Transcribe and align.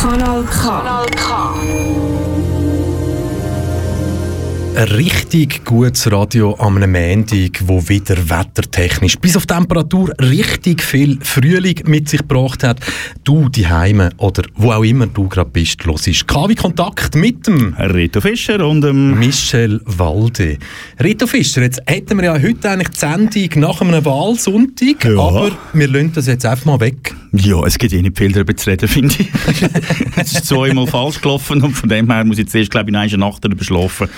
Kanal 0.00 0.40
K. 0.48 0.62
Kanal 0.62 1.06
K 1.12 1.87
ein 4.78 4.84
richtig 4.84 5.64
gutes 5.64 6.10
Radio 6.12 6.54
am 6.60 6.74
Montag, 6.78 7.66
wo 7.66 7.88
wieder 7.88 8.16
wettertechnisch 8.30 9.18
bis 9.18 9.36
auf 9.36 9.44
Temperatur 9.44 10.12
richtig 10.20 10.82
viel 10.82 11.18
Frühling 11.20 11.80
mit 11.86 12.08
sich 12.08 12.20
gebracht 12.20 12.62
hat. 12.62 12.78
Du 13.24 13.48
die 13.48 13.66
Heime 13.66 14.10
oder 14.18 14.44
wo 14.54 14.70
auch 14.70 14.84
immer 14.84 15.08
du 15.08 15.28
gerade 15.28 15.50
bist, 15.50 15.82
los 15.82 16.06
ist 16.06 16.28
KW 16.28 16.54
Kontakt 16.54 17.16
mit 17.16 17.48
dem 17.48 17.74
Rito 17.74 18.20
Fischer 18.20 18.64
und 18.64 18.82
dem 18.82 19.18
Michel 19.18 19.80
Walde. 19.84 20.58
Rito 21.02 21.26
Fischer, 21.26 21.62
jetzt 21.62 21.82
hätten 21.84 22.16
wir 22.16 22.26
ja 22.26 22.40
heute 22.40 22.70
eigentlich 22.70 22.90
die 22.90 22.98
Sendung 22.98 23.60
nach 23.60 23.80
einem 23.80 24.04
Wahlsonntag, 24.04 25.04
ja. 25.04 25.18
aber 25.18 25.50
wir 25.72 25.88
lassen 25.88 26.12
das 26.14 26.28
jetzt 26.28 26.46
einfach 26.46 26.66
mal 26.66 26.78
weg. 26.78 27.16
Ja, 27.32 27.64
es 27.66 27.78
gibt 27.78 27.92
eh 27.92 28.00
nicht 28.00 28.16
viel 28.16 28.32
darüber 28.32 28.56
zu 28.56 28.70
reden, 28.70 28.88
finde 28.88 29.14
ich. 29.18 29.28
es 30.16 30.32
ist 30.32 30.46
zweimal 30.46 30.86
falsch 30.86 31.20
gelaufen 31.20 31.62
und 31.62 31.72
von 31.74 31.88
dem 31.88 32.10
her 32.10 32.24
muss 32.24 32.38
ich 32.38 32.44
jetzt 32.44 32.54
erst, 32.54 32.70
glaube 32.70 32.90
ich, 32.90 32.96
eine 32.96 33.18
Nacht 33.18 33.44
darüber 33.44 33.64
schlafen. 33.64 34.08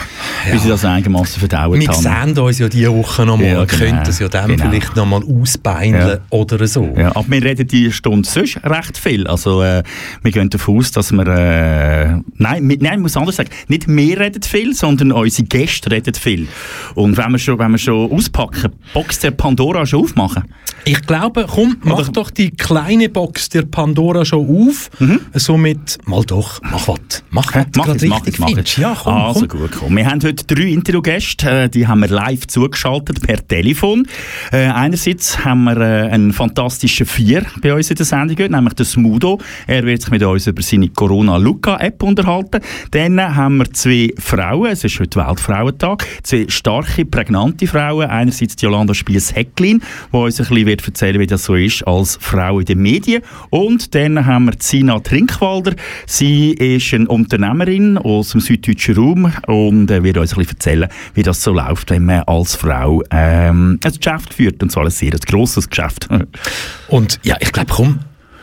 Ja 0.47 0.55
wie 0.55 0.59
sie 0.59 0.69
das 0.69 0.85
einigermaßen 0.85 1.41
verdauen 1.41 1.81
Wir 1.81 1.93
sehen 1.93 2.39
uns 2.39 2.59
ja 2.59 2.69
diese 2.69 2.95
Woche 2.95 3.27
noch 3.27 3.37
mal, 3.37 3.47
ja, 3.47 3.65
genau. 3.65 3.85
könnten 3.85 4.09
es 4.09 4.19
ja 4.19 4.29
dann 4.29 4.49
genau. 4.49 4.71
vielleicht 4.71 4.97
noch 4.97 5.07
mal 5.07 5.23
ausbeineln 5.23 6.09
ja. 6.09 6.19
oder 6.31 6.67
so. 6.67 6.95
Ja, 6.97 7.15
aber 7.17 7.29
wir 7.29 7.43
reden 7.43 7.67
diese 7.67 7.93
Stunde 7.93 8.29
sonst 8.29 8.59
recht 8.65 8.97
viel. 8.97 9.27
Also 9.27 9.63
äh, 9.63 9.83
wir 10.23 10.33
gehen 10.33 10.51
davon 10.51 10.79
aus, 10.79 10.93
dass 10.93 11.13
wir... 11.13 11.27
Äh, 11.27 12.21
nein, 12.37 12.69
wir, 12.69 12.79
nein, 12.81 12.95
ich 12.95 13.01
muss 13.01 13.17
anders 13.17 13.37
sagen, 13.37 13.51
nicht 13.69 13.89
wir 13.89 14.21
reden 14.21 14.43
viel, 14.43 14.75
sondern 14.75 15.13
unsere 15.13 15.47
Gäste 15.47 15.91
reden 15.91 16.15
viel. 16.15 16.49
Und 16.95 17.17
wenn 17.17 17.33
wir 17.33 17.39
schon, 17.39 17.59
wenn 17.59 17.73
wir 17.73 17.79
schon 17.79 18.11
auspacken, 18.11 18.73
Box 18.93 19.21
der 19.21 19.31
Pandora 19.33 19.87
schon 19.87 20.05
aufmachen? 20.05 20.45
Ich 20.85 21.03
glaube, 21.03 21.47
komm, 21.49 21.77
mach 21.83 21.99
oder, 21.99 22.13
doch 22.13 22.31
die 22.31 22.51
kleine 22.51 23.00
Box 23.09 23.49
der 23.49 23.63
Pandora 23.63 24.25
schon 24.25 24.49
auf. 24.49 24.91
Mhm. 24.99 25.21
Somit, 25.35 25.99
mal 26.05 26.25
doch, 26.25 26.61
mach 26.63 26.89
was. 26.89 27.25
Mach 27.31 27.55
was, 27.55 27.67
mach 27.77 27.89
es, 27.89 28.03
mach 28.03 28.27
es, 28.27 28.39
mach 28.39 28.57
es. 28.57 28.77
Ja, 28.77 28.97
komm, 29.01 29.15
also 29.15 29.47
komm. 29.47 29.61
gut, 29.61 29.71
komm. 29.79 29.97
Wir 29.97 30.07
haben 30.07 30.23
heute 30.23 30.45
drei 30.45 30.65
Interviewgäste, 30.65 31.51
äh, 31.51 31.69
die 31.69 31.87
haben 31.87 32.01
wir 32.01 32.09
live 32.09 32.47
zugeschaltet 32.47 33.21
per 33.23 33.47
Telefon. 33.47 34.07
Äh, 34.53 34.67
einerseits 34.67 35.45
haben 35.45 35.65
wir 35.65 35.77
äh, 35.79 36.11
einen 36.11 36.33
fantastischen 36.33 37.07
Vier 37.07 37.45
bei 37.63 37.75
uns 37.75 37.91
in 37.91 37.97
der 37.97 38.07
Sendung, 38.07 38.51
nämlich 38.51 38.75
den 38.75 38.87
Smudo. 38.87 39.41
Er 39.67 39.85
wird 39.85 40.03
sich 40.03 40.11
mit 40.11 40.23
uns 40.23 40.47
über 40.47 40.63
seine 40.63 40.89
Corona-Luca-App 40.89 42.03
unterhalten. 42.03 42.61
Dann 42.91 43.21
haben 43.37 43.59
wir 43.59 43.73
zwei 43.73 44.13
Frauen, 44.19 44.71
es 44.71 44.85
ist 44.85 44.99
heute 45.01 45.21
Weltfrauentag, 45.21 46.07
zwei 46.23 46.47
starke, 46.49 47.05
prägnante 47.05 47.67
Frauen. 47.67 48.09
Einerseits 48.09 48.57
die 48.57 48.65
Jolanda 48.67 48.95
Spies-Hecklin, 48.95 49.83
die 50.13 50.17
uns 50.17 50.41
ein 50.41 50.47
bisschen 50.47 50.67
wird 50.67 50.87
erzählen 50.87 51.21
wie 51.21 51.27
das 51.27 51.45
so 51.45 51.55
ist 51.55 51.87
als 51.87 52.19
Frau 52.21 52.61
in 52.61 52.67
den 52.67 52.83
Medien. 52.91 53.23
Und 53.51 53.95
dann 53.95 54.27
haben 54.27 54.47
wir 54.47 54.55
Sina 54.59 54.99
Trinkwalder. 55.01 55.75
Sie 56.07 56.53
ist 56.53 56.93
eine 56.93 57.09
Unternehmerin 57.09 57.99
aus 57.99 58.31
dem 58.31 58.41
süddeutschen 58.41 58.97
Raum 58.97 59.33
und 59.47 59.91
äh, 59.91 60.03
wird 60.03 60.19
uns 60.19 60.33
ein 60.33 60.39
bisschen 60.39 60.57
erzählen, 60.57 60.89
wie 61.15 61.23
das 61.23 61.43
so 61.43 61.53
läuft, 61.53 61.91
wenn 61.91 62.05
man 62.05 62.23
als 62.23 62.57
Frau 62.57 63.03
ähm, 63.11 63.79
ein 63.83 63.93
Geschäft 63.93 64.35
führt. 64.35 64.63
Und 64.63 64.73
zwar 64.73 64.85
ein 64.85 64.91
sehr 64.91 65.13
grosses 65.13 65.69
Geschäft. 65.69 66.09
und 66.89 67.21
ja, 67.23 67.37
ich 67.41 67.53
glaube, 67.53 67.73
komm, 67.73 68.01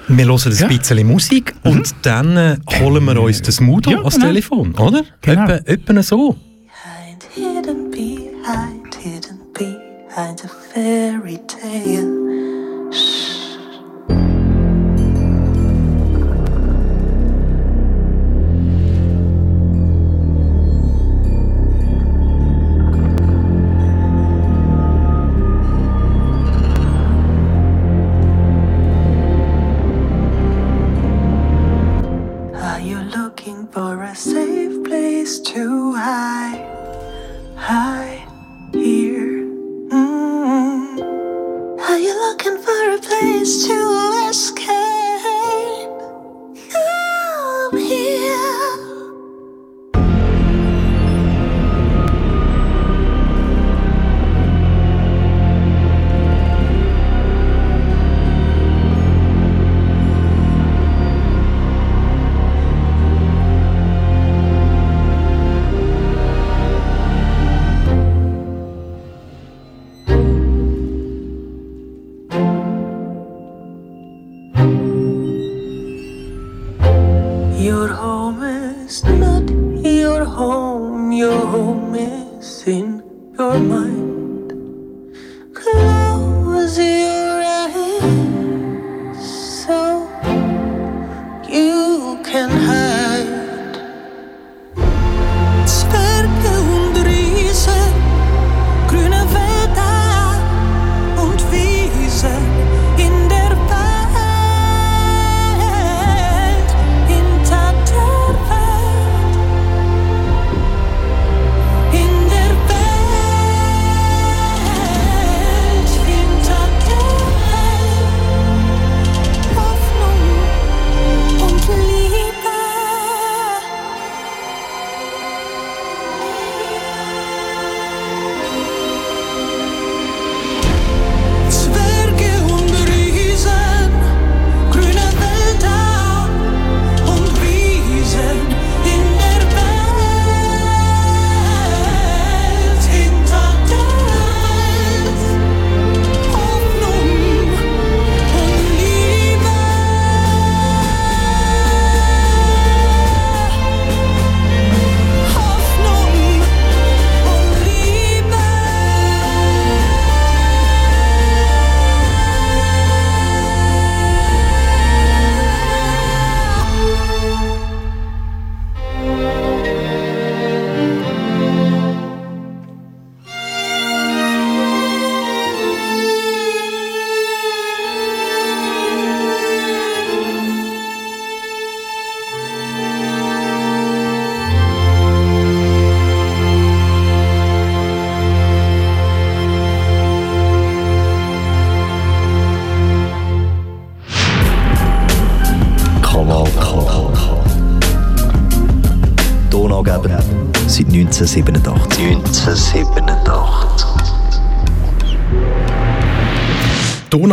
wir 0.08 0.25
hören 0.25 0.40
ein 0.45 0.58
ja. 0.58 0.68
bisschen 0.68 1.08
Musik 1.08 1.53
mhm. 1.64 1.72
und 1.72 1.95
dann 2.03 2.38
äh, 2.38 2.58
holen 2.80 3.03
wir 3.03 3.22
uns 3.22 3.42
das 3.42 3.59
Moodle 3.59 3.94
ja, 3.94 4.00
ans 4.00 4.16
genau. 4.16 4.28
Telefon, 4.28 4.73
oder? 4.75 5.03
Genau. 5.22 5.44
Etwa, 5.44 5.72
etwa 5.72 6.03
so. 6.03 6.36
Behind, 6.36 7.23
hidden, 7.34 7.92
behind, 7.92 8.95
hidden, 8.95 9.40
behind 9.53 10.45
a 10.45 10.50
fairy 10.73 11.40
tale. 11.48 12.16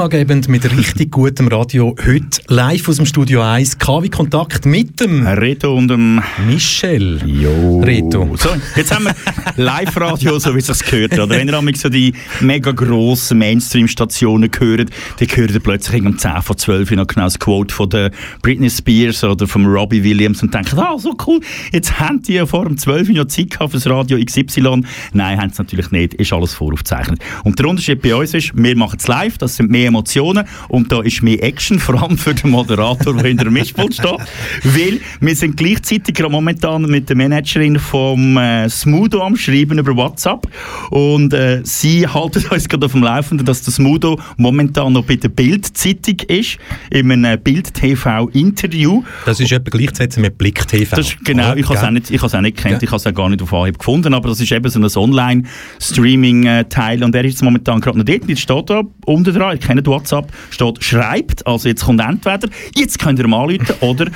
Tonangebend 0.04 0.48
mit 0.48 0.70
richtig 0.70 1.12
gutem 1.12 1.48
Radio. 1.48 1.96
Heute 1.98 2.42
live 2.48 2.90
aus 2.90 2.96
dem 2.96 3.06
Studio 3.06 3.40
1. 3.40 3.78
KW 3.78 4.10
Kontakt 4.10 4.66
mit 4.66 5.00
dem 5.00 5.26
Reto 5.26 5.74
und 5.74 5.88
dem 5.88 6.20
Michel. 6.46 7.22
Jo. 7.24 7.80
Reto. 7.80 8.36
So, 8.36 8.50
jetzt 8.76 8.94
haben 8.94 9.06
wir 9.06 9.14
Live-Radio, 9.56 10.38
so 10.38 10.54
wie 10.54 10.58
es 10.58 10.66
das 10.66 10.82
gehört. 10.82 11.12
Oder 11.12 11.30
wenn 11.30 11.48
ihr 11.48 11.56
einmal 11.56 11.74
so 11.76 11.88
die 11.88 12.12
mega 12.40 12.72
grossen 12.72 13.38
Mainstream-Stationen 13.38 14.50
hört, 14.58 14.90
dann 15.18 15.28
hört 15.28 15.50
ihr 15.52 15.60
plötzlich 15.60 16.02
um 16.02 16.18
10 16.18 16.42
vor 16.42 16.56
12 16.56 16.90
noch 16.92 17.06
genau 17.06 17.24
das 17.24 17.38
Quote 17.38 17.72
von 17.72 17.88
der 17.88 18.10
Britney 18.42 18.68
Spears 18.68 19.22
oder 19.22 19.46
von 19.46 19.64
Robbie 19.66 20.02
Williams 20.02 20.42
und 20.42 20.52
denkt, 20.52 20.74
ah, 20.74 20.98
so 20.98 21.14
cool, 21.26 21.40
jetzt 21.72 22.00
haben 22.00 22.20
die 22.22 22.34
ja 22.34 22.46
vor 22.46 22.64
dem 22.64 22.76
12 22.76 23.10
noch 23.10 23.26
Zeit 23.26 23.50
gehabt 23.50 23.70
für 23.70 23.76
das 23.76 23.86
Radio 23.86 24.18
XY. 24.24 24.82
Nein, 25.12 25.40
haben 25.40 25.50
sie 25.50 25.62
natürlich 25.62 25.90
nicht. 25.92 26.14
Ist 26.14 26.32
alles 26.32 26.54
voraufgezeichnet. 26.54 27.20
Und 27.44 27.58
der 27.58 27.66
Unterschied 27.66 28.02
bei 28.02 28.14
uns 28.14 28.34
ist, 28.34 28.52
wir 28.56 28.76
machen 28.76 28.98
es 28.98 29.06
live, 29.06 29.38
das 29.38 29.56
sind 29.56 29.70
mehr 29.70 29.86
Emotionen 29.86 30.46
und 30.68 30.90
da 30.90 31.00
ist 31.00 31.22
mehr 31.22 31.42
Action, 31.42 31.78
vor 31.78 32.02
allem 32.02 32.18
für 32.18 32.34
den 32.34 32.50
Moderator, 32.50 33.14
der 33.14 33.26
hinter 33.26 33.44
dem 33.44 33.52
Mischpult 33.52 33.94
steht. 33.94 34.18
Weil 34.64 35.00
wir 35.20 35.36
sind 35.36 35.56
gleichzeitig 35.56 36.18
momentan 36.28 36.82
mit 36.82 37.08
der 37.08 37.16
Managerin 37.16 37.78
vom 37.78 38.36
äh, 38.36 38.68
Smudo 38.68 39.22
am 39.22 39.36
Schreiben 39.44 39.78
über 39.78 39.94
WhatsApp 39.96 40.48
und 40.90 41.32
äh, 41.32 41.60
sie 41.64 42.06
halten 42.06 42.44
uns 42.50 42.68
gerade 42.68 42.86
auf 42.86 42.92
dem 42.92 43.02
Laufenden, 43.02 43.46
dass 43.46 43.62
das 43.62 43.74
Smudo 43.76 44.18
momentan 44.36 44.92
noch 44.92 45.04
bei 45.04 45.16
der 45.16 45.28
Bild-Zeitung 45.28 46.16
ist, 46.28 46.58
in 46.90 47.10
einem 47.12 47.40
Bild-TV-Interview. 47.40 49.02
Das 49.26 49.40
ist 49.40 49.52
etwa 49.52 49.76
gleichzeitig 49.76 50.18
mit 50.18 50.38
Blick 50.38 50.66
TV. 50.66 50.96
Das 50.96 51.06
ist, 51.06 51.24
genau, 51.24 51.54
ich 51.54 51.66
habe 51.66 51.76
es 51.76 51.84
auch 51.84 51.90
nicht, 51.90 52.10
ich 52.10 52.18
habe 52.18 52.26
es 52.26 52.34
auch 52.34 52.40
nicht 52.40 52.56
gekannt, 52.56 52.82
ich 52.82 52.88
habe 52.88 52.96
es 52.96 53.06
auch 53.06 53.14
gar 53.14 53.28
nicht 53.28 53.42
auf 53.42 53.52
Anhieb 53.52 53.78
gefunden, 53.78 54.14
aber 54.14 54.28
das 54.28 54.40
ist 54.40 54.50
eben 54.50 54.68
so 54.68 54.80
ein 54.80 54.86
Online-Streaming-Teil 55.10 57.04
und 57.04 57.14
er 57.14 57.24
ist 57.24 57.42
momentan 57.42 57.80
gerade 57.80 57.98
noch 57.98 58.04
dort, 58.04 58.28
jetzt 58.28 58.40
steht 58.40 58.70
da 58.70 58.82
unten 59.04 59.34
dran, 59.34 59.56
ihr 59.56 59.58
kennt 59.58 59.86
WhatsApp, 59.86 60.32
steht 60.50 60.82
«Schreibt», 60.82 61.46
also 61.46 61.68
jetzt 61.68 61.84
kommt 61.84 62.00
entweder, 62.00 62.48
jetzt 62.74 62.98
könnt 62.98 63.18
ihr 63.18 63.28
mal 63.28 63.42
anrufen, 63.42 63.74
oder 63.80 64.06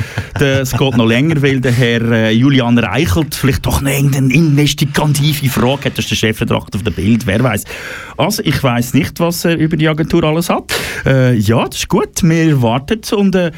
es 0.40 0.72
geht 0.72 0.96
noch 0.96 1.06
länger, 1.06 1.42
weil 1.42 1.60
der 1.60 1.72
Herr 1.72 2.02
äh, 2.10 2.30
Julian 2.32 2.78
Reichelt 2.78 3.34
vielleicht 3.34 3.66
doch 3.66 3.80
noch 3.80 3.90
irgendeine 3.90 4.32
investigative 5.18 5.50
Frage 5.50 5.84
hat, 5.86 5.98
das 5.98 6.04
ist 6.04 6.10
der 6.10 6.16
Chefredakteur 6.16 6.80
auf 6.80 6.82
dem 6.82 6.94
Bild, 6.94 7.26
wer 7.26 7.42
weiß. 7.42 7.64
Also 8.16 8.42
ich 8.44 8.62
weiß 8.62 8.94
nicht, 8.94 9.20
was 9.20 9.44
er 9.44 9.56
über 9.56 9.76
die 9.76 9.88
Agentur 9.88 10.24
alles 10.24 10.48
hat. 10.48 10.72
Äh, 11.04 11.34
ja, 11.34 11.66
das 11.66 11.78
ist 11.78 11.88
gut, 11.88 12.22
wir 12.22 12.62
warten 12.62 13.00
und 13.12 13.34
äh, 13.34 13.52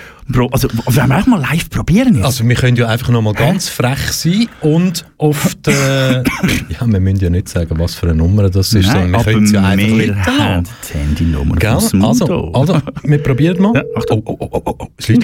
also 0.53 0.69
wollen 0.85 1.09
wir 1.09 1.19
auch 1.19 1.27
mal 1.27 1.41
live 1.41 1.69
probieren 1.71 2.15
jetzt? 2.17 2.25
Also 2.25 2.47
wir 2.47 2.55
können 2.55 2.77
ja 2.77 2.87
einfach 2.89 3.09
noch 3.11 3.23
mal 3.23 3.35
ganz 3.35 3.69
frech 3.69 4.13
sein 4.13 4.49
und 4.61 5.05
auf 5.19 5.55
der... 5.65 6.25
ja, 6.69 6.87
wir 6.87 7.01
müssen 7.01 7.21
ja 7.21 7.31
nicht 7.31 7.49
sagen, 7.49 7.79
was 7.79 7.95
für 7.95 8.07
eine 8.07 8.15
Nummer 8.17 8.49
das 8.51 8.73
ist, 8.73 8.87
Nein, 8.87 9.11
sondern 9.13 9.13
wir 9.13 9.33
können 9.33 9.45
es 9.45 9.53
ja 9.53 9.63
einfach 9.65 9.87
wir 9.87 9.97
nicht 9.97 10.17
haben 10.27 10.65
die 10.65 10.99
Handynummer 10.99 11.57
Gell? 11.57 11.71
Also, 12.03 12.53
also, 12.53 12.81
wir 13.03 13.23
probieren 13.23 13.63
mal. 13.63 13.73
Ja, 13.81 13.83
Achtung. 13.97 14.23
Oh, 14.25 14.37
oh, 14.41 14.49
oh, 14.53 14.63
oh, 14.65 14.75
oh. 14.81 14.87
Es. 14.99 15.07
Sie 15.07 15.15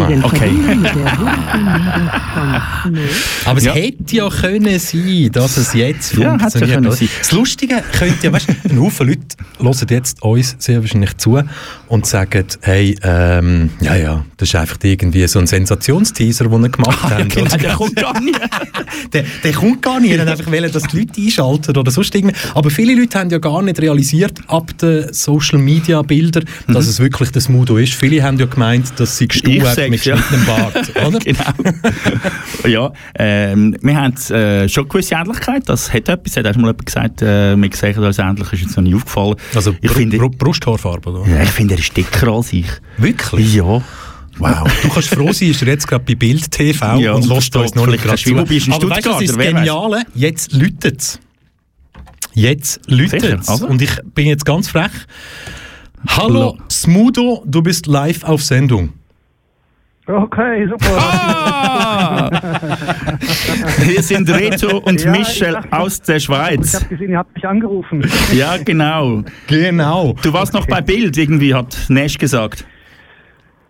sind 0.00 0.22
okay. 0.22 0.50
Aber 3.46 3.58
es 3.58 3.64
Ja. 3.64 3.72
hätte 3.74 4.16
ja 4.16 4.28
können 4.28 4.78
sein, 4.78 5.30
dass 5.32 5.56
es 5.56 5.72
jetzt 5.72 6.14
Ja, 6.14 6.30
funktioniert. 6.38 6.70
ja 6.70 6.74
können 6.76 6.92
sein. 6.92 7.08
Das 7.18 7.32
Lustige 7.32 7.82
könnte 7.92 8.26
ja, 8.26 8.32
weißt 8.32 8.48
du, 8.48 8.52
ein 8.70 8.80
Haufen 8.80 9.08
Leute 9.08 9.36
hören 9.58 9.86
jetzt 9.90 10.22
uns 10.22 10.56
sehr 10.58 10.80
wahrscheinlich 10.82 11.16
zu 11.16 11.40
und 11.88 12.06
sagen, 12.06 12.44
hey, 12.60 12.96
ähm, 13.02 13.70
ja, 13.80 13.96
ja, 13.96 14.24
das 14.38 14.48
ist 14.48 14.54
einfach 14.54 14.78
irgendwie 14.82 15.26
so 15.26 15.38
ein 15.40 15.46
Sensationsteaser, 15.46 16.44
den 16.48 16.60
wir 16.62 16.68
gemacht 16.70 16.98
Ah, 17.02 17.10
ja, 17.10 17.18
haben. 17.18 17.28
genau, 17.28 17.56
der 17.56 17.72
kommt 17.74 17.96
gar 17.96 18.20
nicht. 18.20 18.40
der, 19.12 19.24
der 19.44 19.52
kommt 19.52 19.82
gar 19.82 20.00
nicht. 20.00 20.12
Er 20.12 20.20
hat 20.22 20.28
einfach 20.28 20.50
wollen, 20.50 20.72
dass 20.72 20.82
die 20.84 20.98
Leute 21.00 21.20
einschalten 21.20 21.76
oder 21.76 21.90
sonst 21.90 22.14
irgendwie. 22.14 22.34
Aber 22.54 22.70
viele 22.70 22.94
Leute 22.94 23.18
haben 23.18 23.30
ja 23.30 23.38
gar 23.38 23.62
nicht 23.62 23.80
realisiert, 23.80 24.38
ab 24.46 24.76
den 24.78 25.12
Social 25.12 25.58
Media 25.58 26.00
Bildern, 26.02 26.44
dass 26.68 26.86
es 26.86 26.98
wirklich 27.00 27.30
das 27.30 27.48
Mudo 27.48 27.76
ist. 27.76 27.94
Viele 27.94 28.22
haben 28.22 28.38
ja 28.38 28.46
gemeint, 28.46 28.92
dass 28.98 29.18
sie 29.18 29.24
Mhm. 29.24 29.28
Gestuhlt 29.28 29.90
mit 29.90 30.04
ja. 30.04 30.14
geschnittenem 30.16 30.46
Bart, 30.46 30.92
oder? 31.06 31.18
genau. 31.18 31.42
ja, 32.66 32.92
ähm, 33.16 33.76
wir 33.82 33.96
haben 33.96 34.14
äh, 34.34 34.68
schon 34.68 34.88
gewisse 34.88 35.14
Ähnlichkeit. 35.16 35.62
Das 35.68 35.92
hat 35.92 36.08
etwas. 36.08 36.36
Hat 36.36 36.46
erst 36.46 36.58
mal 36.58 36.68
jemand 36.68 36.86
gesagt, 36.86 37.22
äh, 37.22 37.56
wir 37.56 37.70
sehen 37.74 37.98
uns 37.98 38.18
ähnlich, 38.18 38.52
ist 38.52 38.60
jetzt 38.62 38.76
noch 38.76 38.84
nie 38.84 38.94
aufgefallen. 38.94 39.34
Also 39.54 39.74
ich 39.80 39.90
Br 39.90 39.96
finde, 39.98 40.18
Br 40.18 40.28
Brusthaarfarbe, 40.30 41.10
oder? 41.10 41.28
ja, 41.30 41.42
ich 41.42 41.50
finde, 41.50 41.74
er 41.74 41.80
ist 41.80 41.96
dicker 41.96 42.28
als 42.28 42.52
ich. 42.52 42.66
Wirklich? 42.96 43.54
Ja. 43.54 43.82
Wow. 44.38 44.64
Du 44.82 44.88
kannst 44.88 45.08
froh 45.14 45.32
sein, 45.32 45.50
ist 45.50 45.62
er 45.62 45.68
jetzt 45.68 45.86
gerade 45.88 46.04
bei 46.04 46.14
Bild 46.14 46.50
TV 46.50 46.98
Ja, 46.98 47.12
und 47.12 47.26
lässt 47.26 47.54
uns 47.56 47.74
noch 47.74 47.86
nicht 47.86 48.02
gerade 48.04 48.16
zu. 48.18 48.30
Aber 48.36 48.48
weißt 48.48 49.06
du, 49.06 49.10
ist 49.18 49.28
das 49.30 49.38
wer 49.38 49.52
Geniale? 49.52 50.02
Jetzt 50.14 50.52
läutet 50.52 51.00
es. 51.00 51.20
Jetzt 52.34 52.80
läutet 52.86 53.40
es. 53.40 53.48
also? 53.48 53.66
Und 53.66 53.82
ich 53.82 53.90
bin 54.14 54.26
jetzt 54.26 54.44
ganz 54.44 54.68
frech. 54.68 54.92
Hallo, 56.08 56.56
Smudo, 56.70 57.42
du 57.44 57.62
bist 57.62 57.86
live 57.86 58.22
auf 58.22 58.42
Sendung. 58.42 58.90
Okay, 60.06 60.66
super. 60.68 60.96
Ah! 60.98 62.30
Hier 63.84 64.02
sind 64.02 64.30
Reto 64.30 64.78
und 64.78 65.02
Ja, 65.04 65.12
ich 65.12 65.18
Michel 65.18 65.52
dachte- 65.52 65.72
aus 65.72 66.00
der 66.00 66.16
Ich 66.16 66.24
Schweiz. 66.24 66.74
habe 66.76 66.86
gesehen, 66.86 67.10
ihr 67.10 67.18
habt 67.18 67.34
mich 67.34 67.44
angerufen. 67.44 68.08
Ja, 68.32 68.56
genau. 68.56 69.22
Genau. 69.48 70.14
Du 70.22 70.32
warst 70.32 70.54
noch 70.54 70.66
bei 70.66 70.80
Bild, 70.80 71.18
irgendwie 71.18 71.52
hat 71.54 71.76
Nash 71.88 72.16
gesagt. 72.16 72.64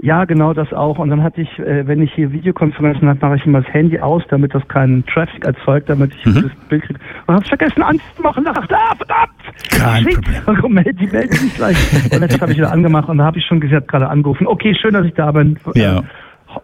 Ja, 0.00 0.24
genau 0.26 0.52
das 0.54 0.72
auch. 0.72 0.98
Und 0.98 1.10
dann 1.10 1.22
hatte 1.24 1.40
ich, 1.40 1.58
äh, 1.58 1.84
wenn 1.86 2.00
ich 2.00 2.12
hier 2.14 2.30
Videokonferenzen 2.32 3.08
habe, 3.08 3.18
mache 3.20 3.36
ich 3.36 3.44
immer 3.46 3.62
das 3.62 3.72
Handy 3.74 3.98
aus, 3.98 4.22
damit 4.30 4.54
das 4.54 4.66
keinen 4.68 5.04
Traffic 5.06 5.44
erzeugt, 5.44 5.88
damit 5.88 6.12
ich 6.14 6.24
Mhm. 6.26 6.42
das 6.42 6.68
Bild 6.68 6.82
kriege. 6.84 7.00
Und 7.26 7.34
habe 7.34 7.42
es 7.42 7.48
vergessen 7.48 7.82
anzumachen. 7.82 8.44
Da 8.44 8.52
dachte 8.52 8.76
ah, 8.76 8.94
verdammt! 8.94 9.32
Kein 9.70 10.04
Shit, 10.04 10.14
Problem. 10.14 10.42
Warum 10.46 10.72
meldet 10.74 11.00
die 11.00 11.06
meldet 11.08 11.34
sich 11.34 11.54
gleich? 11.56 11.76
Und 12.12 12.20
jetzt 12.22 12.40
habe 12.40 12.52
ich 12.52 12.58
wieder 12.58 12.70
angemacht 12.70 13.08
und 13.08 13.18
da 13.18 13.24
habe 13.24 13.38
ich 13.38 13.44
schon 13.46 13.58
gesagt, 13.60 13.88
gerade 13.88 14.08
angerufen. 14.08 14.46
Okay, 14.46 14.72
schön, 14.80 14.94
dass 14.94 15.04
ich 15.04 15.14
da 15.14 15.32
bin. 15.32 15.58
Ja. 15.74 15.98
Äh, 15.98 16.02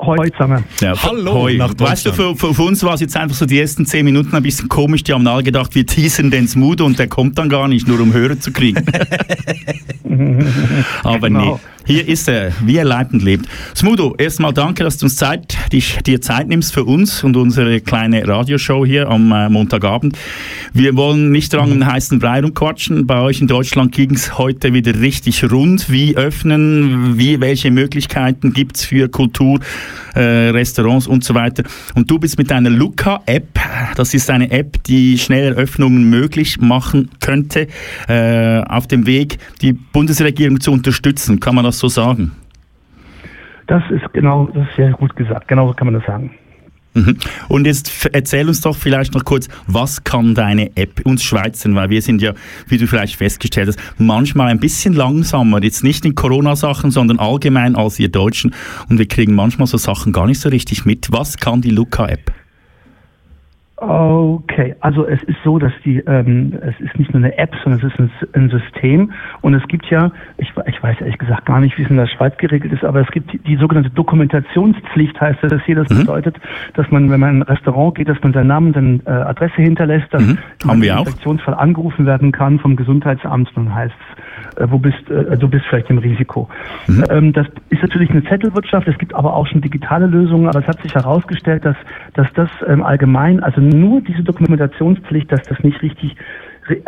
Heutzusammen. 0.01 0.65
Ja, 0.81 0.95
Hallo 1.03 1.35
hoi. 1.43 1.57
nach 1.59 1.75
Weißt 1.77 2.07
du, 2.07 2.13
für, 2.13 2.35
für, 2.35 2.55
für 2.55 2.63
uns 2.63 2.83
war 2.85 2.95
es 2.95 3.01
jetzt 3.01 3.17
einfach 3.19 3.37
so 3.37 3.45
die 3.45 3.61
ersten 3.61 3.85
zehn 3.85 4.05
Minuten 4.07 4.35
ein 4.35 4.43
bisschen 4.43 4.69
komisch. 4.69 5.03
Die 5.05 5.13
haben 5.13 5.27
alle 5.27 5.43
gedacht, 5.43 5.75
wir 5.75 5.85
teasern 5.85 6.31
den 6.31 6.49
Smudo 6.49 6.87
und 6.87 6.99
der 6.99 7.07
kommt 7.09 7.37
dann 7.37 7.51
gar 7.51 7.69
nicht, 7.69 7.87
nur 7.87 8.01
um 8.01 8.13
Hörer 8.15 8.39
zu 8.41 8.51
kriegen. 8.51 8.83
Aber 11.03 11.29
Genau. 11.29 11.55
nee, 11.55 11.61
hier 11.87 12.09
ist 12.09 12.29
er, 12.29 12.53
wie 12.65 12.77
er 12.77 13.07
und 13.13 13.23
lebt. 13.23 13.47
Smudo, 13.77 14.15
erstmal 14.17 14.53
danke, 14.55 14.85
dass 14.85 14.97
du 14.97 15.07
uns 15.07 15.17
Zeit, 15.17 15.57
dich, 15.73 15.99
dir 16.07 16.21
Zeit 16.21 16.49
nimmst 16.49 16.73
für 16.73 16.85
uns 16.85 17.23
und 17.23 17.37
unsere 17.37 17.81
kleine 17.81 18.27
Radioshow 18.27 18.87
hier 18.87 19.09
am 19.09 19.31
äh, 19.33 19.49
Montagabend. 19.49 20.17
Wir 20.73 20.97
wollen 20.97 21.31
nicht 21.31 21.55
um 21.55 21.69
den 21.69 21.87
heißen 21.87 22.19
Brei 22.19 22.41
rumquatschen. 22.41 23.07
Bei 23.07 23.21
euch 23.21 23.41
in 23.41 23.47
Deutschland 23.47 23.93
ging 23.93 24.15
es 24.15 24.39
heute 24.39 24.73
wieder 24.73 24.99
richtig 25.01 25.45
rund. 25.51 25.91
Wie 25.91 26.17
öffnen, 26.17 27.19
wie, 27.19 27.41
welche 27.41 27.71
Möglichkeiten 27.71 28.53
gibt's 28.53 28.85
für 28.85 29.09
Kultur, 29.09 29.61
äh, 30.15 30.21
Restaurants 30.21 31.07
und 31.07 31.25
so 31.25 31.35
weiter. 31.35 31.65
Und 31.95 32.11
du 32.11 32.19
bist 32.19 32.39
mit 32.39 32.51
deiner 32.51 32.71
Luca-App, 32.71 33.59
das 33.97 34.15
ist 34.15 34.31
eine 34.31 34.51
App, 34.51 34.83
die 34.85 35.19
schnelle 35.19 35.55
Öffnungen 35.55 36.09
möglich 36.09 36.61
machen 36.61 37.11
könnte, 37.21 37.69
äh, 38.09 38.61
auf 38.63 38.87
dem 38.87 39.07
Weg, 39.07 39.39
die 39.61 39.73
Bundesregierung 39.73 40.61
zu 40.61 40.73
unterstützen. 40.73 41.41
Kann 41.41 41.55
man 41.55 41.65
das 41.65 41.74
so 41.79 41.89
sagen? 41.89 42.33
Das 43.67 43.83
ist 43.91 44.13
genau, 44.13 44.47
das 44.55 44.69
ist 44.69 44.77
sehr 44.77 44.93
gut 44.93 45.17
gesagt. 45.17 45.49
Genau 45.49 45.69
so 45.69 45.75
kann 45.75 45.87
man 45.87 45.95
das 45.95 46.07
sagen. 46.07 46.31
Mhm. 46.95 47.17
Und 47.49 47.67
jetzt 47.67 48.09
erzähl 48.13 48.47
uns 48.47 48.61
doch 48.61 48.77
vielleicht 48.77 49.15
noch 49.15 49.25
kurz, 49.25 49.49
was 49.67 50.05
kann 50.05 50.35
deine 50.35 50.77
App 50.77 51.01
uns 51.05 51.25
Schweizern, 51.25 51.75
weil 51.75 51.91
wir 51.91 52.01
sind 52.01 52.23
ja, 52.23 52.35
wie 52.69 52.79
du 52.79 52.87
vielleicht 52.87 53.17
festgestellt 53.17 53.69
hast, 53.69 53.81
manchmal 53.99 54.49
ein 54.49 54.61
bisschen 54.61 54.95
langsamer, 54.95 55.63
jetzt 55.63 55.83
nicht 55.83 56.05
in 56.05 56.15
Corona-Sachen, 56.15 56.93
sondern 56.93 57.19
allgemein 57.19 57.75
als 57.75 57.99
ihr 57.99 58.11
Deutschen 58.11 58.55
und 58.89 58.99
wir 58.99 59.09
kriegen 59.09 59.35
manchmal 59.35 59.67
so 59.67 59.77
Sachen 59.77 60.13
gar 60.13 60.27
nicht 60.27 60.41
so 60.41 60.49
richtig 60.49 60.85
mit. 60.85 61.09
Was 61.11 61.37
kann 61.37 61.61
die 61.61 61.71
Luca-App? 61.71 62.33
Okay, 63.77 64.77
also 64.81 65.05
es 65.05 65.21
ist 65.25 65.37
so, 65.43 65.59
dass 65.59 65.73
die, 65.85 65.99
ähm, 65.99 66.57
es 66.63 66.79
ist 66.79 66.97
nicht 66.97 67.13
nur 67.13 67.23
eine 67.25 67.37
App, 67.37 67.53
sondern 67.65 67.85
es 67.85 67.93
ist 67.93 67.99
ein, 67.99 68.11
ein 68.35 68.49
System. 68.49 69.13
Und 69.41 69.55
es 69.55 69.67
gibt 69.67 69.87
ja, 69.87 70.13
ich, 70.39 70.53
ich 70.67 70.81
weiß 70.81 71.01
ehrlich 71.01 71.19
gesagt 71.19 71.45
gar 71.45 71.59
nicht, 71.59 71.77
wie 71.77 71.83
es 71.83 71.91
in 71.91 71.97
der 71.97 72.07
Schweiz 72.07 72.37
geregelt 72.39 72.73
ist, 72.73 72.85
aber 72.85 73.01
es 73.01 73.09
gibt 73.09 73.33
die, 73.33 73.39
die 73.39 73.57
sogenannte 73.57 73.91
Dokumentationspflicht, 73.91 75.21
heißt 75.21 75.41
das 75.43 75.61
hier. 75.65 75.75
Das 75.75 75.89
bedeutet, 75.89 76.37
dass 76.75 76.89
man, 76.93 77.11
wenn 77.11 77.19
man 77.19 77.31
in 77.31 77.43
ein 77.43 77.43
Restaurant 77.43 77.97
geht, 77.97 78.09
dass 78.09 78.21
man 78.23 78.33
seinen 78.33 78.47
Namen, 78.47 78.73
dann 78.73 79.03
äh, 79.07 79.11
Adresse 79.11 79.57
hinterlässt, 79.61 80.07
dass 80.15 80.23
Mhm, 80.23 80.39
man 80.65 80.81
im. 80.81 80.99
Infektionsfall 80.99 81.55
angerufen 81.55 82.07
werden 82.07 82.31
kann 82.31 82.61
vom 82.61 82.77
Gesundheitsamt. 82.77 83.51
Dann 83.57 83.75
heißt 83.75 83.93
es, 83.93 84.24
wo 84.61 84.79
bist, 84.79 85.11
äh, 85.11 85.37
du 85.37 85.49
bist 85.49 85.65
vielleicht 85.67 85.91
im 85.91 85.99
Risiko. 85.99 86.49
Mhm. 86.87 87.05
Ähm, 87.11 87.33
das 87.33 87.47
ist 87.71 87.83
natürlich 87.83 88.11
eine 88.11 88.25
Zettelwirtschaft. 88.25 88.89
Es 88.89 88.99
gibt 88.99 89.15
aber 89.15 89.35
auch 89.35 89.47
schon 89.47 89.61
digitale 89.61 90.07
Lösungen. 90.07 90.49
Aber 90.49 90.61
es 90.61 90.67
hat 90.67 90.81
sich 90.83 90.95
herausgestellt, 90.95 91.65
dass, 91.65 91.77
dass 92.15 92.33
das 92.35 92.49
ähm, 92.67 92.83
allgemein, 92.83 93.43
also 93.43 93.61
nur 93.61 94.01
diese 94.01 94.23
Dokumentationspflicht, 94.23 95.31
dass 95.31 95.43
das 95.43 95.61
nicht 95.61 95.83
richtig 95.83 96.17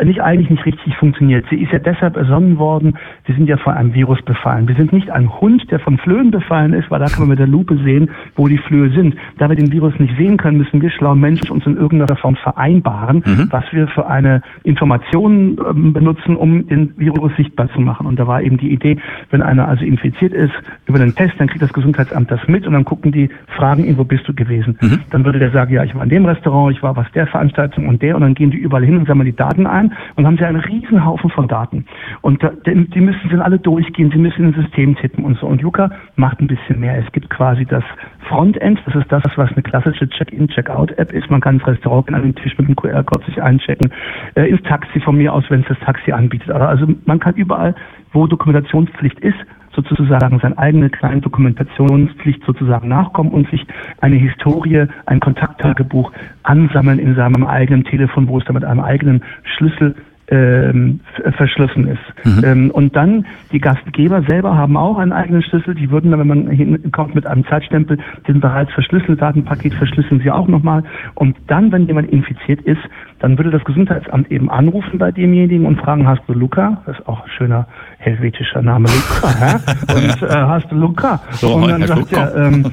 nicht 0.02 0.22
eigentlich 0.22 0.50
nicht 0.50 0.64
richtig 0.64 0.96
funktioniert. 0.96 1.44
Sie 1.50 1.56
ist 1.56 1.72
ja 1.72 1.78
deshalb 1.78 2.16
ersonnen 2.16 2.58
worden, 2.58 2.98
wir 3.24 3.34
sind 3.34 3.48
ja 3.48 3.56
von 3.56 3.74
einem 3.74 3.94
Virus 3.94 4.20
befallen. 4.22 4.68
Wir 4.68 4.74
sind 4.74 4.92
nicht 4.92 5.10
ein 5.10 5.40
Hund, 5.40 5.70
der 5.70 5.80
von 5.80 5.98
Flöhen 5.98 6.30
befallen 6.30 6.72
ist, 6.72 6.90
weil 6.90 7.00
da 7.00 7.06
kann 7.06 7.20
man 7.20 7.30
mit 7.30 7.38
der 7.38 7.46
Lupe 7.46 7.76
sehen, 7.84 8.10
wo 8.34 8.48
die 8.48 8.58
Flöhe 8.58 8.90
sind. 8.90 9.16
Da 9.38 9.48
wir 9.48 9.56
den 9.56 9.72
Virus 9.72 9.98
nicht 9.98 10.16
sehen 10.16 10.36
können, 10.36 10.58
müssen 10.58 10.80
wir 10.80 10.90
schlauen 10.90 11.20
Menschen 11.20 11.50
uns 11.50 11.66
in 11.66 11.76
irgendeiner 11.76 12.16
Form 12.16 12.36
vereinbaren, 12.36 13.22
mhm. 13.24 13.48
was 13.50 13.64
wir 13.72 13.88
für 13.88 14.06
eine 14.06 14.42
Information 14.62 15.58
ähm, 15.68 15.92
benutzen, 15.92 16.36
um 16.36 16.66
den 16.66 16.94
Virus 16.96 17.32
sichtbar 17.36 17.68
zu 17.72 17.80
machen. 17.80 18.06
Und 18.06 18.18
da 18.18 18.26
war 18.26 18.42
eben 18.42 18.56
die 18.56 18.72
Idee, 18.72 18.96
wenn 19.30 19.42
einer 19.42 19.68
also 19.68 19.84
infiziert 19.84 20.32
ist 20.32 20.54
über 20.86 20.98
den 20.98 21.14
Test, 21.14 21.34
dann 21.38 21.48
kriegt 21.48 21.62
das 21.62 21.72
Gesundheitsamt 21.72 22.30
das 22.30 22.40
mit 22.48 22.66
und 22.66 22.72
dann 22.72 22.84
gucken 22.84 23.12
die, 23.12 23.28
fragen 23.56 23.84
ihn, 23.84 23.98
wo 23.98 24.04
bist 24.04 24.26
du 24.28 24.34
gewesen? 24.34 24.78
Mhm. 24.80 25.00
Dann 25.10 25.24
würde 25.24 25.38
der 25.38 25.50
sagen, 25.50 25.72
ja, 25.72 25.84
ich 25.84 25.94
war 25.94 26.02
in 26.02 26.08
dem 26.08 26.24
Restaurant, 26.24 26.74
ich 26.74 26.82
war 26.82 26.96
was 26.96 27.10
der 27.12 27.26
Veranstaltung 27.26 27.88
und 27.88 28.02
der 28.02 28.14
und 28.16 28.22
dann 28.22 28.34
gehen 28.34 28.50
die 28.50 28.58
überall 28.58 28.84
hin 28.84 28.96
und 28.96 29.06
sammeln 29.06 29.26
die 29.26 29.36
Daten 29.36 29.65
ein 29.70 29.92
und 30.16 30.26
haben 30.26 30.36
sie 30.36 30.44
einen 30.44 30.60
riesen 30.60 31.04
Haufen 31.04 31.30
von 31.30 31.48
Daten. 31.48 31.86
Und 32.22 32.42
da, 32.42 32.50
die 32.66 33.00
müssen 33.00 33.30
sie 33.30 33.36
alle 33.38 33.58
durchgehen, 33.58 34.10
sie 34.10 34.18
müssen 34.18 34.46
ins 34.46 34.56
System 34.56 34.96
tippen 34.96 35.24
und 35.24 35.38
so. 35.38 35.46
Und 35.46 35.62
Luca 35.62 35.90
macht 36.16 36.40
ein 36.40 36.46
bisschen 36.46 36.80
mehr. 36.80 36.98
Es 36.98 37.10
gibt 37.12 37.30
quasi 37.30 37.64
das 37.64 37.84
Frontend, 38.28 38.80
das 38.86 38.94
ist 38.94 39.10
das, 39.10 39.22
was 39.36 39.52
eine 39.52 39.62
klassische 39.62 40.08
Check-in, 40.08 40.48
Check-out-App 40.48 41.12
ist. 41.12 41.30
Man 41.30 41.40
kann 41.40 41.56
ins 41.56 41.66
Restaurant 41.66 42.12
an 42.12 42.22
den 42.22 42.34
Tisch 42.34 42.56
mit 42.58 42.68
dem 42.68 42.76
QR-Code 42.76 43.24
sich 43.26 43.42
einchecken, 43.42 43.92
äh, 44.34 44.48
ins 44.48 44.62
Taxi 44.62 45.00
von 45.00 45.16
mir 45.16 45.32
aus, 45.32 45.44
wenn 45.48 45.60
es 45.60 45.68
das 45.68 45.78
Taxi 45.80 46.12
anbietet. 46.12 46.50
Also 46.50 46.86
man 47.04 47.20
kann 47.20 47.34
überall, 47.34 47.74
wo 48.12 48.26
Dokumentationspflicht 48.26 49.20
ist, 49.20 49.38
sozusagen 49.76 50.40
seine 50.40 50.58
eigene 50.58 50.90
kleine 50.90 51.20
Dokumentationspflicht 51.20 52.42
sozusagen 52.44 52.88
nachkommen 52.88 53.30
und 53.30 53.48
sich 53.50 53.64
eine 54.00 54.16
Historie, 54.16 54.86
ein 55.04 55.20
Kontakttagebuch 55.20 56.10
ansammeln 56.42 56.98
in 56.98 57.14
seinem 57.14 57.46
eigenen 57.46 57.84
Telefon, 57.84 58.26
wo 58.26 58.38
es 58.38 58.44
dann 58.46 58.54
mit 58.54 58.64
einem 58.64 58.80
eigenen 58.80 59.22
Schlüssel 59.44 59.94
ähm, 60.28 61.00
verschlossen 61.36 61.88
ist. 61.88 62.26
Mhm. 62.26 62.44
Ähm, 62.44 62.70
und 62.72 62.96
dann 62.96 63.26
die 63.52 63.60
Gastgeber 63.60 64.22
selber 64.22 64.56
haben 64.56 64.76
auch 64.76 64.98
einen 64.98 65.12
eigenen 65.12 65.42
Schlüssel. 65.42 65.74
Die 65.74 65.90
würden 65.90 66.10
dann, 66.10 66.20
wenn 66.20 66.26
man 66.26 66.50
hinkommt 66.50 67.14
mit 67.14 67.26
einem 67.26 67.46
Zeitstempel, 67.46 67.98
den 68.26 68.40
bereits 68.40 68.72
verschlüsselte 68.72 69.16
Datenpaket 69.16 69.74
verschlüsseln 69.74 70.20
sie 70.20 70.30
auch 70.30 70.48
nochmal. 70.48 70.82
Und 71.14 71.36
dann, 71.46 71.70
wenn 71.70 71.86
jemand 71.86 72.10
infiziert 72.10 72.60
ist, 72.62 72.80
dann 73.20 73.38
würde 73.38 73.50
das 73.50 73.64
Gesundheitsamt 73.64 74.30
eben 74.30 74.50
anrufen 74.50 74.98
bei 74.98 75.10
demjenigen 75.10 75.66
und 75.66 75.80
fragen, 75.80 76.06
hast 76.06 76.22
du 76.26 76.32
Luca? 76.32 76.82
Das 76.86 76.98
ist 76.98 77.08
auch 77.08 77.24
ein 77.24 77.30
schöner 77.36 77.66
helvetischer 77.98 78.62
Name, 78.62 78.88
Luca. 78.88 79.28
hä? 79.34 79.56
Und 79.94 80.22
äh, 80.22 80.34
hast 80.34 80.70
du 80.70 80.76
Luca? 80.76 81.20
So, 81.32 81.54
und 81.54 81.68
dann 81.68 81.82
sagt 81.82 82.10
Luca. 82.10 82.24
er, 82.24 82.36
ähm, 82.36 82.72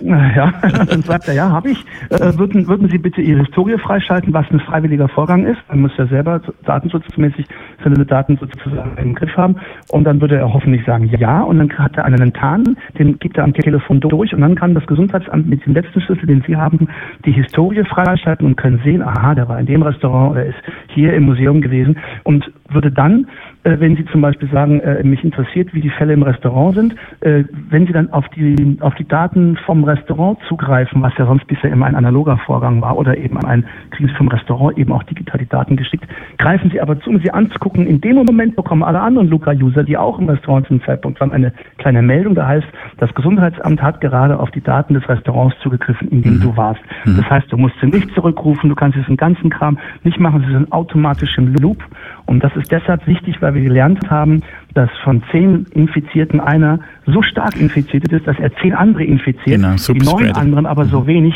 ja, 0.00 0.52
dann 0.86 1.02
sagt 1.02 1.28
er, 1.28 1.34
ja, 1.34 1.50
habe 1.50 1.70
ich. 1.70 1.84
Äh, 2.10 2.36
würden, 2.38 2.66
würden 2.66 2.88
Sie 2.88 2.98
bitte 2.98 3.20
Ihre 3.20 3.40
Historie 3.40 3.78
freischalten, 3.78 4.32
was 4.32 4.46
ein 4.50 4.60
freiwilliger 4.60 5.08
Vorgang 5.08 5.44
ist? 5.44 5.58
Man 5.68 5.82
muss 5.82 5.92
ja 5.96 6.06
selber 6.06 6.40
datenschutzmäßig 6.64 7.46
seine 7.82 8.04
Daten 8.06 8.38
sozusagen 8.38 8.96
im 8.98 9.14
Griff 9.14 9.36
haben. 9.36 9.56
Und 9.90 10.04
dann 10.04 10.20
würde 10.20 10.36
er 10.36 10.52
hoffentlich 10.52 10.84
sagen, 10.86 11.10
ja. 11.18 11.42
Und 11.42 11.58
dann 11.58 11.70
hat 11.78 11.96
er 11.96 12.04
einen 12.04 12.32
Tarn, 12.32 12.76
den 12.98 13.18
gibt 13.18 13.36
er 13.36 13.44
am 13.44 13.52
Telefon 13.52 14.00
durch. 14.00 14.34
Und 14.34 14.40
dann 14.40 14.54
kann 14.54 14.74
das 14.74 14.86
Gesundheitsamt 14.86 15.48
mit 15.48 15.64
dem 15.66 15.74
letzten 15.74 16.00
Schlüssel, 16.00 16.26
den 16.26 16.42
Sie 16.46 16.56
haben, 16.56 16.88
die 17.24 17.32
Historie 17.32 17.84
freischalten 17.84 18.46
und 18.46 18.56
können 18.56 18.80
sehen, 18.84 19.02
aha, 19.02 19.34
der 19.34 19.48
war 19.48 19.58
in 19.58 19.66
dem 19.66 19.73
Restaurant 19.82 20.32
oder 20.32 20.46
ist 20.46 20.58
hier 20.88 21.12
im 21.14 21.24
Museum 21.24 21.60
gewesen 21.60 21.98
und 22.22 22.50
würde 22.70 22.90
dann 22.90 23.26
wenn 23.64 23.96
Sie 23.96 24.04
zum 24.06 24.20
Beispiel 24.20 24.48
sagen, 24.50 24.80
äh, 24.80 25.02
mich 25.02 25.24
interessiert, 25.24 25.72
wie 25.74 25.80
die 25.80 25.90
Fälle 25.90 26.12
im 26.12 26.22
Restaurant 26.22 26.74
sind, 26.74 26.94
äh, 27.20 27.44
wenn 27.70 27.86
Sie 27.86 27.92
dann 27.92 28.12
auf 28.12 28.28
die, 28.28 28.76
auf 28.80 28.94
die 28.94 29.08
Daten 29.08 29.56
vom 29.64 29.84
Restaurant 29.84 30.38
zugreifen, 30.48 31.02
was 31.02 31.12
ja 31.18 31.26
sonst 31.26 31.46
bisher 31.46 31.72
immer 31.72 31.86
ein 31.86 31.94
analoger 31.94 32.38
Vorgang 32.38 32.80
war, 32.82 32.96
oder 32.98 33.16
eben 33.16 33.38
ein, 33.44 33.64
kriegen 33.90 34.08
Sie 34.08 34.14
vom 34.14 34.28
Restaurant 34.28 34.76
eben 34.78 34.92
auch 34.92 35.02
digital 35.04 35.38
die 35.38 35.48
Daten 35.48 35.76
geschickt, 35.76 36.04
greifen 36.38 36.70
Sie 36.70 36.80
aber 36.80 37.00
zu, 37.00 37.10
um 37.10 37.20
sie 37.20 37.30
anzugucken. 37.30 37.86
In 37.86 38.00
dem 38.00 38.16
Moment 38.16 38.56
bekommen 38.56 38.82
alle 38.82 39.00
anderen 39.00 39.28
Luca-User, 39.28 39.82
die 39.82 39.96
auch 39.96 40.18
im 40.18 40.28
Restaurant 40.28 40.66
zum 40.66 40.82
Zeitpunkt 40.84 41.20
waren, 41.20 41.32
eine 41.32 41.52
kleine 41.78 42.02
Meldung, 42.02 42.34
da 42.34 42.46
heißt, 42.46 42.66
das 42.98 43.14
Gesundheitsamt 43.14 43.82
hat 43.82 44.00
gerade 44.00 44.38
auf 44.38 44.50
die 44.50 44.60
Daten 44.60 44.94
des 44.94 45.08
Restaurants 45.08 45.56
zugegriffen, 45.62 46.08
in 46.08 46.22
dem 46.22 46.34
mhm. 46.34 46.40
du 46.40 46.56
warst. 46.56 46.80
Mhm. 47.04 47.16
Das 47.16 47.30
heißt, 47.30 47.52
du 47.52 47.56
musst 47.56 47.74
sie 47.80 47.86
nicht 47.86 48.10
zurückrufen, 48.14 48.68
du 48.68 48.76
kannst 48.76 48.98
diesen 48.98 49.16
ganzen 49.16 49.50
Kram 49.50 49.78
nicht 50.02 50.20
machen, 50.20 50.44
sie 50.46 50.52
sind 50.52 50.70
automatisch 50.72 51.36
im 51.38 51.54
Loop. 51.54 51.82
Und 52.26 52.42
das 52.42 52.54
ist 52.56 52.70
deshalb 52.70 53.06
wichtig, 53.06 53.40
weil 53.40 53.53
wir 53.54 53.62
gelernt 53.62 54.10
haben, 54.10 54.42
dass 54.74 54.90
von 55.02 55.22
zehn 55.30 55.66
Infizierten 55.72 56.40
einer 56.40 56.80
so 57.06 57.22
stark 57.22 57.58
infiziert 57.60 58.10
ist, 58.12 58.26
dass 58.26 58.38
er 58.38 58.54
zehn 58.56 58.74
andere 58.74 59.04
infiziert, 59.04 59.60
genau, 59.60 59.74
die 59.76 59.98
neun 59.98 60.32
anderen 60.32 60.66
aber 60.66 60.84
so 60.84 61.00
mhm. 61.00 61.06
wenig. 61.06 61.34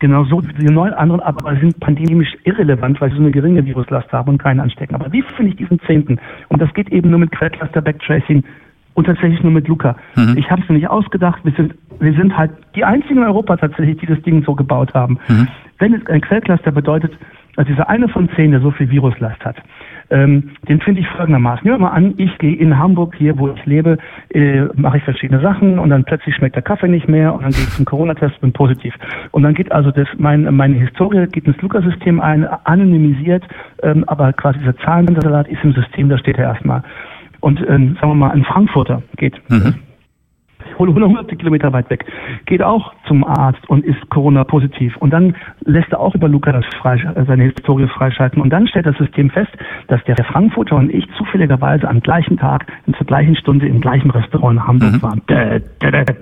Genau 0.00 0.24
so, 0.24 0.40
die 0.40 0.64
neun 0.66 0.92
anderen 0.92 1.20
aber 1.20 1.56
sind 1.56 1.80
pandemisch 1.80 2.36
irrelevant, 2.44 3.00
weil 3.00 3.10
sie 3.10 3.16
so 3.16 3.22
eine 3.22 3.32
geringe 3.32 3.66
Viruslast 3.66 4.12
haben 4.12 4.30
und 4.30 4.38
keinen 4.38 4.60
anstecken. 4.60 4.94
Aber 4.94 5.12
wie 5.12 5.22
finde 5.22 5.50
ich 5.50 5.56
diesen 5.56 5.80
zehnten? 5.80 6.20
Und 6.48 6.62
das 6.62 6.72
geht 6.72 6.90
eben 6.90 7.10
nur 7.10 7.18
mit 7.18 7.32
Quellcluster 7.32 7.82
Backtracing 7.82 8.44
und 8.94 9.06
tatsächlich 9.06 9.42
nur 9.42 9.50
mit 9.52 9.66
Luca. 9.66 9.96
Mhm. 10.14 10.36
Ich 10.36 10.48
habe 10.50 10.62
es 10.62 10.68
mir 10.68 10.76
nicht 10.76 10.88
ausgedacht. 10.88 11.40
Wir 11.44 11.52
sind, 11.52 11.74
wir 11.98 12.12
sind 12.12 12.36
halt 12.36 12.52
die 12.76 12.84
einzigen 12.84 13.18
in 13.18 13.24
Europa 13.24 13.56
tatsächlich, 13.56 13.96
die 13.98 14.06
das 14.06 14.22
Ding 14.22 14.44
so 14.44 14.54
gebaut 14.54 14.94
haben. 14.94 15.18
Mhm. 15.26 15.48
Wenn 15.78 15.94
es 15.94 16.06
ein 16.06 16.20
Quellcluster 16.20 16.70
bedeutet, 16.70 17.12
dass 17.56 17.66
dieser 17.66 17.88
eine 17.88 18.08
von 18.08 18.28
zehn, 18.36 18.52
der 18.52 18.60
so 18.60 18.70
viel 18.70 18.90
Viruslast 18.90 19.44
hat, 19.44 19.56
ähm, 20.10 20.50
den 20.68 20.80
finde 20.80 21.00
ich 21.00 21.08
folgendermaßen. 21.08 21.64
Nehmen 21.64 21.78
wir 21.78 21.88
mal 21.88 21.92
an, 21.94 22.14
ich 22.16 22.36
gehe 22.38 22.54
in 22.54 22.78
Hamburg, 22.78 23.14
hier 23.16 23.38
wo 23.38 23.48
ich 23.50 23.66
lebe, 23.66 23.98
äh, 24.30 24.62
mache 24.74 24.98
ich 24.98 25.04
verschiedene 25.04 25.40
Sachen 25.40 25.78
und 25.78 25.90
dann 25.90 26.04
plötzlich 26.04 26.34
schmeckt 26.36 26.56
der 26.56 26.62
Kaffee 26.62 26.88
nicht 26.88 27.08
mehr 27.08 27.34
und 27.34 27.42
dann 27.42 27.50
gehe 27.50 27.62
ich 27.62 27.70
zum 27.70 27.84
Corona-Test, 27.84 28.40
bin 28.40 28.52
positiv. 28.52 28.94
Und 29.32 29.42
dann 29.42 29.54
geht 29.54 29.70
also 29.72 29.90
das, 29.90 30.08
mein, 30.16 30.42
meine 30.54 30.76
Historie 30.76 31.26
geht 31.26 31.46
ins 31.46 31.60
Luca-System 31.60 32.20
ein, 32.20 32.46
anonymisiert, 32.64 33.44
ähm, 33.82 34.04
aber 34.06 34.32
quasi 34.32 34.58
dieser 34.60 34.76
Zahlensalat 34.78 35.48
ist 35.48 35.62
im 35.62 35.72
System, 35.72 36.08
da 36.08 36.18
steht 36.18 36.38
er 36.38 36.44
erstmal. 36.44 36.82
Und 37.40 37.60
ähm, 37.68 37.96
sagen 38.00 38.10
wir 38.10 38.14
mal, 38.14 38.30
ein 38.30 38.44
Frankfurter 38.44 39.02
geht. 39.16 39.40
Mhm 39.48 39.74
hunderte 40.78 41.36
Kilometer 41.36 41.72
weit 41.72 41.90
weg, 41.90 42.04
geht 42.46 42.62
auch 42.62 42.92
zum 43.06 43.24
Arzt 43.24 43.68
und 43.68 43.84
ist 43.84 44.08
Corona-positiv. 44.10 44.96
Und 44.98 45.10
dann 45.10 45.34
lässt 45.64 45.92
er 45.92 46.00
auch 46.00 46.14
über 46.14 46.28
Luca 46.28 46.52
das 46.52 46.64
frei, 46.80 46.98
seine 47.26 47.44
Historie 47.44 47.88
freischalten. 47.88 48.40
Und 48.40 48.50
dann 48.50 48.66
stellt 48.66 48.86
das 48.86 48.96
System 48.96 49.30
fest, 49.30 49.50
dass 49.88 50.02
der 50.04 50.16
Frankfurter 50.24 50.76
und 50.76 50.92
ich 50.92 51.06
zufälligerweise 51.16 51.88
am 51.88 52.00
gleichen 52.00 52.36
Tag 52.36 52.66
und 52.86 52.96
zur 52.96 53.06
gleichen 53.06 53.36
Stunde 53.36 53.66
im 53.66 53.80
gleichen 53.80 54.10
Restaurant 54.10 54.58
in 54.58 54.66
Hamburg 54.66 54.92
mhm. 54.92 55.02
waren. 55.02 55.22
Da, 55.26 55.58
da, 55.80 56.04
da, 56.04 56.14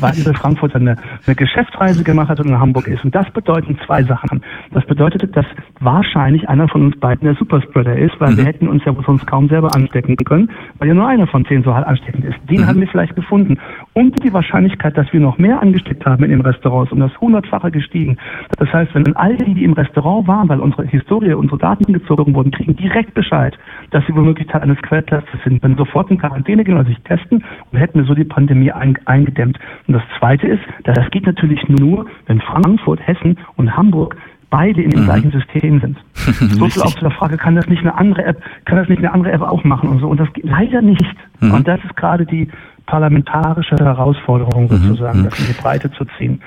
weil 0.00 0.12
dieser 0.12 0.34
Frankfurter 0.34 0.76
eine, 0.76 0.96
eine 1.26 1.36
Geschäftsreise 1.36 2.04
gemacht 2.04 2.28
hat 2.28 2.40
und 2.40 2.48
in 2.48 2.58
Hamburg 2.58 2.86
ist. 2.88 3.04
Und 3.04 3.14
das 3.14 3.30
bedeuten 3.30 3.78
zwei 3.86 4.02
Sachen. 4.02 4.42
Das 4.72 4.84
bedeutet, 4.86 5.36
dass 5.36 5.46
wahrscheinlich 5.80 6.48
einer 6.48 6.68
von 6.68 6.82
uns 6.82 6.98
beiden 6.98 7.24
der 7.24 7.34
Superspreader 7.34 7.96
ist, 7.96 8.20
weil 8.20 8.32
mhm. 8.32 8.36
wir 8.38 8.44
hätten 8.44 8.68
uns 8.68 8.84
ja 8.84 8.94
sonst 9.04 9.26
kaum 9.26 9.48
selber 9.48 9.74
anstecken 9.74 10.16
können, 10.16 10.50
weil 10.78 10.88
ja 10.88 10.94
nur 10.94 11.06
einer 11.06 11.26
von 11.26 11.44
zehn 11.44 11.62
so 11.62 11.74
halt 11.74 11.86
ansteckend 11.86 12.24
ist. 12.24 12.36
Den 12.48 12.62
mhm. 12.62 12.66
haben 12.66 12.80
wir 12.80 12.88
vielleicht 12.88 13.16
gefunden. 13.16 13.58
Und 13.94 14.22
die 14.24 14.32
Wahrscheinlichkeit, 14.32 14.96
dass 14.96 15.12
wir 15.12 15.20
noch 15.20 15.38
mehr 15.38 15.60
angesteckt 15.60 16.06
haben 16.06 16.24
in 16.24 16.30
den 16.30 16.40
Restaurants, 16.40 16.92
um 16.92 17.00
das 17.00 17.12
hundertfache 17.20 17.70
gestiegen. 17.70 18.16
Das 18.58 18.72
heißt, 18.72 18.94
wenn 18.94 19.14
all 19.16 19.36
die, 19.36 19.54
die 19.54 19.64
im 19.64 19.74
Restaurant 19.74 20.26
waren, 20.26 20.48
weil 20.48 20.60
unsere 20.60 20.84
Historie, 20.86 21.34
unsere 21.34 21.58
Daten 21.58 21.92
gezogen 21.92 22.34
wurden, 22.34 22.50
kriegen 22.50 22.74
direkt 22.76 23.14
Bescheid, 23.14 23.58
dass 23.90 24.04
sie 24.06 24.14
womöglich 24.14 24.48
Teil 24.48 24.62
eines 24.62 24.80
Quelltestes 24.82 25.40
sind, 25.44 25.62
wenn 25.62 25.76
sofort 25.76 26.10
in 26.10 26.18
Quarantäne 26.18 26.64
gehen 26.64 26.74
oder 26.74 26.86
sich 26.86 26.98
testen 27.02 27.44
und 27.70 27.78
hätten 27.78 27.98
wir 27.98 28.06
so 28.06 28.14
die 28.14 28.24
Pandemie 28.24 28.72
ein, 28.72 28.98
eingedämmt. 29.04 29.58
Und 29.86 29.94
das 29.94 30.02
Zweite 30.18 30.46
ist, 30.46 30.62
das 30.84 31.10
geht 31.10 31.26
natürlich 31.26 31.68
nur, 31.68 32.06
wenn 32.26 32.40
Frankfurt, 32.40 33.06
Hessen 33.06 33.38
und 33.56 33.76
Hamburg 33.76 34.16
beide 34.52 34.82
in 34.82 34.90
dem 34.90 35.00
mhm. 35.00 35.04
gleichen 35.06 35.32
System 35.32 35.80
sind. 35.80 35.96
so 36.14 36.68
viel 36.68 36.82
auch 36.82 36.94
zu 36.94 37.00
der 37.00 37.10
Frage, 37.10 37.38
kann 37.38 37.56
das 37.56 37.66
nicht 37.68 37.80
eine 37.80 37.96
andere 37.96 38.24
App, 38.24 38.42
kann 38.66 38.76
das 38.76 38.88
nicht 38.88 38.98
eine 38.98 39.12
andere 39.12 39.32
App 39.32 39.40
auch 39.40 39.64
machen 39.64 39.88
und 39.88 39.98
so. 40.00 40.08
Und 40.08 40.20
das 40.20 40.32
geht 40.34 40.44
leider 40.44 40.82
nicht. 40.82 41.16
Mhm. 41.40 41.52
Und 41.52 41.66
das 41.66 41.82
ist 41.82 41.96
gerade 41.96 42.26
die 42.26 42.48
parlamentarische 42.86 43.76
Herausforderung 43.76 44.64
mhm. 44.64 44.88
sozusagen, 44.88 45.20
mhm. 45.20 45.24
das 45.24 45.38
in 45.38 45.46
die 45.46 45.60
Breite 45.60 45.90
zu 45.92 46.04
ziehen. 46.18 46.40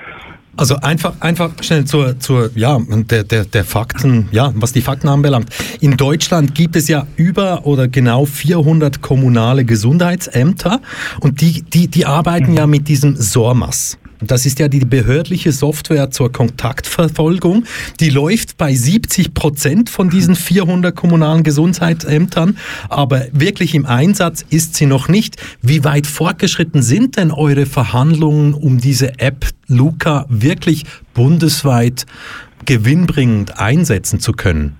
Also 0.58 0.76
einfach, 0.76 1.20
einfach 1.20 1.50
schnell 1.60 1.84
zur, 1.84 2.18
zur 2.18 2.50
ja, 2.54 2.78
der, 2.88 3.24
der, 3.24 3.44
der 3.44 3.64
Fakten, 3.64 4.28
ja, 4.32 4.52
was 4.54 4.72
die 4.72 4.80
Fakten 4.80 5.08
anbelangt. 5.08 5.50
In 5.80 5.98
Deutschland 5.98 6.54
gibt 6.54 6.76
es 6.76 6.88
ja 6.88 7.06
über 7.16 7.66
oder 7.66 7.88
genau 7.88 8.24
400 8.24 9.02
kommunale 9.02 9.66
Gesundheitsämter 9.66 10.80
und 11.20 11.42
die, 11.42 11.62
die, 11.62 11.88
die 11.88 12.06
arbeiten 12.06 12.52
mhm. 12.52 12.56
ja 12.56 12.66
mit 12.66 12.88
diesem 12.88 13.16
SORMAS. 13.16 13.98
Das 14.20 14.46
ist 14.46 14.58
ja 14.58 14.68
die 14.68 14.80
behördliche 14.80 15.52
Software 15.52 16.10
zur 16.10 16.32
Kontaktverfolgung. 16.32 17.64
Die 18.00 18.10
läuft 18.10 18.56
bei 18.56 18.74
70 18.74 19.34
Prozent 19.34 19.90
von 19.90 20.10
diesen 20.10 20.34
400 20.34 20.94
kommunalen 20.94 21.42
Gesundheitsämtern, 21.42 22.56
aber 22.88 23.26
wirklich 23.32 23.74
im 23.74 23.86
Einsatz 23.86 24.44
ist 24.48 24.74
sie 24.74 24.86
noch 24.86 25.08
nicht. 25.08 25.36
Wie 25.60 25.84
weit 25.84 26.06
fortgeschritten 26.06 26.82
sind 26.82 27.16
denn 27.16 27.30
eure 27.30 27.66
Verhandlungen, 27.66 28.54
um 28.54 28.78
diese 28.78 29.18
App 29.18 29.46
Luca 29.68 30.26
wirklich 30.28 30.84
bundesweit 31.14 32.06
gewinnbringend 32.64 33.58
einsetzen 33.58 34.20
zu 34.20 34.32
können? 34.32 34.76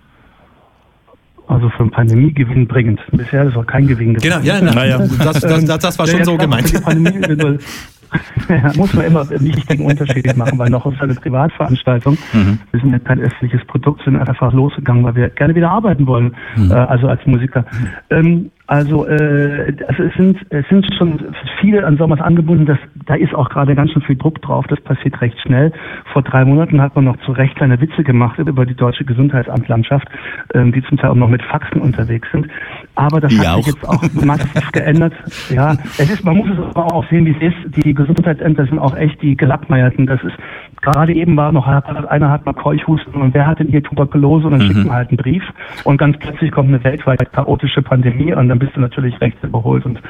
Also 1.48 1.68
für 1.70 1.82
eine 1.82 1.90
Pandemie 1.90 2.32
gewinnbringend. 2.32 3.00
Bisher 3.12 3.44
ist 3.44 3.56
auch 3.56 3.66
kein 3.66 3.86
Gewinn. 3.86 4.14
Genau, 4.14 4.40
ja, 4.40 4.60
na, 4.60 4.74
naja, 4.74 4.98
das, 4.98 5.40
das, 5.40 5.64
das, 5.64 5.78
das 5.78 5.98
war 5.98 6.06
schon 6.08 6.24
so 6.24 6.36
gemeint. 6.36 6.72
ja, 8.48 8.72
muss 8.76 8.92
man 8.94 9.06
immer 9.06 9.20
einen 9.28 9.44
wichtigen 9.44 9.86
Unterschied 9.86 10.36
machen, 10.36 10.58
weil 10.58 10.70
noch 10.70 10.86
ist 10.86 11.00
eine 11.00 11.14
Privatveranstaltung. 11.14 12.16
Mhm. 12.32 12.58
Wir 12.70 12.80
sind 12.80 12.92
ja 12.92 12.98
kein 12.98 13.20
öffentliches 13.20 13.66
Produkt, 13.66 14.02
sind 14.04 14.16
einfach 14.16 14.52
losgegangen, 14.52 15.04
weil 15.04 15.14
wir 15.14 15.28
gerne 15.30 15.54
wieder 15.54 15.70
arbeiten 15.70 16.06
wollen, 16.06 16.34
mhm. 16.56 16.70
äh, 16.70 16.74
also 16.74 17.08
als 17.08 17.24
Musiker. 17.26 17.64
Ähm, 18.10 18.50
also, 18.68 19.06
äh, 19.06 19.70
es 19.70 20.14
sind 20.16 20.38
es 20.50 20.68
sind 20.68 20.86
schon 20.98 21.20
viele 21.60 21.86
an 21.86 21.96
Sommers 21.98 22.20
angebunden. 22.20 22.66
Das, 22.66 22.78
da 23.06 23.14
ist 23.14 23.32
auch 23.32 23.48
gerade 23.48 23.76
ganz 23.76 23.92
schön 23.92 24.02
viel 24.02 24.16
Druck 24.16 24.42
drauf. 24.42 24.66
Das 24.68 24.80
passiert 24.80 25.20
recht 25.20 25.38
schnell. 25.40 25.72
Vor 26.12 26.22
drei 26.22 26.44
Monaten 26.44 26.80
hat 26.80 26.96
man 26.96 27.04
noch 27.04 27.16
zu 27.18 27.30
Recht 27.30 27.54
kleine 27.54 27.80
Witze 27.80 28.02
gemacht 28.02 28.38
über 28.38 28.66
die 28.66 28.74
deutsche 28.74 29.04
Gesundheitsamtlandschaft, 29.04 30.08
ähm, 30.54 30.72
die 30.72 30.82
zum 30.82 30.98
Teil 30.98 31.10
auch 31.10 31.14
noch 31.14 31.28
mit 31.28 31.42
Faxen 31.42 31.80
unterwegs 31.80 32.28
sind. 32.32 32.48
Aber 32.96 33.20
das 33.20 33.32
ich 33.32 33.38
hat 33.38 33.46
auch. 33.46 33.56
sich 33.62 33.74
jetzt 33.74 33.88
auch 33.88 34.24
massiv 34.24 34.72
geändert. 34.72 35.12
Ja, 35.50 35.72
es 35.98 36.10
ist, 36.10 36.24
man 36.24 36.36
muss 36.36 36.48
es 36.50 36.58
aber 36.58 36.92
auch 36.92 37.08
sehen, 37.08 37.24
wie 37.26 37.36
es 37.40 37.54
ist. 37.54 37.84
Die 37.84 37.94
Gesundheitsämter 37.94 38.66
sind 38.66 38.80
auch 38.80 38.96
echt 38.96 39.22
die 39.22 39.36
Gelackmeierten. 39.36 40.06
Das 40.06 40.22
ist 40.24 40.34
gerade 40.82 41.14
eben 41.14 41.36
war 41.36 41.52
noch 41.52 41.66
einer 41.66 42.30
hat 42.30 42.46
mal 42.46 42.52
Keuchhusten 42.52 43.20
und 43.20 43.34
wer 43.34 43.46
hat 43.46 43.58
denn 43.58 43.68
hier 43.68 43.82
Tuberkulose 43.82 44.46
und 44.46 44.52
dann 44.52 44.62
mhm. 44.62 44.66
schickt 44.66 44.86
man 44.86 44.96
halt 44.96 45.08
einen 45.08 45.16
Brief 45.16 45.42
und 45.84 45.98
ganz 45.98 46.16
plötzlich 46.18 46.52
kommt 46.52 46.68
eine 46.68 46.82
weltweit 46.84 47.32
chaotische 47.32 47.82
Pandemie 47.82 48.32
und 48.34 48.48
dann 48.56 48.58
bist 48.58 48.76
du 48.76 48.80
natürlich 48.80 49.20
rechts 49.20 49.42
überholt 49.42 49.84
und 49.84 50.00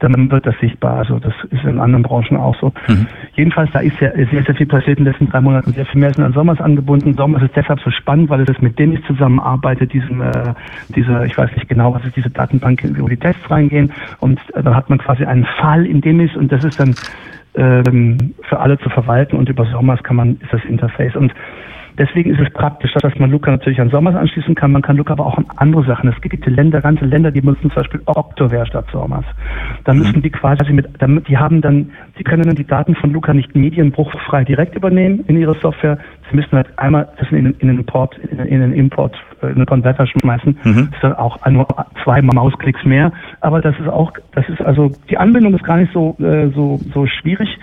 dann 0.00 0.30
wird 0.30 0.46
das 0.46 0.54
sichtbar. 0.60 0.98
Also 0.98 1.18
das 1.18 1.32
ist 1.50 1.64
in 1.64 1.80
anderen 1.80 2.02
Branchen 2.02 2.36
auch 2.36 2.54
so. 2.60 2.72
Mhm. 2.88 3.06
Jedenfalls, 3.34 3.70
da 3.72 3.80
ist 3.80 3.96
sehr, 3.98 4.12
sehr, 4.14 4.42
sehr 4.42 4.54
viel 4.54 4.66
passiert 4.66 4.98
in 4.98 5.04
den 5.04 5.12
letzten 5.12 5.30
drei 5.30 5.40
Monaten. 5.40 5.72
Sehr 5.72 5.86
viel 5.86 6.00
mehr 6.00 6.12
sind 6.12 6.24
an 6.24 6.32
Sommers 6.32 6.60
angebunden. 6.60 7.14
Sommers 7.14 7.42
ist 7.42 7.56
deshalb 7.56 7.80
so 7.80 7.90
spannend, 7.90 8.28
weil 8.28 8.42
es 8.42 8.60
mit 8.60 8.78
Dennis 8.78 9.00
zusammenarbeitet, 9.06 9.92
diesem, 9.92 10.20
äh, 10.20 10.54
dieser, 10.88 11.24
ich 11.24 11.36
weiß 11.38 11.50
nicht 11.54 11.68
genau, 11.68 11.94
was 11.94 12.04
ist 12.04 12.16
diese 12.16 12.30
Datenbank, 12.30 12.82
wo 12.98 13.08
die 13.08 13.16
Tests 13.16 13.50
reingehen. 13.50 13.92
Und 14.20 14.38
äh, 14.54 14.62
dann 14.62 14.74
hat 14.74 14.90
man 14.90 14.98
quasi 14.98 15.24
einen 15.24 15.44
Fall 15.44 15.86
in 15.86 16.00
Demis 16.00 16.36
und 16.36 16.52
das 16.52 16.64
ist 16.64 16.78
dann 16.78 16.94
ähm, 17.54 18.34
für 18.42 18.58
alle 18.58 18.78
zu 18.78 18.90
verwalten 18.90 19.36
und 19.36 19.48
über 19.48 19.64
Sommers 19.66 20.02
kann 20.02 20.16
man, 20.16 20.36
ist 20.42 20.52
das 20.52 20.64
Interface. 20.64 21.16
Und 21.16 21.32
Deswegen 21.98 22.30
ist 22.34 22.40
es 22.40 22.52
praktisch, 22.52 22.92
dass 22.92 23.18
man 23.18 23.30
Luca 23.30 23.50
natürlich 23.50 23.80
an 23.80 23.88
Sommers 23.88 24.14
anschließen 24.14 24.54
kann. 24.54 24.72
Man 24.72 24.82
kann 24.82 24.96
Luca 24.96 25.14
aber 25.14 25.26
auch 25.26 25.38
an 25.38 25.46
andere 25.56 25.84
Sachen. 25.84 26.10
Es 26.10 26.20
gibt 26.20 26.44
Länder, 26.46 26.80
ganze 26.80 27.06
Länder, 27.06 27.30
die 27.30 27.40
benutzen 27.40 27.70
zum 27.70 27.74
Beispiel 27.74 28.00
Octoware 28.04 28.66
statt 28.66 28.86
Sommers. 28.92 29.24
Da 29.84 29.92
mhm. 29.92 30.00
müssen 30.00 30.22
die 30.22 30.30
quasi 30.30 30.72
mit, 30.72 30.88
damit, 30.98 31.28
die 31.28 31.38
haben 31.38 31.60
dann, 31.62 31.90
die 32.18 32.24
können 32.24 32.42
dann 32.42 32.56
die 32.56 32.66
Daten 32.66 32.94
von 32.94 33.12
Luca 33.12 33.32
nicht 33.32 33.54
medienbruchfrei 33.54 34.44
direkt 34.44 34.74
übernehmen 34.74 35.24
in 35.26 35.38
ihre 35.38 35.54
Software. 35.54 35.98
Sie 36.30 36.36
müssen 36.36 36.52
halt 36.52 36.66
einmal 36.78 37.08
das 37.18 37.30
in, 37.30 37.46
in 37.46 37.68
den 37.68 37.78
Import, 37.78 38.16
in, 38.18 38.38
in 38.38 38.60
den 38.60 38.72
Import, 38.72 39.16
äh, 39.42 39.48
in 39.48 39.56
den 39.56 39.66
Konverter 39.66 40.06
schmeißen. 40.06 40.58
Mhm. 40.64 40.74
Das 40.74 40.94
ist 40.94 41.02
dann 41.02 41.12
auch 41.14 41.44
nur 41.46 41.66
zwei 42.02 42.22
Mausklicks 42.22 42.84
mehr. 42.84 43.12
Aber 43.40 43.60
das 43.60 43.78
ist 43.78 43.88
auch, 43.88 44.12
das 44.32 44.48
ist 44.48 44.60
also, 44.60 44.90
die 45.10 45.18
Anbindung 45.18 45.54
ist 45.54 45.64
gar 45.64 45.76
nicht 45.76 45.92
so, 45.92 46.16
äh, 46.20 46.48
so, 46.54 46.80
so 46.92 47.06
schwierig. 47.06 47.58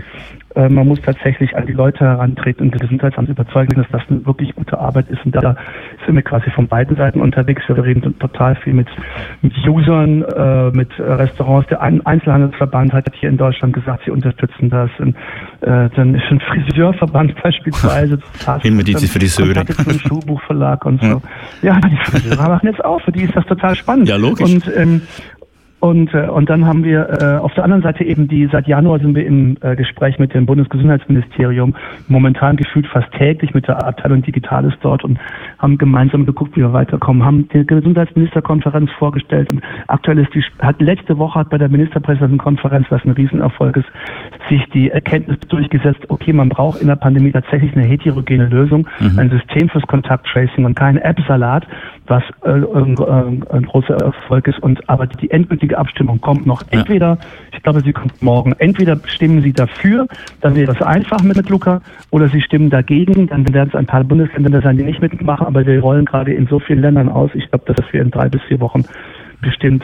Äh, 0.56 0.70
man 0.70 0.88
muss 0.88 1.02
tatsächlich 1.02 1.56
an 1.56 1.66
die 1.66 1.74
Leute 1.74 2.06
herantreten 2.06 2.66
und 2.66 2.74
das 2.74 2.82
Gesundheitsamt 2.82 3.30
überzeugen, 3.30 3.76
dass 3.76 3.88
das 3.92 4.02
eine 4.10 4.26
wirklich 4.26 4.56
gute 4.56 4.78
Arbeit 4.78 5.10
ist. 5.10 5.26
Und 5.26 5.36
da 5.36 5.56
sind 6.06 6.16
wir 6.16 6.22
quasi 6.22 6.50
von 6.52 6.68
beiden 6.68 6.96
Seiten 6.96 7.22
unterwegs. 7.22 7.64
Wir 7.68 7.84
reden 7.84 8.18
total 8.20 8.56
viel 8.56 8.74
mit, 8.74 8.88
mit 9.42 9.54
Usern, 9.68 10.22
äh, 10.24 10.70
mit 10.72 10.90
Restaurants. 11.00 11.68
Der 11.70 11.82
Einzelhandelsverband 11.82 12.94
hat 12.94 13.06
hier 13.16 13.30
in 13.30 13.38
Deutschland 13.38 13.74
gesagt, 13.74 14.04
sie 14.06 14.12
unterstützen 14.12 14.70
das. 14.70 14.90
Und, 15.00 15.16
äh, 15.64 15.90
dann 15.96 16.16
ist 16.16 16.24
ein 16.30 16.40
Friseurverband 16.42 17.36
beispielsweise. 17.44 18.20
Immer 18.64 18.84
diese 18.84 19.08
Friseure. 19.08 19.62
Ein 19.62 20.00
Schuhbuchverlag 20.08 20.86
und 20.86 21.02
so. 21.02 21.22
Ja, 21.62 21.80
die 21.80 21.98
Friseure 22.04 22.50
machen 22.50 22.68
jetzt 22.68 22.84
auf. 22.84 23.02
Für 23.04 23.12
die 23.12 23.24
ist 23.24 23.36
das 23.36 23.46
total 23.46 23.76
spannend. 23.76 24.10
Ja, 24.10 24.18
logisch. 24.18 24.52
Und 24.52 24.70
ähm, 24.76 25.02
und, 25.84 26.14
äh, 26.14 26.30
und 26.30 26.50
dann 26.50 26.66
haben 26.66 26.86
wir 26.86 27.10
äh, 27.22 27.38
auf 27.40 27.54
der 27.56 27.66
anderen 27.66 27.84
Seite 27.84 28.06
eben 28.06 28.30
die, 28.30 28.48
seit 28.50 28.68
Januar 28.68 29.00
sind 29.00 29.16
wir 29.16 29.26
im 29.26 29.58
äh, 29.60 29.76
Gespräch 29.76 30.18
mit 30.18 30.34
dem 30.34 30.46
Bundesgesundheitsministerium, 30.46 31.76
momentan 32.08 32.56
gefühlt 32.56 32.88
fast 32.88 33.12
täglich 33.12 33.54
mit 33.54 33.68
der 33.68 33.86
Abteilung 33.86 34.22
Digitales 34.22 34.74
dort 34.80 35.04
und 35.04 35.20
haben 35.60 35.78
gemeinsam 35.78 36.26
geguckt, 36.26 36.56
wie 36.56 36.62
wir 36.62 36.72
weiterkommen, 36.72 37.26
haben 37.26 37.50
die 37.50 37.66
Gesundheitsministerkonferenz 37.66 38.92
vorgestellt 38.98 39.52
und 39.52 39.62
aktuell 39.88 40.20
ist 40.20 40.34
die, 40.34 40.42
hat 40.60 40.82
letzte 40.82 41.18
Woche 41.18 41.42
hat 41.42 41.50
bei 41.50 41.58
der 41.58 41.68
Ministerpräsidentenkonferenz, 41.68 42.88
was 42.90 43.04
ein 43.04 43.12
Riesenerfolg 43.12 43.76
ist, 43.76 43.88
sich 44.48 44.64
die 44.74 44.90
Erkenntnis 44.90 45.38
durchgesetzt, 45.50 46.06
okay, 46.08 46.32
man 46.32 46.48
braucht 46.48 46.80
in 46.80 46.88
der 46.88 46.96
Pandemie 46.96 47.34
tatsächlich 47.34 47.76
eine 47.76 47.86
heterogene 47.86 48.46
Lösung, 48.46 48.88
mhm. 49.02 49.20
ein 49.20 49.30
System 49.30 49.68
fürs 49.68 49.86
Kontakttracing 49.88 50.64
und 50.64 50.76
kein 50.76 50.96
App-Salat, 50.96 51.68
was 52.08 52.24
äh, 52.44 52.52
ein, 52.52 52.96
äh, 52.98 53.54
ein 53.54 53.66
großer 53.66 53.96
Erfolg 53.96 54.48
ist 54.48 54.60
und 54.60 54.88
aber 54.90 55.08
die, 55.08 55.18
die 55.18 55.32
endgültige 55.32 55.73
endgültige 55.74 55.78
Abstimmung 55.78 56.22
kommt 56.22 56.46
noch. 56.46 56.64
Entweder, 56.70 57.18
ich 57.52 57.62
glaube, 57.64 57.82
sie 57.82 57.94
kommt 57.94 58.22
morgen, 58.22 58.54
entweder 58.60 59.00
stimmen 59.06 59.42
sie 59.42 59.54
dafür, 59.54 60.08
dann 60.42 60.56
wäre 60.56 60.72
es 60.72 60.82
einfach 60.82 61.22
mit 61.24 61.50
Luca, 61.50 61.82
oder 62.12 62.28
sie 62.28 62.42
stimmen 62.42 62.70
dagegen, 62.70 63.28
dann 63.28 63.52
werden 63.54 63.70
es 63.70 63.76
ein 63.76 63.86
paar 63.86 64.04
Bundesländer 64.04 64.62
sein, 64.62 64.78
die 64.78 64.84
nicht 64.84 65.02
mitmachen, 65.02 65.48
aber 65.48 65.66
wir 65.66 65.80
rollen 65.80 66.06
gerade 66.06 66.34
in 66.34 66.48
so 66.48 66.60
vielen 66.60 66.82
Ländern 66.82 67.10
aus. 67.10 67.32
Ich 67.34 67.50
glaube, 67.50 67.74
dass 67.74 67.86
wir 67.92 68.02
in 68.02 68.12
drei 68.12 68.30
bis 68.30 68.42
vier 68.48 68.60
Wochen 68.60 68.84
bestimmt 69.42 69.84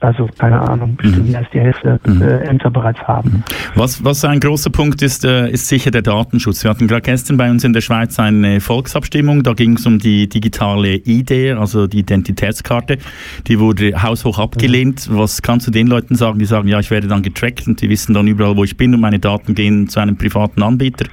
also 0.00 0.28
keine 0.38 0.60
Ahnung, 0.60 0.96
bestimmt 0.96 1.26
mhm. 1.26 1.30
mehr 1.32 1.40
als 1.40 1.50
die 1.52 1.60
Hälfte 1.60 2.00
mhm. 2.06 2.22
äh, 2.22 2.38
Ämter 2.44 2.70
bereits 2.70 3.00
haben. 3.00 3.42
Was, 3.74 4.04
was 4.04 4.24
ein 4.24 4.40
großer 4.40 4.70
Punkt 4.70 5.02
ist, 5.02 5.24
äh, 5.24 5.50
ist 5.50 5.68
sicher 5.68 5.90
der 5.90 6.02
Datenschutz. 6.02 6.62
Wir 6.64 6.70
hatten 6.70 6.86
gerade 6.86 7.02
gestern 7.02 7.36
bei 7.36 7.50
uns 7.50 7.64
in 7.64 7.72
der 7.72 7.80
Schweiz 7.80 8.18
eine 8.18 8.60
Volksabstimmung, 8.60 9.42
da 9.42 9.54
ging 9.54 9.74
es 9.74 9.86
um 9.86 9.98
die 9.98 10.28
digitale 10.28 10.96
ID, 10.96 11.56
also 11.56 11.86
die 11.86 12.00
Identitätskarte. 12.00 12.98
Die 13.46 13.58
wurde 13.58 14.02
haushoch 14.02 14.38
abgelehnt. 14.38 15.08
Mhm. 15.08 15.18
Was 15.18 15.42
kannst 15.42 15.66
du 15.66 15.70
den 15.70 15.86
Leuten 15.86 16.14
sagen, 16.14 16.38
die 16.38 16.46
sagen, 16.46 16.68
ja, 16.68 16.78
ich 16.78 16.90
werde 16.90 17.08
dann 17.08 17.22
getrackt 17.22 17.66
und 17.66 17.80
die 17.80 17.88
wissen 17.88 18.14
dann 18.14 18.26
überall, 18.26 18.56
wo 18.56 18.64
ich 18.64 18.76
bin 18.76 18.94
und 18.94 19.00
meine 19.00 19.18
Daten 19.18 19.54
gehen 19.54 19.88
zu 19.88 20.00
einem 20.00 20.16
privaten 20.16 20.62
Anbieter? 20.62 21.06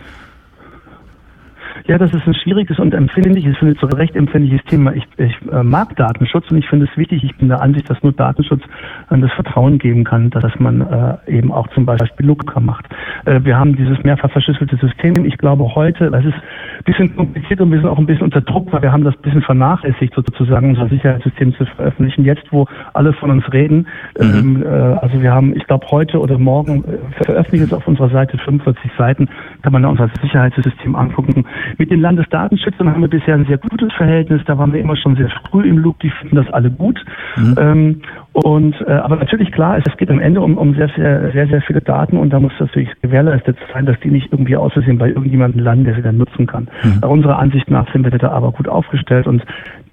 Ja, 1.85 1.97
das 1.97 2.13
ist 2.13 2.25
ein 2.25 2.33
schwieriges 2.33 2.79
und 2.79 2.93
empfindliches, 2.93 3.51
ich 3.51 3.57
finde 3.57 3.75
zu 3.75 3.87
Recht 3.87 4.15
empfindliches 4.15 4.63
Thema. 4.65 4.93
Ich, 4.93 5.03
ich 5.17 5.35
äh, 5.51 5.63
mag 5.63 5.93
Datenschutz 5.97 6.49
und 6.49 6.57
ich 6.57 6.67
finde 6.69 6.87
es 6.89 6.97
wichtig. 6.97 7.23
Ich 7.25 7.35
bin 7.35 7.49
der 7.49 7.61
Ansicht, 7.61 7.89
dass 7.89 8.01
nur 8.01 8.13
Datenschutz 8.13 8.61
äh, 9.09 9.17
das 9.17 9.31
Vertrauen 9.33 9.79
geben 9.79 10.05
kann, 10.05 10.29
dass 10.29 10.57
man 10.59 10.79
äh, 10.79 11.17
eben 11.27 11.51
auch 11.51 11.67
zum 11.73 11.85
Beispiel 11.85 12.25
Luca 12.25 12.61
macht. 12.61 12.85
Äh, 13.25 13.41
wir 13.43 13.57
haben 13.57 13.75
dieses 13.75 14.01
mehrfach 14.03 14.31
verschlüsselte 14.31 14.77
System. 14.77 15.25
Ich 15.25 15.37
glaube 15.37 15.75
heute, 15.75 16.09
das 16.09 16.23
ist 16.23 16.35
bisschen 16.83 17.15
kompliziert 17.15 17.61
und 17.61 17.71
wir 17.71 17.79
sind 17.79 17.87
auch 17.87 17.97
ein 17.97 18.05
bisschen 18.05 18.23
unter 18.23 18.41
Druck, 18.41 18.71
weil 18.71 18.81
wir 18.81 18.91
haben 18.91 19.03
das 19.03 19.15
ein 19.15 19.21
bisschen 19.21 19.41
vernachlässigt, 19.41 20.13
sozusagen 20.13 20.69
unser 20.69 20.89
Sicherheitssystem 20.89 21.53
zu 21.55 21.65
veröffentlichen. 21.65 22.25
Jetzt, 22.25 22.51
wo 22.51 22.67
alle 22.93 23.13
von 23.13 23.31
uns 23.31 23.51
reden, 23.53 23.87
mhm. 24.19 24.23
ähm, 24.23 24.63
äh, 24.63 24.67
also 24.67 25.21
wir 25.21 25.31
haben, 25.31 25.55
ich 25.55 25.65
glaube, 25.65 25.85
heute 25.91 26.19
oder 26.19 26.37
morgen 26.37 26.83
äh, 26.83 27.23
veröffentlicht 27.23 27.65
es 27.65 27.73
auf 27.73 27.87
unserer 27.87 28.09
Seite 28.09 28.37
45 28.37 28.91
Seiten, 28.97 29.29
kann 29.61 29.73
man 29.73 29.85
unser 29.85 30.09
Sicherheitssystem 30.21 30.95
angucken. 30.95 31.45
Mit 31.77 31.91
den 31.91 32.01
Landesdatenschützern 32.01 32.89
haben 32.89 33.01
wir 33.01 33.09
bisher 33.09 33.35
ein 33.35 33.45
sehr 33.45 33.57
gutes 33.57 33.91
Verhältnis. 33.93 34.41
Da 34.45 34.57
waren 34.57 34.73
wir 34.73 34.79
immer 34.79 34.97
schon 34.97 35.15
sehr 35.15 35.29
früh 35.49 35.67
im 35.67 35.77
Loop. 35.77 35.99
Die 35.99 36.09
finden 36.09 36.35
das 36.35 36.49
alle 36.51 36.69
gut. 36.71 37.03
Mhm. 37.37 37.55
Ähm, 37.59 38.01
und 38.33 38.75
äh, 38.87 38.91
aber 38.91 39.17
natürlich 39.17 39.51
klar, 39.51 39.77
es 39.77 39.97
geht 39.97 40.09
am 40.09 40.19
Ende 40.19 40.41
um, 40.41 40.57
um 40.57 40.73
sehr, 40.73 40.89
sehr, 40.95 41.31
sehr, 41.31 41.47
sehr 41.47 41.61
viele 41.61 41.81
Daten 41.81 42.17
und 42.17 42.31
da 42.31 42.39
muss 42.39 42.51
natürlich 42.59 42.89
gewährleistet 43.01 43.57
sein, 43.71 43.85
dass 43.85 43.99
die 43.99 44.09
nicht 44.09 44.31
irgendwie 44.31 44.57
aus 44.57 44.73
Versehen 44.73 44.97
bei 44.97 45.09
irgendjemandem 45.09 45.61
landen, 45.61 45.85
der 45.85 45.95
sie 45.95 46.01
dann 46.01 46.17
nutzen 46.17 46.47
kann. 46.47 46.67
Mhm. 46.83 46.99
Nach 47.01 47.09
unserer 47.09 47.37
Ansicht 47.37 47.69
nach 47.69 47.91
sind 47.93 48.03
wir 48.03 48.17
da 48.17 48.31
aber 48.31 48.51
gut 48.51 48.67
aufgestellt 48.67 49.27
und 49.27 49.43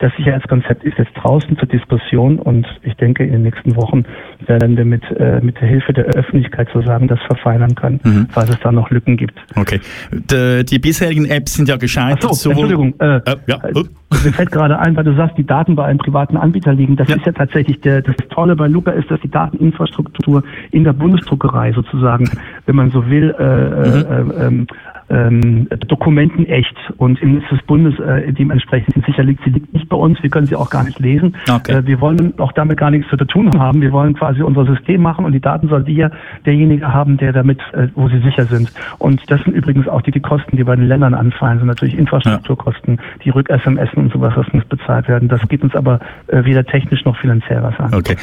das 0.01 0.13
Sicherheitskonzept 0.17 0.83
ist 0.83 0.99
jetzt 0.99 1.13
draußen 1.15 1.59
zur 1.59 1.69
Diskussion 1.69 2.39
und 2.39 2.67
ich 2.83 2.95
denke, 2.95 3.23
in 3.23 3.33
den 3.33 3.43
nächsten 3.43 3.77
Wochen 3.77 4.05
werden 4.47 4.77
wir 4.77 4.87
mit, 4.87 5.03
äh, 5.19 5.41
mit 5.43 5.61
der 5.61 5.69
Hilfe 5.69 5.93
der 5.93 6.07
Öffentlichkeit 6.07 6.69
sozusagen 6.73 7.07
das 7.07 7.21
verfeinern 7.27 7.75
können, 7.75 8.01
mhm. 8.03 8.27
falls 8.31 8.49
es 8.49 8.59
da 8.61 8.73
noch 8.73 8.91
Lücken 8.91 9.19
gibt. 9.19 9.35
Okay. 9.57 9.79
Die, 10.11 10.65
die 10.65 10.79
bisherigen 10.79 11.27
Apps 11.27 11.55
sind 11.55 11.69
ja 11.69 11.77
gescheitert. 11.77 12.31
Ach 12.31 12.35
so, 12.35 12.51
Entschuldigung. 12.51 12.95
Äh, 12.99 13.17
äh, 13.17 13.37
ja. 13.47 13.57
Äh, 13.63 13.85
mir 14.25 14.33
fällt 14.33 14.51
gerade 14.51 14.79
ein, 14.79 14.97
weil 14.97 15.05
du 15.05 15.15
sagst, 15.15 15.37
die 15.37 15.47
Daten 15.47 15.77
bei 15.77 15.85
einem 15.85 15.99
privaten 15.99 16.37
Anbieter 16.39 16.73
liegen. 16.73 16.97
Das 16.97 17.09
ja. 17.09 17.17
ist 17.17 17.27
ja 17.27 17.33
tatsächlich 17.33 17.81
der, 17.83 18.01
das 18.01 18.17
Tolle 18.31 18.57
bei 18.57 18.69
Luca 18.69 18.93
ist, 18.93 19.11
dass 19.11 19.21
die 19.21 19.31
Dateninfrastruktur 19.31 20.43
in 20.71 20.85
der 20.85 20.95
Bundesdruckerei 20.95 21.73
sozusagen, 21.73 22.29
wenn 22.65 22.77
man 22.77 22.91
so 22.91 23.07
will, 23.09 23.35
äh, 23.39 23.43
äh 23.45 24.25
mhm. 24.25 24.31
äh, 24.31 24.47
ähm, 24.47 24.67
ähm, 25.11 25.69
Dokumenten 25.89 26.47
echt 26.47 26.75
und 26.97 27.21
im 27.21 27.35
Netz 27.35 27.49
des 27.51 27.61
Bundes 27.63 27.99
äh, 27.99 28.33
dementsprechend 28.33 28.95
sicher 29.05 29.25
liegt. 29.25 29.43
Sie 29.45 29.51
liegt 29.51 29.73
nicht 29.75 29.89
bei 29.89 29.97
uns, 29.97 30.23
wir 30.23 30.31
können 30.31 30.47
sie 30.47 30.55
auch 30.57 30.71
gar 30.71 30.85
nicht 30.85 30.99
lesen. 31.01 31.37
Okay. 31.51 31.73
Äh, 31.73 31.87
wir 31.87 32.01
wollen 32.01 32.39
auch 32.39 32.53
damit 32.53 32.79
gar 32.79 32.91
nichts 32.91 33.11
zu 33.11 33.17
tun 33.17 33.59
haben. 33.59 33.81
Wir 33.81 33.93
wollen 33.93 34.15
quasi 34.15 34.43
unser 34.43 34.65
System 34.67 35.03
machen 35.03 35.25
und 35.25 35.33
die 35.33 35.41
Daten 35.41 35.69
soll 35.69 35.85
hier 35.85 36.11
derjenige 36.47 36.93
haben, 36.93 37.17
der 37.17 37.33
damit, 37.33 37.61
äh, 37.73 37.89
wo 37.95 38.09
sie 38.09 38.21
sicher 38.21 38.47
sind. 38.47 38.73
Und 38.99 39.29
das 39.31 39.43
sind 39.43 39.55
übrigens 39.55 39.89
auch 39.89 40.03
die, 40.03 40.13
die 40.13 40.21
Kosten, 40.21 40.57
die 40.57 40.65
bei 40.65 40.77
den 40.77 40.87
Ländern 40.87 41.15
anfallen, 41.15 41.59
sind 41.59 41.67
natürlich 41.67 41.99
Infrastrukturkosten, 41.99 43.01
die 43.25 43.31
Rück-SMS 43.31 43.91
und 43.95 44.13
sowas, 44.13 44.33
was 44.37 44.47
muss 44.53 44.65
bezahlt 44.67 45.09
werden. 45.09 45.29
Das 45.29 45.41
geht 45.49 45.63
uns 45.63 45.75
aber 45.75 46.01
äh, 46.29 46.45
weder 46.45 46.65
technisch 46.65 47.05
noch 47.05 47.17
finanziell 47.19 47.63
was 47.63 47.79
an. 47.79 47.93
Okay. 47.95 48.17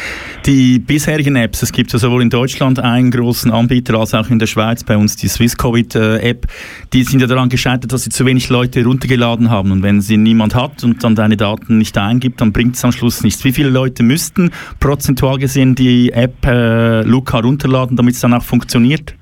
Die 0.45 0.79
bisherigen 0.79 1.35
Apps, 1.35 1.63
es 1.63 1.71
gibt 1.71 1.91
ja 1.91 1.99
sowohl 1.99 2.21
in 2.21 2.29
Deutschland 2.29 2.79
einen 2.79 3.11
großen 3.11 3.51
Anbieter 3.51 3.99
als 3.99 4.13
auch 4.13 4.29
in 4.29 4.39
der 4.39 4.47
Schweiz, 4.47 4.83
bei 4.83 4.95
uns 4.95 5.17
die 5.17 5.27
Swisscovid-App 5.27 6.47
die 6.93 7.03
sind 7.03 7.21
ja 7.21 7.27
daran 7.27 7.49
gescheitert, 7.49 7.91
dass 7.91 8.03
sie 8.03 8.09
zu 8.09 8.25
wenig 8.25 8.49
Leute 8.49 8.83
runtergeladen 8.83 9.49
haben. 9.49 9.71
Und 9.71 9.83
wenn 9.83 10.01
sie 10.01 10.17
niemand 10.17 10.55
hat 10.55 10.83
und 10.83 11.03
dann 11.03 11.15
deine 11.15 11.37
Daten 11.37 11.77
nicht 11.77 11.97
eingibt, 11.97 12.41
dann 12.41 12.51
bringt 12.51 12.75
es 12.75 12.85
am 12.85 12.91
Schluss 12.91 13.23
nichts. 13.23 13.43
Wie 13.43 13.51
viele 13.51 13.69
Leute 13.69 14.03
müssten 14.03 14.51
prozentual 14.79 15.37
gesehen 15.37 15.75
die 15.75 16.11
App 16.11 16.45
äh, 16.45 17.01
Luca 17.01 17.39
runterladen, 17.39 17.97
damit 17.97 18.15
es 18.15 18.21
dann 18.21 18.33
auch 18.33 18.43
funktioniert? 18.43 19.15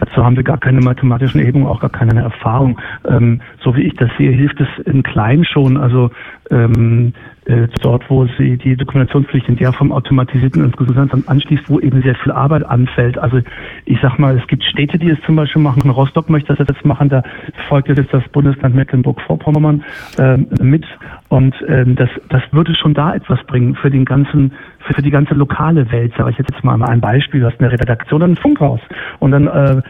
Dazu 0.00 0.24
haben 0.24 0.36
wir 0.36 0.42
gar 0.42 0.58
keine 0.58 0.80
mathematischen 0.80 1.40
Erhebungen, 1.40 1.66
auch 1.66 1.80
gar 1.80 1.90
keine 1.90 2.20
Erfahrung. 2.20 2.78
Ähm, 3.06 3.40
so 3.62 3.76
wie 3.76 3.82
ich 3.82 3.94
das 3.94 4.10
sehe, 4.18 4.32
hilft 4.32 4.60
es 4.60 4.68
im 4.86 5.02
Kleinen 5.02 5.44
schon. 5.44 5.76
Also 5.76 6.10
ähm, 6.50 7.12
äh, 7.46 7.68
dort, 7.80 8.08
wo 8.08 8.26
sie 8.38 8.56
die 8.56 8.76
Dokumentationspflicht 8.76 9.48
in 9.48 9.56
der 9.56 9.72
Form 9.72 9.92
automatisierten 9.92 10.64
ins 10.64 10.76
Gesundheitsamt 10.76 11.28
anschließt, 11.28 11.68
wo 11.68 11.80
eben 11.80 12.02
sehr 12.02 12.14
viel 12.16 12.32
Arbeit 12.32 12.64
anfällt. 12.64 13.18
Also 13.18 13.40
ich 13.86 13.98
sag 14.02 14.18
mal, 14.18 14.36
es 14.36 14.46
gibt 14.46 14.62
Städte, 14.64 14.98
die 14.98 15.10
es 15.10 15.18
zum 15.26 15.36
Beispiel 15.36 15.62
machen. 15.62 15.88
Rostock 15.90 16.28
möchte 16.28 16.54
das 16.54 16.68
jetzt 16.68 16.84
machen, 16.84 17.08
da 17.08 17.22
folgt 17.68 17.88
jetzt 17.88 18.12
das 18.12 18.22
Bundesland 18.28 18.74
Mecklenburg-Vorpommern 18.74 19.84
äh, 20.18 20.36
mit. 20.62 20.86
Und 21.28 21.54
ähm, 21.68 21.96
das, 21.96 22.10
das 22.28 22.42
würde 22.52 22.74
schon 22.74 22.94
da 22.94 23.14
etwas 23.14 23.42
bringen 23.44 23.74
für 23.74 23.90
den 23.90 24.04
ganzen, 24.04 24.52
für, 24.94 25.02
die 25.02 25.10
ganze 25.10 25.34
lokale 25.34 25.90
Welt. 25.90 26.12
Sage 26.16 26.30
ich 26.30 26.38
jetzt 26.38 26.62
mal 26.64 26.82
ein 26.82 27.00
Beispiel. 27.00 27.40
Du 27.40 27.46
hast 27.46 27.60
eine 27.60 27.70
Redaktion, 27.72 28.22
ein 28.22 28.36
Funkhaus 28.36 28.80
und 29.18 29.30
dann 29.30 29.46
äh, 29.46 29.82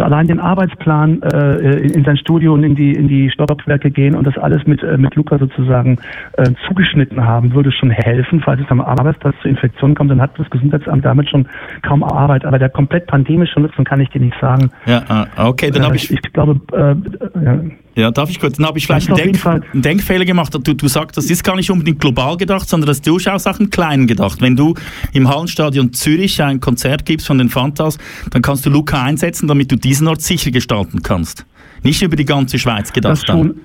allein 0.00 0.26
den 0.26 0.40
Arbeitsplan 0.40 1.22
äh, 1.22 1.78
in, 1.78 1.90
in 1.90 2.04
sein 2.04 2.16
Studio 2.16 2.54
und 2.54 2.64
in 2.64 2.74
die 2.74 2.92
in 2.92 3.08
die 3.08 3.30
Stockwerke 3.30 3.90
gehen 3.90 4.14
und 4.14 4.26
das 4.26 4.36
alles 4.38 4.66
mit 4.66 4.82
äh, 4.82 4.98
mit 4.98 5.14
Luca 5.14 5.38
sozusagen 5.38 5.98
äh, 6.34 6.50
zugeschnitten 6.66 7.24
haben, 7.24 7.54
würde 7.54 7.72
schon 7.72 7.90
helfen, 7.90 8.40
falls 8.40 8.60
es 8.60 8.70
am 8.70 8.80
Arbeitsplatz 8.80 9.34
zu 9.42 9.48
Infektionen 9.48 9.94
kommt. 9.94 10.10
Dann 10.10 10.20
hat 10.20 10.38
das 10.38 10.48
Gesundheitsamt 10.50 11.04
damit 11.04 11.28
schon 11.28 11.46
kaum 11.82 12.02
Arbeit. 12.02 12.44
Aber 12.44 12.58
der 12.58 12.68
komplett 12.68 13.06
pandemische 13.06 13.60
Nutzen 13.60 13.84
kann 13.84 14.00
ich 14.00 14.08
dir 14.10 14.20
nicht 14.20 14.38
sagen. 14.40 14.70
Ja, 14.86 15.26
äh, 15.36 15.42
okay, 15.42 15.70
dann 15.70 15.84
habe 15.84 15.96
ich, 15.96 16.10
ich. 16.10 16.22
Glaube, 16.32 16.60
äh, 16.72 17.44
ja. 17.44 17.60
Ja, 17.98 18.12
darf 18.12 18.30
ich 18.30 18.38
kurz? 18.38 18.56
Dann 18.58 18.66
habe 18.66 18.78
ich 18.78 18.86
vielleicht 18.86 19.08
einen, 19.08 19.16
Denk 19.16 19.44
einen, 19.44 19.82
Denkfehler 19.82 20.24
gemacht. 20.24 20.54
Du, 20.54 20.72
du 20.72 20.86
sagst, 20.86 21.16
das 21.16 21.28
ist 21.30 21.42
gar 21.42 21.56
nicht 21.56 21.68
unbedingt 21.68 21.98
global 21.98 22.36
gedacht, 22.36 22.68
sondern 22.68 22.86
das 22.86 22.98
ist 22.98 23.08
durchaus 23.08 23.44
auch 23.48 23.58
im 23.58 23.70
Kleinen 23.70 24.06
gedacht. 24.06 24.40
Wenn 24.40 24.54
du 24.54 24.74
im 25.12 25.28
Hallenstadion 25.28 25.92
Zürich 25.92 26.40
ein 26.40 26.60
Konzert 26.60 27.04
gibst 27.04 27.26
von 27.26 27.38
den 27.38 27.48
Fantas, 27.48 27.98
dann 28.30 28.40
kannst 28.40 28.64
du 28.64 28.70
Luca 28.70 29.02
einsetzen, 29.02 29.48
damit 29.48 29.72
du 29.72 29.76
diesen 29.76 30.06
Ort 30.06 30.22
sicher 30.22 30.52
gestalten 30.52 31.02
kannst. 31.02 31.44
Nicht 31.82 32.00
über 32.00 32.14
die 32.14 32.24
ganze 32.24 32.60
Schweiz 32.60 32.92
gedacht 32.92 33.28
dann. 33.28 33.62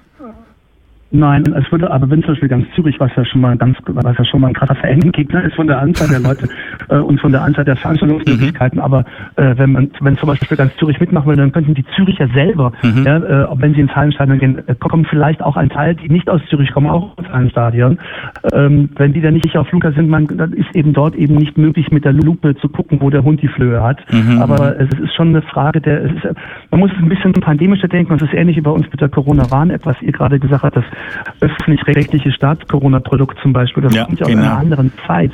Nein, 1.15 1.43
es 1.55 1.71
würde 1.71 1.91
aber 1.91 2.09
wenn 2.09 2.23
zum 2.23 2.31
Beispiel 2.31 2.49
ganz 2.49 2.65
Zürich, 2.73 2.99
was 2.99 3.11
ja 3.15 3.23
schon 3.23 3.41
mal 3.41 3.55
ganz, 3.55 3.77
was 3.85 4.17
ja 4.17 4.25
schon 4.25 4.41
mal 4.41 4.47
ein 4.47 4.55
krasser 4.55 4.73
Verhängnisgegner 4.73 5.43
ist 5.43 5.53
von 5.53 5.67
der 5.67 5.79
Anzahl 5.79 6.07
der 6.07 6.19
Leute 6.19 6.49
äh, 6.89 6.97
und 6.97 7.21
von 7.21 7.31
der 7.31 7.43
Anzahl 7.43 7.65
der 7.65 7.75
Veranstaltungsmöglichkeiten. 7.75 8.79
Mhm. 8.79 8.83
Aber 8.83 9.05
äh, 9.35 9.55
wenn 9.55 9.73
man, 9.73 9.91
wenn 10.01 10.17
zum 10.17 10.25
Beispiel 10.25 10.57
ganz 10.57 10.75
Zürich 10.77 10.99
mitmachen 10.99 11.27
will, 11.27 11.35
dann 11.35 11.51
könnten 11.51 11.75
die 11.75 11.85
Züricher 11.95 12.27
selber, 12.33 12.73
mhm. 12.81 13.03
ja, 13.05 13.17
äh, 13.17 13.47
wenn 13.57 13.75
sie 13.75 13.81
ins 13.81 13.95
Hallenstadion 13.95 14.39
gehen, 14.39 14.67
äh, 14.67 14.73
kommen 14.73 15.05
vielleicht 15.05 15.43
auch 15.43 15.55
ein 15.55 15.69
Teil, 15.69 15.93
die 15.93 16.09
nicht 16.09 16.27
aus 16.31 16.41
Zürich 16.49 16.71
kommen, 16.71 16.87
auch 16.87 17.15
ins 17.19 17.29
Hallenstadion. 17.29 17.99
Ähm, 18.51 18.89
wenn 18.95 19.13
die 19.13 19.21
dann 19.21 19.35
nicht 19.35 19.55
auf 19.55 19.67
Fluger 19.67 19.91
sind, 19.91 20.09
man, 20.09 20.25
dann 20.25 20.53
ist 20.53 20.75
eben 20.75 20.93
dort 20.93 21.13
eben 21.15 21.35
nicht 21.35 21.59
möglich, 21.59 21.91
mit 21.91 22.05
der 22.05 22.13
Lupe 22.13 22.55
zu 22.55 22.69
gucken, 22.69 22.99
wo 23.01 23.11
der 23.11 23.23
Hund 23.23 23.39
die 23.43 23.49
Flöhe 23.49 23.83
hat. 23.83 23.99
Mhm. 24.11 24.41
Aber 24.41 24.79
es 24.79 24.89
ist 24.99 25.13
schon 25.13 25.27
eine 25.27 25.43
Frage 25.43 25.79
der, 25.79 26.05
es 26.05 26.11
ist, 26.11 26.23
man 26.71 26.79
muss 26.79 26.91
es 26.91 26.97
ein 26.97 27.09
bisschen 27.09 27.33
pandemischer 27.33 27.87
denken. 27.87 28.15
Es 28.15 28.23
ist 28.23 28.33
ähnlich 28.33 28.57
wie 28.57 28.61
bei 28.61 28.71
uns 28.71 28.87
mit 28.89 28.99
der 28.99 29.09
Corona-Warn-App, 29.09 29.85
was 29.85 30.01
ihr 30.01 30.11
gerade 30.11 30.39
gesagt 30.39 30.63
habt, 30.63 30.75
dass 30.75 30.85
öffentlich-rechtliche 31.39 32.31
Staats-Corona-Produkt 32.31 33.39
zum 33.41 33.53
Beispiel, 33.53 33.83
das 33.83 33.95
ja, 33.95 34.05
kommt 34.05 34.19
ja 34.19 34.27
genau. 34.27 34.41
aus 34.41 34.47
einer 34.47 34.57
anderen 34.57 34.93
Zeit. 35.07 35.31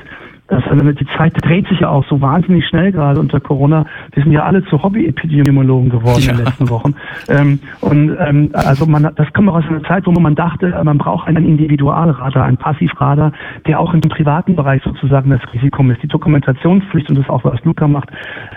Das, 0.50 0.64
die 0.64 1.08
Zeit 1.18 1.34
dreht 1.42 1.68
sich 1.68 1.82
ja 1.82 1.90
auch 1.90 2.06
so 2.08 2.22
wahnsinnig 2.22 2.68
schnell 2.68 2.92
gerade 2.92 3.20
unter 3.20 3.40
Corona. 3.40 3.86
Wir 4.14 4.24
sind 4.24 4.32
ja 4.32 4.44
alle 4.44 4.64
zu 4.66 4.82
Hobby-Epidemiologen 4.82 5.90
geworden 5.90 6.22
ja. 6.22 6.32
in 6.32 6.38
den 6.38 6.46
letzten 6.46 6.70
Wochen. 6.70 6.96
Ähm, 7.28 7.60
und 7.82 8.18
ähm, 8.20 8.50
also 8.54 8.86
man, 8.86 9.12
das 9.16 9.32
kommt 9.34 9.50
auch 9.50 9.56
aus 9.56 9.66
einer 9.70 9.84
Zeit, 9.84 10.08
wo 10.08 10.12
man 10.12 10.36
dachte, 10.36 10.80
man 10.84 10.98
braucht 10.98 11.28
einen 11.28 11.46
Individualradar, 11.46 12.46
einen 12.46 12.58
Passivradar, 12.58 13.32
der 13.68 13.80
auch 13.80 13.94
im 13.94 14.02
privaten 14.02 14.56
Bereich 14.56 14.82
sozusagen 14.84 15.30
das 15.30 15.42
Risiko 15.54 15.84
misst. 15.84 16.02
Die 16.02 16.08
Dokumentationspflicht 16.08 17.10
und 17.10 17.18
das 17.20 17.30
auch, 17.30 17.44
was 17.44 17.64
Luca 17.64 17.88
macht, 17.88 18.10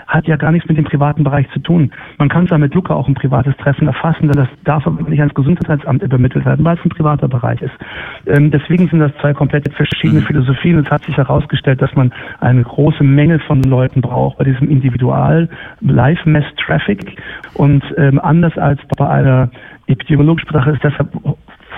hat 0.07 0.27
ja 0.27 0.35
gar 0.35 0.51
nichts 0.51 0.67
mit 0.67 0.77
dem 0.77 0.85
privaten 0.85 1.23
Bereich 1.23 1.49
zu 1.51 1.59
tun. 1.59 1.91
Man 2.17 2.29
kann 2.29 2.47
zwar 2.47 2.57
mit 2.57 2.73
Luca 2.73 2.93
auch 2.95 3.07
ein 3.07 3.13
privates 3.13 3.55
Treffen 3.57 3.87
erfassen, 3.87 4.31
denn 4.31 4.43
das 4.43 4.49
darf 4.63 4.87
aber 4.87 5.07
nicht 5.09 5.19
ans 5.19 5.33
Gesundheitsamt 5.33 6.01
übermittelt 6.01 6.45
werden, 6.45 6.65
weil 6.65 6.77
es 6.77 6.85
ein 6.85 6.89
privater 6.89 7.27
Bereich 7.27 7.61
ist. 7.61 7.73
Ähm, 8.25 8.49
deswegen 8.49 8.87
sind 8.87 8.99
das 8.99 9.11
zwei 9.21 9.33
komplett 9.33 9.71
verschiedene 9.73 10.21
mhm. 10.21 10.25
Philosophien. 10.25 10.79
Es 10.79 10.89
hat 10.89 11.03
sich 11.03 11.17
herausgestellt, 11.17 11.81
dass 11.83 11.95
man 11.95 12.11
eine 12.39 12.63
große 12.63 13.03
Menge 13.03 13.39
von 13.39 13.61
Leuten 13.63 14.01
braucht 14.01 14.37
bei 14.37 14.45
diesem 14.45 14.69
Individual 14.69 15.49
Live-Mess-Traffic 15.81 17.17
und 17.55 17.83
ähm, 17.97 18.19
anders 18.19 18.57
als 18.57 18.79
bei 18.97 19.07
einer 19.07 19.49
epidemiologischen 19.87 20.49
Sprache 20.49 20.71
ist 20.71 20.83
deshalb 20.83 21.09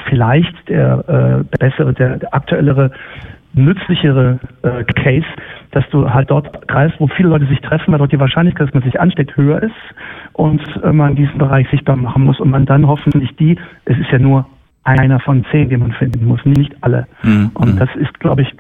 vielleicht 0.08 0.70
der 0.70 1.44
äh, 1.50 1.58
bessere, 1.58 1.94
der, 1.94 2.18
der 2.18 2.34
aktuellere 2.34 2.92
nützlichere 3.54 4.40
äh, 4.64 4.84
Case, 4.84 5.26
dass 5.72 5.84
du 5.90 6.10
halt 6.10 6.30
dort 6.30 6.68
greifst, 6.68 7.00
wo 7.00 7.08
viele 7.08 7.30
Leute 7.30 7.48
sich 7.48 7.62
treffen, 7.62 7.92
weil 7.92 8.00
dort 8.00 8.12
die 8.12 8.20
Wahrscheinlichkeit, 8.20 8.68
dass 8.68 8.74
man 8.74 8.84
sich 8.84 9.00
ansteckt, 9.00 9.36
höher 9.38 9.64
ist 9.64 9.74
und 10.34 10.62
äh, 10.84 10.92
man 10.92 11.16
diesen 11.16 11.38
Bereich 11.38 11.68
sichtbar 11.70 11.96
machen 11.96 12.24
muss 12.26 12.40
und 12.40 12.52
man 12.52 12.66
dann 12.66 12.86
hoffentlich 12.86 13.36
die, 13.38 13.58
es 13.86 13.98
ist 13.98 14.12
ja 14.12 14.20
nur 14.20 14.46
einer 14.84 15.20
von 15.20 15.44
zehn, 15.52 15.70
den 15.70 15.80
man 15.80 15.94
finden 15.94 16.28
muss, 16.28 16.46
nicht 16.46 16.76
alle. 16.82 17.08
Mhm. 17.24 17.52
Und 17.56 17.80
das 17.80 17.90
ist, 17.96 18.20
glaube 18.20 18.44
ich, 18.44 18.54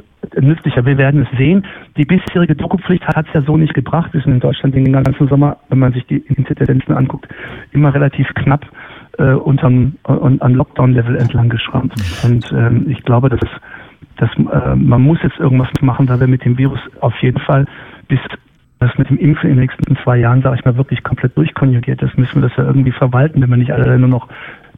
nützlicher. 0.45 0.85
Wir 0.85 0.97
werden 0.97 1.27
es 1.29 1.37
sehen. 1.37 1.65
Die 1.97 2.05
bisherige 2.05 2.55
Dokupflicht 2.55 3.05
hat 3.07 3.27
es 3.27 3.33
ja 3.33 3.41
so 3.41 3.57
nicht 3.57 3.73
gebracht. 3.73 4.13
Wir 4.13 4.21
sind 4.21 4.33
in 4.33 4.39
Deutschland 4.39 4.75
den 4.75 4.91
ganzen 4.91 5.27
Sommer, 5.27 5.57
wenn 5.69 5.79
man 5.79 5.93
sich 5.93 6.05
die 6.07 6.17
Inzidenzen 6.17 6.93
anguckt, 6.95 7.27
immer 7.71 7.93
relativ 7.93 8.27
knapp 8.35 8.65
äh, 9.17 9.33
unterm, 9.33 9.93
äh, 10.07 10.11
an 10.11 10.53
Lockdown-Level 10.53 11.15
entlang 11.17 11.49
geschrammt. 11.49 11.93
Und 12.23 12.51
ähm, 12.51 12.85
ich 12.89 13.03
glaube, 13.03 13.29
dass, 13.29 13.39
dass 14.17 14.29
äh, 14.37 14.75
man 14.75 15.01
muss 15.01 15.19
jetzt 15.23 15.39
irgendwas 15.39 15.69
machen, 15.81 16.07
da 16.07 16.19
wir 16.19 16.27
mit 16.27 16.45
dem 16.45 16.57
Virus 16.57 16.79
auf 17.01 17.13
jeden 17.21 17.39
Fall 17.39 17.65
bis 18.07 18.19
das 18.79 18.91
mit 18.97 19.09
dem 19.09 19.17
Impfen 19.17 19.49
in 19.49 19.55
den 19.55 19.65
nächsten 19.65 19.97
zwei 20.03 20.17
Jahren, 20.17 20.41
sage 20.41 20.57
ich 20.59 20.65
mal, 20.65 20.75
wirklich 20.77 21.01
komplett 21.03 21.35
durchkonjugiert 21.37 22.01
ist, 22.01 22.17
müssen 22.17 22.41
wir 22.41 22.49
das 22.49 22.57
ja 22.57 22.65
irgendwie 22.65 22.91
verwalten, 22.91 23.41
wenn 23.41 23.49
wir 23.49 23.57
nicht 23.57 23.71
alle 23.71 23.97
nur 23.97 24.09
noch 24.09 24.27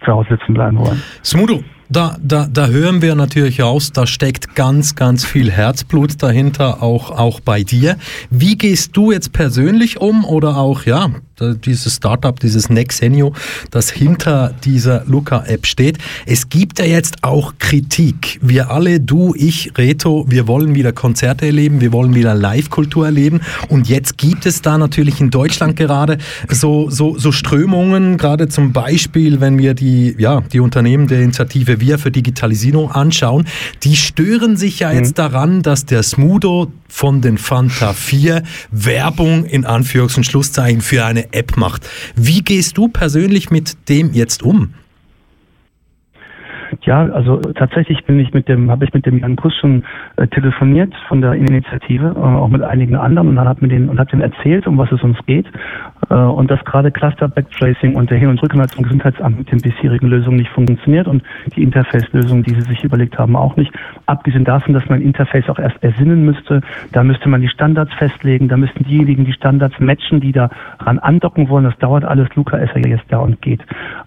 zu 0.06 0.12
Hause 0.12 0.30
sitzen 0.30 0.54
bleiben 0.54 0.78
wollen. 0.78 1.02
Smudo, 1.24 1.62
da, 1.90 2.18
da, 2.22 2.48
da 2.52 2.68
hören 2.68 3.02
wir 3.02 3.16
natürlich 3.16 3.64
aus, 3.64 3.92
da 3.92 4.06
steckt 4.06 4.56
ganz, 4.56 4.96
ganz 4.96 5.26
viel 5.26 5.52
Herzblut 5.52 6.22
dahinter, 6.22 6.84
auch, 6.84 7.12
auch 7.12 7.40
bei 7.40 7.64
dir. 7.64 7.98
Wie 8.30 8.58
gehst 8.58 8.96
du 8.98 9.12
jetzt 9.12 9.32
persönlich 9.32 10.00
um 10.00 10.26
oder 10.26 10.58
auch, 10.58 10.86
ja, 10.86 11.10
dieses 11.40 11.96
Startup, 11.96 12.40
dieses 12.40 12.70
Nexenio, 12.70 13.34
das 13.72 13.90
hinter 13.90 14.54
dieser 14.64 15.04
Luca-App 15.06 15.66
steht. 15.66 15.98
Es 16.26 16.50
gibt 16.50 16.80
ja 16.80 16.86
jetzt 16.86 17.24
auch 17.24 17.54
Kritik. 17.60 18.40
Wir 18.42 18.72
alle, 18.72 19.00
du, 19.00 19.34
ich, 19.36 19.74
Reto, 19.78 20.26
wir 20.28 20.48
wollen 20.48 20.76
wieder 20.76 20.94
Konzerte 20.94 21.46
erleben, 21.46 21.82
wir 21.82 21.92
wollen 21.92 22.16
wieder 22.16 22.34
Live-Kultur 22.36 23.06
erleben. 23.06 23.42
Und 23.70 23.88
jetzt 23.88 24.18
gibt 24.18 24.46
es 24.46 24.62
da 24.62 24.78
natürlich 24.78 25.22
in 25.22 25.30
Deutschland 25.30 25.76
gerade 25.76 26.18
so, 26.50 26.90
so, 26.90 27.18
so 27.18 27.32
Strömungen, 27.32 28.18
gerade 28.18 28.48
zum 28.48 28.74
Beispiel, 28.74 29.40
wenn 29.40 29.58
wir 29.58 29.74
die, 29.74 30.16
ja, 30.18 30.42
die 30.42 30.60
Unternehmen 30.60 31.08
der 31.08 31.22
Initiative 31.22 31.80
Wir 31.80 32.00
für 32.00 32.12
Digitalisierung 32.12 32.92
anschauen, 32.92 33.46
die 33.84 33.96
stören 33.96 34.58
sich 34.58 34.80
ja 34.80 34.92
jetzt 34.92 35.12
mhm. 35.12 35.16
daran, 35.16 35.62
dass 35.62 35.86
der 35.86 36.04
Smudo 36.04 36.72
von 36.98 37.22
den 37.22 37.38
Fanta 37.38 37.94
4 37.94 38.42
Werbung 38.72 39.46
in 39.46 39.68
Anführungs- 39.68 40.18
und 40.18 40.24
Schlusszeichen 40.24 40.82
für 40.82 41.06
eine 41.06 41.32
App 41.32 41.56
macht. 41.56 41.88
Wie 42.16 42.42
gehst 42.42 42.76
du 42.76 42.88
persönlich 42.88 43.52
mit 43.52 43.78
dem 43.88 44.14
jetzt 44.14 44.42
um? 44.42 44.74
Ja, 46.84 47.06
also 47.06 47.38
tatsächlich 47.38 48.04
bin 48.06 48.20
ich 48.20 48.34
mit 48.34 48.48
dem, 48.48 48.70
habe 48.72 48.86
ich 48.86 48.94
mit 48.94 49.06
dem 49.06 49.20
Jan 49.20 49.36
Kuss 49.36 49.56
schon 49.56 49.84
äh, 50.16 50.28
telefoniert 50.28 50.94
von 51.08 51.22
der 51.22 51.34
Initiative, 51.34 52.14
äh, 52.16 52.20
auch 52.20 52.50
mit 52.50 52.62
einigen 52.62 52.96
anderen 52.96 53.30
und 53.30 53.36
dann 53.36 53.48
hat 53.48 53.62
mir 53.62 53.68
den 53.68 53.90
und 53.90 54.00
hat 54.00 54.12
denen 54.12 54.22
erzählt, 54.22 54.68
um 54.68 54.78
was 54.78 54.92
es 54.92 55.02
uns 55.04 55.18
geht 55.26 55.46
äh, 56.10 56.14
und 56.16 56.50
dass 56.52 56.64
gerade 56.66 56.92
Cluster 56.92 57.28
Backtracing 57.28 57.96
und 57.96 58.10
der 58.10 58.18
Hin- 58.18 58.30
und 58.30 58.42
Rückkanal 58.42 58.68
zum 58.68 58.84
Gesundheitsamt 58.84 59.38
mit 59.38 59.52
den 59.52 59.60
bisherigen 59.60 60.08
Lösungen 60.08 60.38
nicht 60.38 60.52
funktioniert 60.52 61.08
und 61.08 61.24
die 61.56 61.64
Interface-Lösung, 61.64 62.44
die 62.44 62.54
sie 62.56 62.62
sich 62.62 62.84
überlegt 62.84 63.18
haben, 63.18 63.36
auch 63.36 63.56
nicht. 63.56 63.72
Abgesehen 64.06 64.46
davon, 64.46 64.74
dass 64.74 64.88
man 64.90 65.02
Interface 65.02 65.50
auch 65.50 65.60
erst 65.60 65.82
ersinnen 65.84 66.26
müsste, 66.26 66.62
da 66.92 67.04
müsste 67.04 67.30
man 67.30 67.42
die 67.42 67.50
Standards 67.50 67.94
festlegen, 67.96 68.48
da 68.48 68.58
müssten 68.58 68.84
diejenigen 68.84 69.26
die 69.26 69.34
Standards 69.34 69.80
matchen, 69.80 70.20
die 70.20 70.32
daran 70.32 71.00
andocken 71.00 71.50
wollen. 71.50 71.66
Das 71.66 71.78
dauert 71.80 72.06
alles. 72.06 72.28
Luca 72.36 72.58
ist 72.58 72.74
ja 72.76 72.88
jetzt 72.88 73.06
da 73.10 73.20
und 73.20 73.42
geht. 73.42 73.62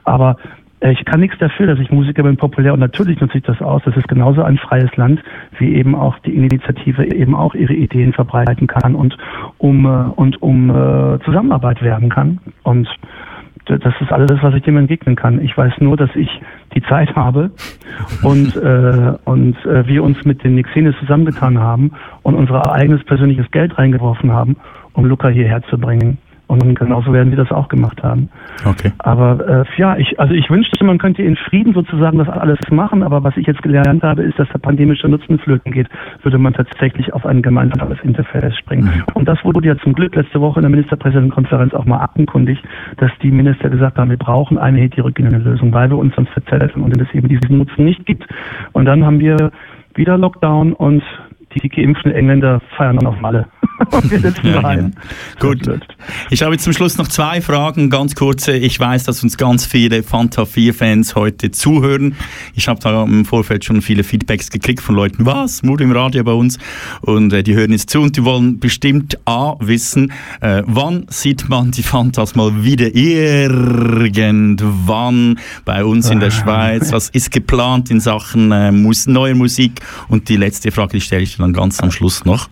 Aber 0.05 0.37
ich 0.83 1.05
kann 1.05 1.21
nichts 1.21 1.37
dafür, 1.39 1.67
dass 1.67 1.79
ich 1.79 1.91
Musiker 1.91 2.23
bin, 2.23 2.39
populär 2.39 2.73
und 2.73 2.81
natürlich 2.81 3.21
nutze 3.21 3.39
ich 3.39 3.45
das 3.45 3.61
aus. 3.61 3.83
Das 3.85 3.97
ist 3.97 4.09
genauso 4.09 4.43
ein 4.43 4.57
freies 4.57 4.95
Land, 4.97 5.23
wie 5.59 5.75
eben 5.75 5.95
auch 5.95 6.19
die 6.21 6.35
Initiative 6.35 7.05
eben 7.15 7.35
auch 7.35 7.55
ihre 7.55 7.75
Ideen 7.75 8.15
verbreiten 8.15 8.67
kann 8.67 8.95
und 8.95 9.17
um 9.59 9.85
äh, 9.85 9.89
und 10.17 10.41
um 10.43 10.71
äh, 10.71 11.19
Zusammenarbeit 11.25 11.83
werben 11.83 12.09
kann. 12.09 12.41
Und 12.63 12.89
das 13.67 13.95
ist 14.01 14.11
alles, 14.11 14.43
was 14.43 14.55
ich 14.55 14.63
dem 14.63 14.79
entgegnen 14.79 15.17
kann. 15.17 15.41
Ich 15.43 15.57
weiß 15.57 15.75
nur, 15.81 15.97
dass 15.97 16.11
ich 16.17 16.29
die 16.75 16.83
Zeit 16.83 17.15
habe 17.15 17.51
und 18.23 18.57
äh, 18.57 19.13
und 19.25 19.57
äh, 19.67 19.87
wir 19.87 20.03
uns 20.03 20.25
mit 20.25 20.43
den 20.43 20.55
Nixenes 20.55 20.97
zusammengetan 20.99 21.59
haben 21.59 21.93
und 22.23 22.35
unser 22.37 22.73
eigenes 22.73 23.05
persönliches 23.05 23.51
Geld 23.51 23.77
reingeworfen 23.77 24.33
haben, 24.33 24.57
um 24.95 25.05
Luca 25.05 25.29
hierher 25.29 25.63
zu 25.65 25.79
bringen. 25.79 26.17
Und 26.51 26.75
genauso 26.75 27.13
werden 27.13 27.31
sie 27.31 27.37
das 27.37 27.53
auch 27.53 27.69
gemacht 27.69 28.03
haben. 28.03 28.29
Okay. 28.65 28.91
Aber 28.99 29.65
äh, 29.65 29.81
ja, 29.81 29.97
ich, 29.97 30.19
also 30.19 30.35
ich 30.35 30.51
wünschte, 30.51 30.85
man 30.85 30.99
könnte 30.99 31.23
in 31.23 31.37
Frieden 31.37 31.75
sozusagen 31.75 32.19
das 32.19 32.29
alles 32.29 32.59
machen, 32.73 33.05
aber 33.05 33.23
was 33.23 33.37
ich 33.37 33.47
jetzt 33.47 33.63
gelernt 33.63 34.03
habe, 34.03 34.23
ist, 34.23 34.37
dass 34.37 34.49
der 34.49 34.59
pandemische 34.59 35.09
Nutzen 35.09 35.39
flöten 35.39 35.71
geht, 35.71 35.87
würde 36.25 36.39
man 36.39 36.53
tatsächlich 36.53 37.15
auf 37.15 37.25
ein 37.25 37.41
gemeinsames 37.41 38.01
Interface 38.03 38.57
springen. 38.59 38.87
Mhm. 38.87 39.05
Und 39.15 39.29
das 39.29 39.39
wurde 39.45 39.69
ja 39.69 39.79
zum 39.79 39.93
Glück 39.93 40.17
letzte 40.17 40.41
Woche 40.41 40.59
in 40.59 40.63
der 40.63 40.71
Ministerpräsidentenkonferenz 40.71 41.73
auch 41.73 41.85
mal 41.85 42.01
aktenkundig, 42.01 42.61
dass 42.97 43.13
die 43.23 43.31
Minister 43.31 43.71
gesagt 43.71 43.97
haben, 43.97 44.11
wir 44.11 44.17
brauchen 44.17 44.59
eine 44.59 44.81
heterogene 44.81 45.39
Lösung, 45.39 45.73
weil 45.73 45.89
wir 45.89 45.99
uns 45.99 46.17
sonst 46.17 46.31
verzetteln 46.31 46.83
und 46.83 47.01
es 47.01 47.15
eben 47.15 47.29
diesen 47.29 47.59
Nutzen 47.59 47.85
nicht 47.85 48.05
gibt. 48.07 48.27
Und 48.73 48.87
dann 48.87 49.05
haben 49.07 49.21
wir 49.21 49.53
wieder 49.95 50.19
Lockdown 50.19 50.73
und 50.73 51.05
die 51.55 51.69
geimpften 51.69 52.13
Engländer 52.13 52.61
feiern 52.77 52.97
dann 52.97 53.07
auf 53.07 53.21
Malle. 53.21 53.47
wir 54.03 54.21
sitzen 54.21 54.47
ja, 54.47 54.61
daheim. 54.61 54.93
Ja. 55.41 55.49
Gut. 55.49 55.61
Ich 56.31 56.43
habe 56.43 56.53
jetzt 56.53 56.65
zum 56.65 56.73
Schluss 56.73 56.99
noch 56.99 57.09
zwei 57.09 57.41
Fragen, 57.41 57.89
ganz 57.91 58.15
kurze. 58.15 58.57
Ich 58.57 58.79
weiß, 58.79 59.05
dass 59.05 59.23
uns 59.23 59.37
ganz 59.39 59.65
viele 59.65 60.03
Fanta 60.03 60.43
4-Fans 60.43 61.15
heute 61.15 61.51
zuhören. 61.51 62.15
Ich 62.55 62.69
habe 62.69 62.79
da 62.81 63.05
im 63.05 63.25
Vorfeld 63.25 63.65
schon 63.65 63.81
viele 63.81 64.05
Feedbacks 64.05 64.51
gekriegt 64.51 64.83
von 64.83 64.95
Leuten, 64.95 65.25
was, 65.27 65.63
Mut 65.63 65.81
im 65.81 65.93
Radio 65.93 66.23
bei 66.25 66.33
uns. 66.33 66.59
Und 67.01 67.33
äh, 67.33 67.43
die 67.43 67.55
hören 67.55 67.73
jetzt 67.73 67.89
zu 67.91 68.01
und 68.01 68.17
die 68.17 68.25
wollen 68.25 68.61
bestimmt 68.61 69.19
A, 69.25 69.55
wissen, 69.61 70.13
äh, 70.41 70.63
wann 70.67 71.07
sieht 71.09 71.49
man 71.49 71.71
die 71.71 71.83
Fantas 71.83 72.35
mal 72.35 72.63
wieder 72.63 72.95
irgendwann 72.95 74.21
bei 75.65 75.85
uns 75.85 76.11
in 76.11 76.21
der 76.21 76.31
Schweiz? 76.31 76.93
Was 76.93 77.09
ist 77.11 77.31
geplant 77.31 77.91
in 77.91 78.01
Sachen 78.01 78.53
äh, 78.53 78.71
Mus 78.73 79.07
neuer 79.07 79.35
Musik? 79.35 79.81
Und 80.09 80.29
die 80.29 80.37
letzte 80.37 80.71
Frage, 80.71 80.93
die 80.93 81.01
stelle 81.01 81.23
ich 81.23 81.40
dann 81.41 81.53
ganz 81.53 81.83
am 81.83 81.91
Schluss 81.91 82.25
noch. 82.25 82.49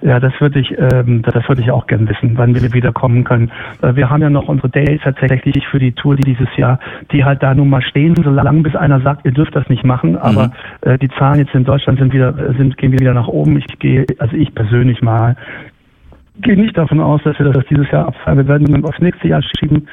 Ja, 0.00 0.20
das 0.20 0.32
würde 0.40 0.60
ich, 0.60 0.70
ähm, 0.78 1.22
das 1.22 1.48
würde 1.48 1.60
ich 1.60 1.70
auch 1.72 1.86
gern 1.88 2.08
wissen, 2.08 2.38
wann 2.38 2.54
wir 2.54 2.72
wieder 2.72 2.92
kommen 2.92 3.24
können. 3.24 3.50
Äh, 3.82 3.96
wir 3.96 4.08
haben 4.08 4.22
ja 4.22 4.30
noch 4.30 4.48
unsere 4.48 4.68
Days 4.68 5.00
tatsächlich 5.02 5.66
für 5.66 5.80
die 5.80 5.92
Tour, 5.92 6.14
die 6.14 6.22
dieses 6.22 6.48
Jahr, 6.56 6.78
die 7.10 7.24
halt 7.24 7.42
da 7.42 7.52
nun 7.54 7.68
mal 7.68 7.82
stehen, 7.82 8.14
so 8.14 8.30
lange 8.30 8.62
bis 8.62 8.76
einer 8.76 9.00
sagt, 9.00 9.24
ihr 9.24 9.32
dürft 9.32 9.56
das 9.56 9.68
nicht 9.68 9.84
machen. 9.84 10.16
Aber 10.16 10.52
mhm. 10.84 10.90
äh, 10.92 10.98
die 10.98 11.08
Zahlen 11.08 11.40
jetzt 11.40 11.54
in 11.54 11.64
Deutschland 11.64 11.98
sind 11.98 12.12
wieder, 12.12 12.32
sind, 12.56 12.76
gehen 12.76 12.92
wieder 12.92 13.12
nach 13.12 13.26
oben. 13.26 13.58
Ich 13.58 13.66
gehe, 13.80 14.06
also 14.18 14.36
ich 14.36 14.54
persönlich 14.54 15.02
mal, 15.02 15.36
gehe 16.42 16.56
nicht 16.56 16.78
davon 16.78 17.00
aus, 17.00 17.20
dass 17.24 17.36
wir 17.38 17.46
das 17.52 17.64
dieses 17.68 17.90
Jahr 17.90 18.06
abfallen. 18.06 18.38
Wir 18.38 18.46
werden 18.46 18.84
aufs 18.84 19.00
nächste 19.00 19.26
Jahr 19.26 19.42
schieben. 19.42 19.88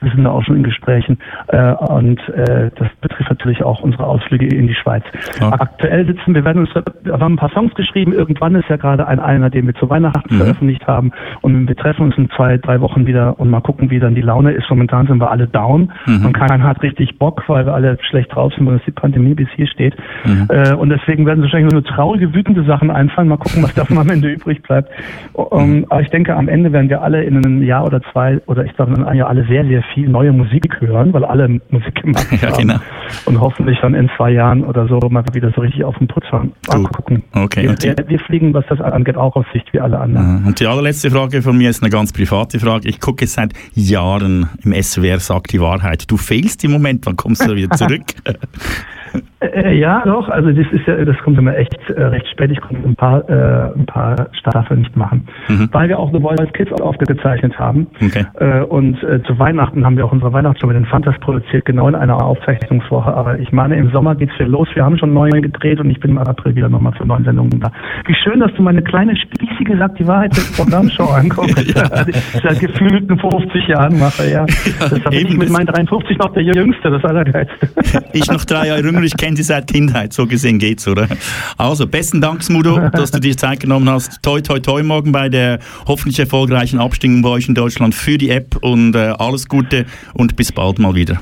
Wir 0.00 0.10
sind 0.10 0.24
da 0.24 0.30
auch 0.30 0.42
schon 0.44 0.56
in 0.56 0.62
Gesprächen 0.62 1.18
äh, 1.48 1.72
und 1.72 2.20
äh, 2.28 2.70
das 2.74 2.88
betrifft 3.00 3.30
natürlich 3.30 3.62
auch 3.62 3.80
unsere 3.80 4.06
Ausflüge 4.06 4.46
in 4.46 4.66
die 4.66 4.74
Schweiz. 4.74 5.04
Ja. 5.40 5.52
Aktuell 5.52 6.06
sitzen 6.06 6.34
wir, 6.34 6.44
werden 6.44 6.66
uns, 6.66 6.70
wir 7.02 7.12
haben 7.12 7.34
ein 7.34 7.36
paar 7.36 7.50
Songs 7.50 7.74
geschrieben. 7.74 8.12
Irgendwann 8.12 8.54
ist 8.54 8.68
ja 8.68 8.76
gerade 8.76 9.06
ein 9.06 9.20
einer, 9.20 9.50
den 9.50 9.66
wir 9.66 9.74
zu 9.74 9.88
Weihnachten 9.90 10.34
mhm. 10.34 10.38
veröffentlicht 10.38 10.86
haben 10.86 11.12
und 11.42 11.68
wir 11.68 11.76
treffen 11.76 12.02
uns 12.02 12.16
in 12.16 12.30
zwei, 12.30 12.58
drei 12.58 12.80
Wochen 12.80 13.06
wieder 13.06 13.38
und 13.38 13.50
mal 13.50 13.60
gucken, 13.60 13.90
wie 13.90 13.98
dann 13.98 14.14
die 14.14 14.22
Laune 14.22 14.52
ist. 14.52 14.68
Momentan 14.70 15.06
sind 15.06 15.20
wir 15.20 15.30
alle 15.30 15.46
down 15.46 15.92
mhm. 16.06 16.26
und 16.26 16.32
keiner 16.32 16.62
hat 16.62 16.82
richtig 16.82 17.18
Bock, 17.18 17.44
weil 17.48 17.66
wir 17.66 17.74
alle 17.74 17.98
schlecht 18.08 18.34
drauf 18.34 18.52
sind, 18.54 18.66
weil 18.66 18.80
die 18.86 18.92
Pandemie 18.92 19.34
bis 19.34 19.48
hier 19.54 19.66
steht. 19.66 19.96
Mhm. 20.24 20.48
Äh, 20.48 20.74
und 20.74 20.88
deswegen 20.90 21.26
werden 21.26 21.42
wahrscheinlich 21.42 21.72
nur 21.72 21.84
traurige, 21.84 22.34
wütende 22.34 22.64
Sachen 22.64 22.90
einfallen. 22.90 23.28
Mal 23.28 23.36
gucken, 23.36 23.62
was 23.62 23.74
davon 23.74 23.98
am 23.98 24.08
Ende 24.08 24.28
übrig 24.32 24.62
bleibt. 24.62 24.90
Um, 25.32 25.84
aber 25.88 26.00
ich 26.00 26.10
denke, 26.10 26.34
am 26.34 26.48
Ende 26.48 26.72
werden 26.72 26.88
wir 26.88 27.02
alle 27.02 27.22
in 27.24 27.36
einem 27.36 27.62
Jahr 27.62 27.84
oder 27.84 28.00
zwei 28.12 28.40
oder 28.46 28.64
ich 28.64 28.72
sage 28.76 28.92
in 28.94 29.04
einem 29.04 29.18
Jahr 29.18 29.28
alle 29.28 29.44
sehr, 29.44 29.64
sehr 29.64 29.82
viel 29.94 30.08
neue 30.08 30.32
Musik 30.32 30.80
hören, 30.80 31.12
weil 31.12 31.24
alle 31.24 31.60
Musik 31.70 31.94
gemacht 32.02 32.26
ja, 32.42 32.50
haben. 32.50 32.58
Genau. 32.58 32.78
Und 33.24 33.40
hoffentlich 33.40 33.78
dann 33.80 33.94
in 33.94 34.10
zwei 34.16 34.30
Jahren 34.30 34.64
oder 34.64 34.86
so 34.88 34.98
mal 35.08 35.24
wieder 35.32 35.52
so 35.54 35.60
richtig 35.60 35.84
auf 35.84 35.96
den 35.98 36.08
Putz 36.08 36.26
fahren. 36.28 36.52
Mal 36.68 36.82
gucken. 36.84 37.22
Okay. 37.34 37.62
Wir, 37.62 37.96
wir, 37.96 38.08
wir, 38.08 38.18
fliegen, 38.20 38.54
was 38.54 38.64
das 38.68 38.80
angeht, 38.80 39.16
auch 39.16 39.36
aus 39.36 39.46
Sicht 39.52 39.72
wie 39.72 39.80
alle 39.80 39.98
anderen. 39.98 40.46
Und 40.46 40.60
die 40.60 40.66
allerletzte 40.66 41.10
Frage 41.10 41.42
von 41.42 41.56
mir 41.56 41.70
ist 41.70 41.82
eine 41.82 41.90
ganz 41.90 42.12
private 42.12 42.58
Frage. 42.58 42.88
Ich 42.88 43.00
gucke 43.00 43.26
seit 43.26 43.52
Jahren 43.74 44.48
im 44.62 44.72
SWR 44.80 45.20
Sagt 45.20 45.52
die 45.52 45.60
Wahrheit. 45.60 46.10
Du 46.10 46.16
fehlst 46.16 46.64
im 46.64 46.72
Moment, 46.72 47.06
wann 47.06 47.16
kommst 47.16 47.46
du 47.46 47.54
wieder 47.54 47.70
zurück? 47.76 48.02
Äh, 49.40 49.78
ja, 49.78 50.02
doch. 50.04 50.28
Also 50.28 50.50
das 50.50 50.66
ist 50.72 50.86
ja, 50.86 51.04
das 51.04 51.16
kommt 51.18 51.38
immer 51.38 51.56
echt 51.56 51.78
äh, 51.90 52.02
recht 52.02 52.28
spät. 52.28 52.50
Ich 52.50 52.60
konnte 52.60 52.88
ein 52.88 52.96
paar, 52.96 53.28
äh, 53.28 53.72
ein 53.74 53.86
paar 53.86 54.28
Staffeln 54.32 54.80
nicht 54.80 54.96
machen, 54.96 55.28
mhm. 55.48 55.68
weil 55.72 55.88
wir 55.88 55.98
auch 55.98 56.12
The 56.12 56.20
Voice 56.20 56.52
Kids 56.52 56.72
aufgezeichnet 56.80 57.58
haben. 57.58 57.86
Okay. 58.02 58.24
Äh, 58.40 58.62
und 58.64 59.02
äh, 59.02 59.22
zu 59.22 59.38
Weihnachten 59.38 59.84
haben 59.84 59.96
wir 59.96 60.04
auch 60.04 60.12
unsere 60.12 60.32
Weihnachtsshow 60.32 60.66
mit 60.66 60.76
den 60.76 60.86
Fantas 60.86 61.14
produziert, 61.20 61.64
genau 61.64 61.88
in 61.88 61.94
einer 61.94 62.22
Aufzeichnungswoche. 62.22 63.12
Aber 63.12 63.38
ich 63.38 63.52
meine, 63.52 63.76
im 63.76 63.90
Sommer 63.90 64.14
geht's 64.14 64.34
wieder 64.34 64.48
los. 64.48 64.68
Wir 64.74 64.84
haben 64.84 64.98
schon 64.98 65.12
neue 65.12 65.40
gedreht 65.40 65.80
und 65.80 65.90
ich 65.90 66.00
bin 66.00 66.12
im 66.12 66.18
April 66.18 66.54
wieder 66.54 66.68
nochmal 66.68 66.92
für 66.94 67.06
neun 67.06 67.24
Sendungen 67.24 67.60
da. 67.60 67.70
Wie 68.06 68.14
schön, 68.14 68.40
dass 68.40 68.52
du 68.54 68.62
meine 68.62 68.82
kleine 68.82 69.16
spießige 69.16 69.78
Sagt 69.78 69.98
die 69.98 70.06
Wahrheit 70.06 70.32
Programmshow 70.56 71.04
anguckst, 71.04 71.74
ja. 71.74 72.06
ich 72.06 72.16
seit 72.42 72.60
gefühlten 72.60 73.18
50 73.18 73.68
Jahren 73.68 73.98
mache. 73.98 74.30
Ja, 74.30 74.46
das 74.80 75.04
habe 75.04 75.14
ich 75.14 75.36
mit 75.36 75.50
meinen 75.50 75.66
53 75.66 76.18
noch 76.18 76.32
der 76.32 76.42
Jüngste, 76.42 76.90
das 76.90 77.04
Allergeilste. 77.04 77.68
Ich 78.12 78.30
noch 78.30 78.44
drei 78.44 78.68
Jahre 78.68 78.82
jünger, 78.98 79.06
ich 79.06 79.16
kenne 79.16 79.36
sie 79.36 79.42
seit 79.42 79.66
Kindheit, 79.66 80.12
so 80.12 80.26
gesehen 80.26 80.58
geht's, 80.58 80.86
oder? 80.86 81.08
Also, 81.56 81.86
besten 81.86 82.20
Dank, 82.20 82.42
Smudo, 82.42 82.90
dass 82.90 83.10
du 83.10 83.20
dir 83.20 83.36
Zeit 83.36 83.60
genommen 83.60 83.88
hast. 83.88 84.22
Toi, 84.22 84.40
toi, 84.40 84.58
toi 84.60 84.82
morgen 84.82 85.12
bei 85.12 85.28
der 85.28 85.58
hoffentlich 85.86 86.18
erfolgreichen 86.18 86.80
Abstimmung 86.80 87.22
bei 87.22 87.30
euch 87.30 87.48
in 87.48 87.54
Deutschland 87.54 87.94
für 87.94 88.18
die 88.18 88.30
App 88.30 88.56
und 88.60 88.94
äh, 88.94 89.14
alles 89.18 89.48
Gute 89.48 89.86
und 90.14 90.36
bis 90.36 90.52
bald 90.52 90.78
mal 90.78 90.94
wieder. 90.94 91.20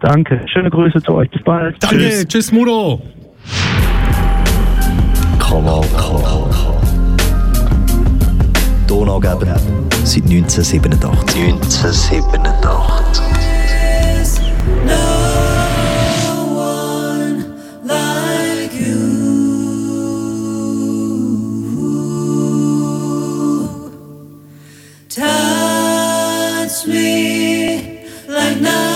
Danke, 0.00 0.40
schöne 0.52 0.70
Grüße 0.70 1.02
zu 1.02 1.14
euch. 1.14 1.30
Bis 1.30 1.42
bald. 1.42 1.76
Danke, 1.80 1.98
tschüss, 1.98 2.26
tschüss 2.26 2.46
Smudo. 2.46 3.02
Kanal 5.38 5.84
K. 5.96 6.20
Donaugeber 8.86 9.56
seit 10.04 10.24
1987. 10.24 11.36
1987. 11.36 13.30
No. 28.60 28.89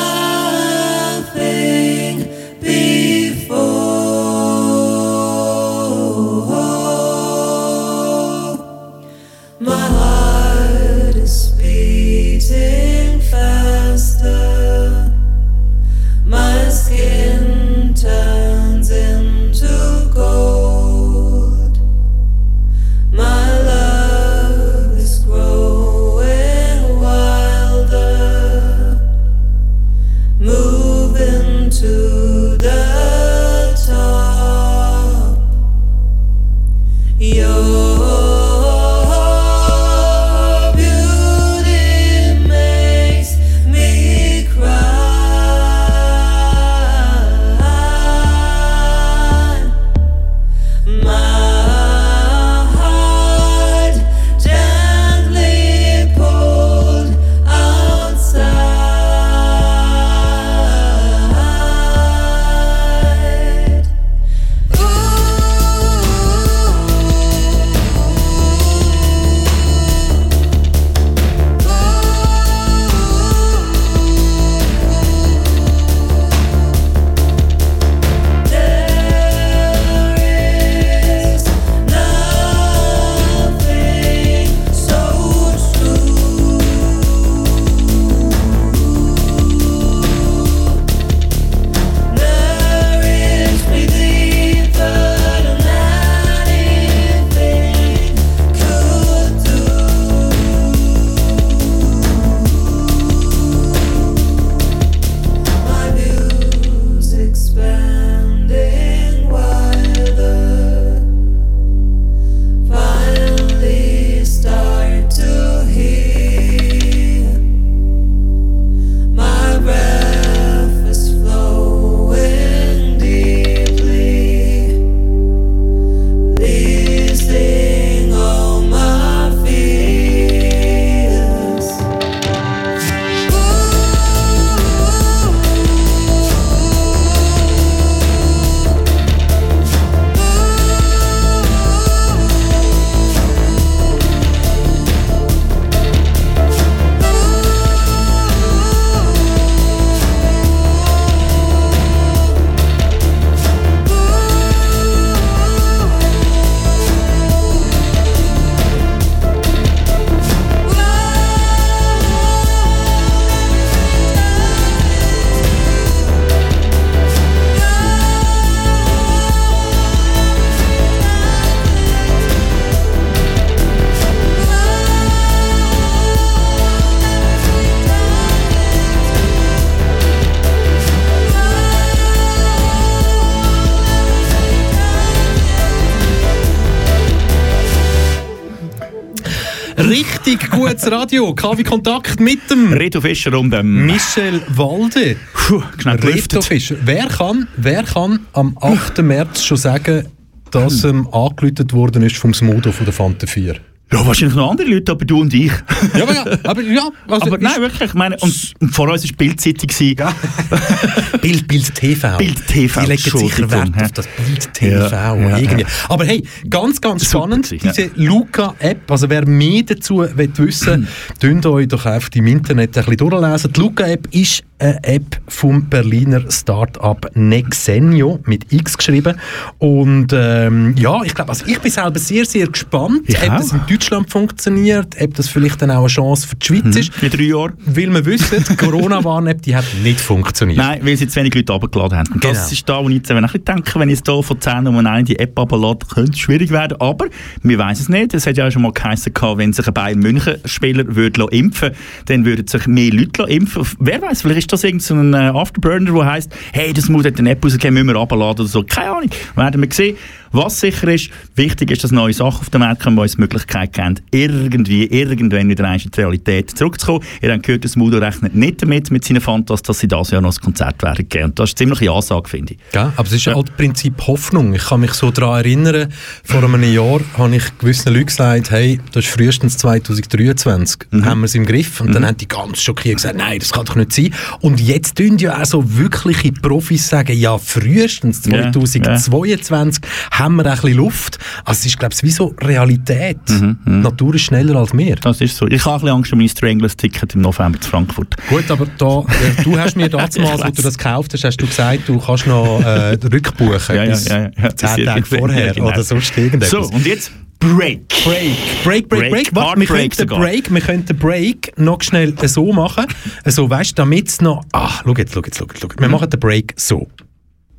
Gutes 190.85 190.92
Radio. 191.01 191.35
KW 191.35 191.62
Kontakt 191.62 192.20
mit 192.20 192.51
dem 192.51 192.73
Reto 192.73 193.01
Fischer 193.01 193.38
und 193.38 193.51
dem 193.51 193.87
Michel 193.87 194.42
Walde. 194.49 195.16
Puh, 195.33 195.62
Reto. 195.87 196.42
Fischer. 196.42 196.77
Wer 196.85 197.07
kann, 197.07 197.49
wer 197.57 197.85
kann 197.85 198.27
am 198.35 198.57
8. 198.61 198.99
März 198.99 199.44
schon 199.44 199.57
sagen, 199.57 200.07
dass 200.51 200.85
ähm, 200.85 201.09
angelötet 201.11 201.73
worden 201.73 202.03
ist 202.03 202.16
vom 202.16 202.35
Smudo 202.35 202.70
von 202.70 202.85
der 202.85 202.92
Fanta 202.92 203.27
4? 203.27 203.57
Ja, 203.95 204.07
wahrscheinlich 204.07 204.37
noch 204.37 204.51
andere 204.51 204.69
Leute, 204.69 204.93
aber 204.93 205.05
du 205.05 205.21
und 205.21 205.33
ich. 205.33 205.53
Ja, 205.97 206.03
aber 206.03 206.15
ja, 206.15 206.25
aber 206.45 206.63
ja. 206.63 206.89
Also 207.09 207.27
aber 207.27 207.39
nein, 207.39 207.61
wirklich, 207.61 207.89
ich 207.91 207.95
meine, 207.95 208.17
und, 208.21 208.53
und 208.61 208.75
vor 208.75 208.89
uns 208.91 209.05
war 209.05 209.17
Bildzeitung. 209.17 209.69
gewesen. 209.69 209.97
Bild, 211.21 211.47
Bild 211.49 211.75
TV. 211.75 212.17
Bild 212.19 212.47
TV, 212.47 212.81
Die 212.83 212.87
legen 212.87 213.19
sicher 213.19 213.51
Wert 213.51 213.71
auf 213.83 213.93
das 213.93 214.07
Bild 214.09 214.53
TV. 214.55 214.91
Ja, 214.91 215.15
ja, 215.17 215.39
irgendwie. 215.39 215.63
ja. 215.63 215.69
Aber 215.89 216.05
hey, 216.05 216.23
ganz, 216.51 216.81
ganz 216.81 217.09
Super 217.09 217.27
spannend, 217.29 217.51
gewesen, 217.51 217.73
diese 217.77 217.91
Luca-App. 217.95 218.91
Also 218.91 219.09
wer 219.09 219.27
mehr 219.27 219.63
dazu 219.63 219.99
will 219.99 220.31
wissen 220.39 220.89
will, 221.21 221.35
Mhm. 221.35 221.45
euch 221.47 221.69
doch 221.69 221.87
einfach 221.87 222.11
im 222.15 222.27
Internet 222.27 222.77
ein 222.77 222.85
bisschen 222.85 223.09
durchlesen. 223.11 223.53
Die 223.53 223.61
Luca-App 223.61 224.09
ist 224.11 224.43
eine 224.59 224.83
App 224.85 225.21
vom 225.29 225.69
Berliner 225.69 226.31
Start-up 226.31 227.11
Nexenio 227.14 228.21
mit 228.25 228.53
X 228.53 228.77
geschrieben. 228.79 229.17
Und 229.59 230.09
ähm, 230.12 230.75
ja, 230.77 231.03
ich 231.05 231.14
glaube, 231.14 231.31
also 231.31 231.45
ich 231.47 231.59
bin 231.61 231.71
selber 231.71 231.99
sehr, 231.99 232.25
sehr 232.25 232.47
gespannt, 232.47 233.03
Ich 233.07 233.17
ob 233.23 233.29
das 233.38 233.53
in 233.53 233.61
Deutschland 233.69 234.11
funktioniert, 234.11 234.95
ob 235.01 235.14
das 235.14 235.29
vielleicht 235.29 235.61
dann 235.62 235.71
auch 235.71 235.79
eine 235.81 235.87
Chance 235.88 236.29
für 236.29 236.37
die 236.37 236.47
Schweiz 236.47 236.77
ist. 236.77 237.03
In 237.03 237.11
drei 237.11 237.23
Jahren. 237.25 237.53
Weil 237.67 237.90
wir 237.93 238.05
wissen, 238.07 238.45
die 238.49 238.57
Corona-Warn-App, 238.57 239.43
die 239.43 239.57
hat 239.57 239.64
nicht 239.83 240.01
funktioniert. 240.01 240.59
Nein, 240.59 240.81
weil 240.83 240.97
sie 240.97 241.09
zu 241.09 241.17
wenig 241.21 241.35
Leute 241.35 241.53
runtergeladen 241.53 241.99
haben. 241.99 242.12
Und 242.12 242.25
das 242.25 242.33
Genau. 242.33 242.53
ist 242.53 242.69
da, 242.69 242.85
wo 242.85 242.88
ich 242.88 242.97
jetzt 242.97 243.09
wenn 243.11 243.25
ich 243.25 243.33
denke, 243.45 243.79
wenn 243.81 243.88
ich 243.88 243.97
jetzt 243.99 244.09
hier 244.09 244.23
von 244.23 244.40
10 244.40 244.67
um 244.67 244.79
eine 244.79 245.05
die 245.05 245.19
App 245.19 245.38
runterlade, 245.38 245.87
könnte 245.93 246.12
es 246.12 246.19
schwierig 246.19 246.51
werden. 246.51 246.81
Aber 246.81 247.07
wir 247.43 247.59
wissen 247.59 247.81
es 247.81 247.88
nicht. 247.88 248.14
Es 248.14 248.27
hat 248.27 248.37
ja 248.37 248.47
auch 248.47 248.51
schon 248.51 248.62
mal 248.62 248.73
geheißen, 248.73 249.12
wenn 249.37 249.53
sich 249.53 249.67
ein 249.67 249.75
Bayern 249.75 249.99
München-Spieler 249.99 250.95
würde 250.95 251.27
impfen 251.31 251.71
dann 252.07 252.25
würden 252.25 252.47
sich 252.47 252.67
mehr 252.67 252.90
Leute 252.93 253.23
impfen. 253.25 253.67
Wer 253.81 254.01
weiß, 254.03 254.23
vielleicht 254.23 254.44
ist 254.45 254.53
das 254.53 254.65
irgendein 254.65 255.15
äh, 255.15 255.39
Afterburner, 255.39 255.93
der 255.93 256.05
heisst, 256.05 256.35
hey, 256.53 256.73
das 256.73 256.89
muss 256.89 257.05
eine 257.07 257.31
App 257.31 257.45
rausgehen, 257.45 257.75
müssen 257.75 257.87
wir 257.87 257.97
runterladen 257.97 258.41
oder 258.41 258.49
so. 258.49 258.63
Keine 258.63 258.91
Ahnung. 258.91 259.11
Werden 259.35 259.61
wir 259.61 259.73
sehen. 259.73 259.97
Was 260.35 260.59
sicher 260.59 260.88
ist, 260.88 261.11
wichtig 261.37 261.70
ist, 261.70 261.85
dass 261.85 261.92
neue 261.92 262.12
Sachen 262.12 262.40
auf 262.40 262.51
den 262.51 262.59
Markt 262.59 262.83
kommen, 262.83 262.97
die 262.97 263.03
uns 263.03 263.14
die 263.14 263.20
Möglichkeit 263.20 263.73
geben, 263.73 264.01
irgendwie, 264.11 264.85
irgendwann 264.87 265.49
wieder 265.49 265.70
in 265.70 265.79
die 265.79 265.88
Realität 265.97 266.51
zurückzukommen. 266.59 267.05
Ihr 267.23 267.33
habt 267.33 267.44
gehört, 267.44 267.64
dass 267.64 267.77
Mudo 267.77 267.99
rechnet 267.99 268.35
nicht 268.35 268.61
damit, 268.61 268.90
mit 268.90 269.05
seinen 269.05 269.20
Fantas, 269.20 269.62
dass 269.62 269.79
sie 269.79 269.87
das 269.87 270.11
Jahr 270.11 270.20
noch 270.20 270.35
ein 270.37 270.40
Konzert 270.42 270.83
werden 270.83 271.09
geben. 271.09 271.27
Und 271.27 271.38
das 271.38 271.51
ist 271.51 271.59
ziemlich 271.59 271.81
eine 271.83 271.92
Ansage, 271.92 272.29
finde 272.29 272.55
ich. 272.55 272.59
Gell? 272.73 272.92
Aber 272.97 273.07
es 273.07 273.12
ist 273.12 273.25
ja. 273.27 273.35
halt 273.37 273.49
das 273.49 273.57
Prinzip 273.57 273.94
Hoffnung. 274.09 274.55
Ich 274.55 274.64
kann 274.64 274.81
mich 274.81 274.92
so 274.94 275.12
daran 275.12 275.37
erinnern, 275.44 275.92
vor 276.25 276.42
einem 276.42 276.64
Jahr 276.64 276.99
habe 277.16 277.37
ich 277.37 277.59
gewissen 277.59 277.92
Leuten 277.94 278.07
gesagt, 278.07 278.51
hey, 278.51 278.81
das 278.92 279.05
ist 279.05 279.12
frühestens 279.12 279.57
2023, 279.59 280.81
Mhm. 280.90 281.05
haben 281.05 281.20
wir 281.20 281.27
es 281.27 281.37
im 281.37 281.47
Griff. 281.47 281.81
Und 281.81 281.94
dann 281.94 282.05
haben 282.05 282.16
die 282.16 282.27
ganz 282.27 282.61
schockiert 282.61 282.97
gesagt, 282.97 283.16
nein, 283.16 283.38
das 283.38 283.53
kann 283.53 283.66
doch 283.66 283.77
nicht 283.77 283.92
sein. 283.92 284.12
Und 284.40 284.61
jetzt 284.61 284.97
tun 284.97 285.16
ja 285.18 285.40
auch 285.40 285.44
so 285.47 285.77
wirkliche 285.79 286.33
Profis 286.33 286.88
sagen, 286.88 287.16
ja, 287.16 287.38
frühestens 287.38 288.27
Ja, 288.27 288.51
2022 288.51 289.83
haben 290.25 290.37
wir 290.37 290.47
ein 290.47 290.53
bisschen 290.53 290.77
Luft. 290.77 291.19
Also 291.45 291.61
es 291.61 291.67
ist, 291.67 291.79
glaube 291.79 291.95
ich, 291.95 292.03
wie 292.03 292.11
so 292.11 292.35
Realität. 292.41 293.19
Mhm, 293.29 293.59
Die 293.67 293.71
Natur 293.71 294.15
ist 294.15 294.23
schneller 294.23 294.57
als 294.57 294.73
wir. 294.77 294.97
Das 294.97 295.21
ist 295.21 295.37
so. 295.37 295.47
Ich 295.47 295.65
habe 295.65 295.75
ein 295.77 295.81
bisschen 295.81 295.97
Angst 295.97 296.13
um 296.13 296.19
mein 296.19 296.29
Stranglers-Ticket 296.29 297.15
im 297.15 297.21
November 297.21 297.61
zu 297.61 297.71
Frankfurt. 297.71 298.17
Gut, 298.29 298.51
aber 298.51 298.67
da, 298.79 299.01
äh, 299.01 299.43
du 299.43 299.59
hast 299.59 299.77
mir 299.77 299.89
damals, 299.89 300.19
als 300.19 300.57
du 300.57 300.63
das 300.63 300.77
gekauft 300.79 301.13
hast, 301.13 301.25
hast 301.25 301.37
du 301.37 301.47
gesagt, 301.47 301.89
du 301.89 301.99
kannst 301.99 302.27
noch 302.27 302.61
äh, 302.61 302.99
rückbuchen. 303.13 303.77
Ja, 303.77 303.85
ja, 303.85 303.97
ja, 303.97 304.31
ja. 304.43 304.57
Zehn 304.57 304.85
Tage 304.87 305.05
vorher 305.05 305.47
Ja, 305.47 305.53
genau. 305.53 305.69
oder 305.69 305.83
sonst 305.83 306.17
irgendetwas. 306.17 306.51
So, 306.51 306.75
und 306.75 306.87
jetzt 306.87 307.11
Break. 307.39 307.89
Break. 308.05 308.37
Break, 308.65 308.89
Break, 308.89 308.89
Break. 308.89 309.11
Break. 309.11 309.35
Warte, 309.35 309.61
wir 309.61 309.67
Break 309.67 309.97
könnten. 309.97 310.19
Break, 310.19 310.55
wir 310.55 310.61
könnten 310.63 310.87
den 310.87 310.97
Break 310.99 311.53
noch 311.59 311.83
schnell 311.83 312.15
so 312.27 312.53
machen. 312.53 312.87
So, 313.27 313.51
weißt 313.51 313.73
du, 313.73 313.75
damit 313.83 314.09
es 314.09 314.21
noch... 314.23 314.45
Ah, 314.53 314.71
schau 314.83 314.95
jetzt, 314.95 315.13
schau 315.13 315.21
jetzt, 315.23 315.39
schau 315.39 315.45
jetzt. 315.47 315.61
Schau. 315.61 315.69
jetzt. 315.69 315.81
Wir 315.81 315.89
machen 315.89 316.09
den 316.09 316.21
Break 316.21 316.55
so. 316.57 316.89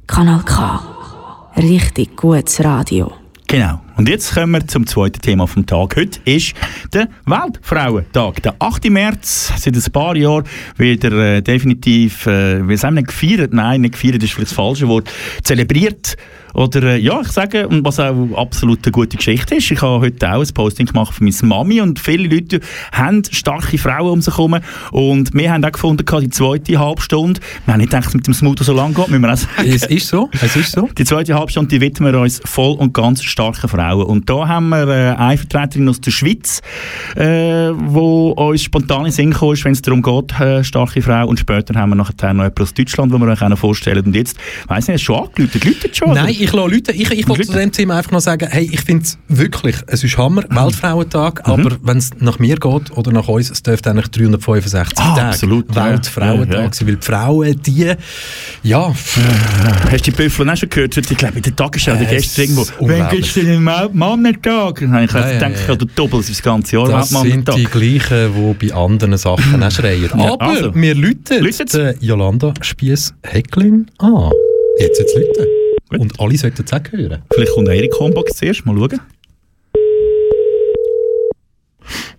Kanal 0.07 0.41
K. 0.43 0.81
Richtig 1.57 2.17
gutes 2.17 2.63
Radio. 2.63 3.11
Genau. 3.47 3.84
Und 3.97 4.09
jetzt 4.09 4.33
kommen 4.33 4.51
wir 4.51 4.67
zum 4.67 4.85
zweiten 4.85 5.21
Thema 5.21 5.47
vom 5.47 5.65
Tag. 5.65 5.95
Heute 5.95 6.19
ist 6.25 6.53
der 6.93 7.07
Weltfrauentag. 7.25 8.43
Der 8.43 8.55
8. 8.59 8.89
März, 8.89 9.53
seit 9.55 9.73
ein 9.73 9.91
paar 9.93 10.17
Jahren, 10.17 10.43
wieder 10.77 11.13
äh, 11.13 11.41
definitiv, 11.41 12.27
äh, 12.27 12.67
wir 12.67 12.77
sagen 12.77 12.95
nicht 12.95 13.07
gefeiert, 13.07 13.53
nein, 13.53 13.81
nicht 13.81 13.93
gefeiert 13.93 14.21
ist 14.21 14.33
vielleicht 14.33 14.51
das 14.51 14.55
falsche 14.55 14.89
Wort, 14.89 15.09
zelebriert. 15.43 16.17
Oder 16.55 16.83
äh, 16.83 16.97
ja, 16.97 17.19
ich 17.21 17.31
sage, 17.31 17.67
und 17.67 17.83
was 17.83 17.99
auch 17.99 18.15
absolut 18.35 18.79
eine 18.85 18.91
gute 18.91 19.17
Geschichte 19.17 19.55
ist, 19.55 19.69
ich 19.71 19.81
habe 19.81 20.05
heute 20.05 20.33
auch 20.33 20.41
ein 20.41 20.53
Posting 20.53 20.85
gemacht 20.85 21.13
für 21.13 21.23
meine 21.23 21.35
Mami 21.43 21.81
und 21.81 21.99
viele 21.99 22.33
Leute 22.33 22.61
haben 22.93 23.23
starke 23.29 23.77
Frauen 23.77 24.13
um 24.13 24.21
sich 24.21 24.37
herum 24.37 24.57
und 24.91 25.33
wir 25.33 25.51
haben 25.51 25.65
auch 25.65 25.71
gefunden, 25.73 26.05
die 26.05 26.29
zweite 26.29 26.79
Halbstunde, 26.79 27.41
wir 27.65 27.73
haben 27.73 27.81
nicht 27.81 27.89
gedacht, 27.89 28.05
dass 28.05 28.11
es 28.11 28.15
mit 28.15 28.27
dem 28.27 28.33
Smoothie 28.33 28.63
so 28.63 28.73
lang 28.73 28.93
geht, 28.93 29.09
müssen 29.09 29.21
wir 29.21 29.33
auch 29.33 29.37
sagen. 29.37 29.67
Es 29.67 29.85
ist 29.85 30.07
so, 30.07 30.29
es 30.41 30.55
ist 30.55 30.71
so. 30.71 30.87
Die 30.97 31.03
zweite 31.03 31.33
Halbstunde 31.33 31.67
die 31.67 31.81
widmen 31.81 32.13
wir 32.13 32.21
uns 32.21 32.41
voll 32.45 32.77
und 32.77 32.93
ganz 32.93 33.21
starken 33.21 33.67
Frauen. 33.67 33.84
Und 33.93 34.29
da 34.29 34.47
haben 34.47 34.69
wir 34.69 34.87
äh, 34.87 35.15
eine 35.15 35.37
Vertreterin 35.37 35.87
aus 35.89 36.01
der 36.01 36.11
Schweiz, 36.11 36.61
äh, 37.15 37.69
wo 37.73 38.31
uns 38.31 38.63
spontan 38.63 39.05
in 39.05 39.11
Sinn 39.11 39.31
gekommen 39.31 39.53
ist, 39.53 39.65
wenn 39.65 39.73
es 39.73 39.81
darum 39.81 40.01
geht, 40.01 40.39
äh, 40.39 40.63
starke 40.63 41.01
Frau. 41.01 41.27
Und 41.27 41.39
später 41.39 41.73
haben 41.75 41.89
wir 41.89 41.95
nachher 41.95 42.33
noch 42.33 42.43
jemanden 42.43 42.61
aus 42.63 42.73
Deutschland, 42.73 43.11
wo 43.13 43.17
wir 43.17 43.27
euch 43.27 43.41
auch 43.41 43.57
vorstellen 43.57 44.05
Und 44.05 44.15
jetzt, 44.15 44.37
weiss 44.67 44.87
nicht, 44.87 44.95
hast 44.99 45.07
du 45.09 45.13
schon 45.13 45.27
angeläutet? 45.27 45.65
Läutet 45.65 45.95
schon? 45.97 46.13
Nein, 46.13 46.29
ich 46.29 46.51
lasse 46.51 46.69
Leute, 46.69 46.91
ich, 46.91 47.11
ich 47.11 47.27
wollte 47.27 47.45
zu 47.45 47.53
dem 47.53 47.71
Thema 47.71 47.97
einfach 47.97 48.11
noch 48.11 48.19
sagen, 48.21 48.47
hey, 48.49 48.69
ich 48.71 48.81
finde 48.81 49.03
es 49.03 49.17
wirklich, 49.27 49.75
es 49.87 50.03
ist 50.03 50.17
Hammer, 50.17 50.43
Weltfrauentag, 50.49 51.47
aber 51.47 51.77
wenn 51.83 51.97
es 51.97 52.11
nach 52.19 52.39
mir 52.39 52.55
geht 52.57 52.91
oder 52.97 53.11
nach 53.11 53.27
uns, 53.27 53.49
es 53.51 53.61
dürfte 53.63 53.89
eigentlich 53.91 54.07
365 54.09 54.97
Ah, 54.99 55.15
Tage 55.15 55.27
absolut. 55.27 55.75
Weltfrauentag 55.75 56.53
Ja, 56.55 56.61
ja. 56.63 56.73
sein, 56.73 56.87
weil 56.87 56.95
die 56.95 57.05
Frauen, 57.05 57.61
die, 57.65 57.93
ja, 58.63 58.93
Hast 59.91 60.07
du 60.07 60.11
die 60.11 60.11
Büffel 60.11 60.49
auch 60.49 60.55
schon 60.57 60.69
gehört? 60.69 60.97
Ich 60.97 61.17
glaube, 61.17 61.35
in 61.37 61.41
der 61.41 61.55
Tagesschau, 61.55 61.91
Äh, 61.93 62.05
gestern 62.05 62.19
es 62.19 62.37
irgendwo, 62.37 62.87
wenn 62.87 63.09
denn 63.35 63.47
einen 63.47 63.63
Mannentag? 63.93 64.79
Dann 64.79 64.93
habe 64.93 65.05
ich 65.05 65.11
Ja, 65.11 65.21
gedacht, 65.33 65.51
ja. 65.61 65.67
ja, 65.67 65.75
der 65.75 65.87
Doppel 65.95 66.19
ist 66.19 66.29
das 66.29 66.41
ganze 66.41 66.75
Jahr 66.75 66.87
Das 66.87 67.09
sind 67.09 67.47
die 67.55 67.63
gleichen, 67.65 68.33
die 68.59 68.67
bei 68.67 68.75
anderen 68.75 69.17
Sachen 69.17 69.63
auch 69.63 69.71
schreien. 69.71 70.11
Aber 70.11 70.41
also. 70.41 70.73
wir 70.75 70.95
läuten 70.95 71.43
Läutet's? 71.43 71.73
äh, 71.75 71.95
Jolanda 71.99 72.53
Spiess-Hecklin 72.61 73.87
an. 73.99 74.31
Jetzt 74.79 74.99
jetzt 74.99 75.15
läuten. 75.15 75.45
Und 76.01 76.19
alle 76.19 76.37
sollten 76.37 76.63
es 76.65 76.73
auch 76.73 76.79
hören. 76.91 77.21
Vielleicht 77.33 77.53
kommt 77.53 77.67
Erik 77.69 77.93
Hombox 77.99 78.37
zuerst, 78.37 78.65
mal 78.65 78.75
schauen. 78.77 78.99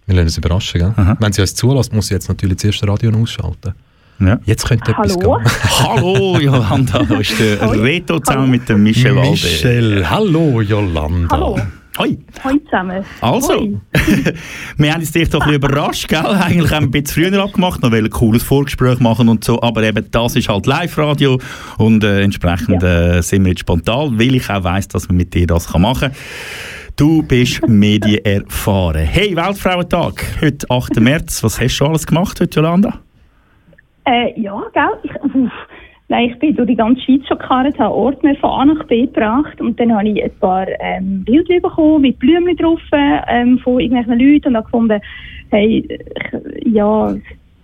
Wir 0.06 0.14
lassen 0.14 0.26
uns 0.26 0.38
überraschen, 0.38 0.80
gell? 0.80 0.92
Aha. 0.96 1.16
Wenn 1.18 1.32
sie 1.32 1.40
uns 1.40 1.54
zulässt, 1.54 1.92
muss 1.92 2.06
sie 2.06 2.14
jetzt 2.14 2.28
natürlich 2.28 2.58
zuerst 2.58 2.80
das 2.82 2.88
Radio 2.88 3.10
ausschalten. 3.10 3.74
Ja. 4.18 4.38
Jetzt 4.44 4.66
könnte 4.66 4.92
etwas 4.92 5.16
Hallo? 5.16 5.38
gehen. 5.38 5.44
Hallo 5.82 6.38
Jolanda, 6.38 7.02
da 7.02 7.18
ist 7.18 7.38
der 7.38 7.82
Reto 7.82 8.18
zusammen 8.20 8.50
mit 8.50 8.68
dem 8.68 8.82
Michel 8.82 9.14
Walde. 9.14 9.30
Michel, 9.30 10.08
hallo 10.08 10.60
Jolanda. 10.62 11.28
Hallo. 11.30 11.58
Hoi. 11.98 12.18
Hallo 12.44 12.58
zusammen. 12.64 13.04
Also, 13.22 13.54
Hoi. 13.54 13.76
wir 14.76 14.92
haben 14.92 15.00
uns 15.00 15.12
dich 15.12 15.30
doch 15.30 15.40
ein 15.40 15.58
bisschen 15.58 15.70
überrascht, 15.70 16.08
gell? 16.08 16.26
Eigentlich 16.26 16.70
haben 16.70 16.92
wir 16.92 17.00
ein 17.00 17.02
bisschen 17.02 17.30
früher 17.30 17.42
abgemacht, 17.42 17.82
noch 17.82 17.92
ein 17.92 18.10
cooles 18.10 18.42
Vorgespräch 18.42 19.00
machen 19.00 19.28
und 19.28 19.44
so, 19.44 19.62
aber 19.62 19.82
eben 19.82 20.06
das 20.10 20.36
ist 20.36 20.48
halt 20.48 20.66
Live-Radio 20.66 21.38
und 21.78 22.04
äh, 22.04 22.20
entsprechend 22.20 22.82
äh, 22.82 23.22
sind 23.22 23.44
wir 23.44 23.50
jetzt 23.50 23.60
spontan, 23.60 24.18
weil 24.18 24.34
ich 24.34 24.50
auch 24.50 24.64
weiss, 24.64 24.88
dass 24.88 25.08
man 25.08 25.16
mit 25.16 25.32
dir 25.32 25.46
das 25.46 25.68
kann 25.68 25.82
machen 25.82 26.10
kann. 26.10 26.18
Du 26.96 27.22
bist 27.22 27.60
medienerfahren. 27.68 29.04
Hey, 29.04 29.34
Weltfrauentag, 29.34 30.24
heute 30.42 30.70
8. 30.70 31.00
März, 31.00 31.42
was 31.42 31.60
hast 31.60 31.72
du 31.72 31.76
schon 31.76 31.88
alles 31.88 32.06
gemacht 32.06 32.40
heute, 32.40 32.60
Jolanda? 32.60 33.00
Äh, 34.06 34.40
ja, 34.40 34.62
gell? 34.72 34.98
Ich, 35.02 35.14
uff. 35.22 35.52
Nein, 36.08 36.30
ich 36.30 36.38
bin 36.38 36.54
durch 36.54 36.68
die 36.68 36.76
ganze 36.76 37.02
Schweiz 37.02 37.26
schon 37.26 37.38
gekarrt, 37.38 37.78
habe 37.80 37.94
Ordner 37.94 38.36
von 38.36 38.50
A 38.50 38.64
nach 38.64 38.84
B 38.84 39.06
gebracht 39.06 39.60
und 39.60 39.78
dann 39.80 39.92
habe 39.92 40.08
ich 40.08 40.22
ein 40.22 40.30
paar 40.38 40.66
ähm, 40.78 41.24
Bilder 41.24 41.58
bekommen 41.60 42.02
mit 42.02 42.18
Blumen 42.20 42.56
drauf 42.56 42.80
ähm, 42.92 43.58
von 43.58 43.80
irgendwelchen 43.80 44.20
Leuten 44.20 44.48
und 44.48 44.56
habe 44.56 44.64
gefunden, 44.66 45.00
hey, 45.50 45.84
ich, 45.88 46.72
ja, 46.72 47.12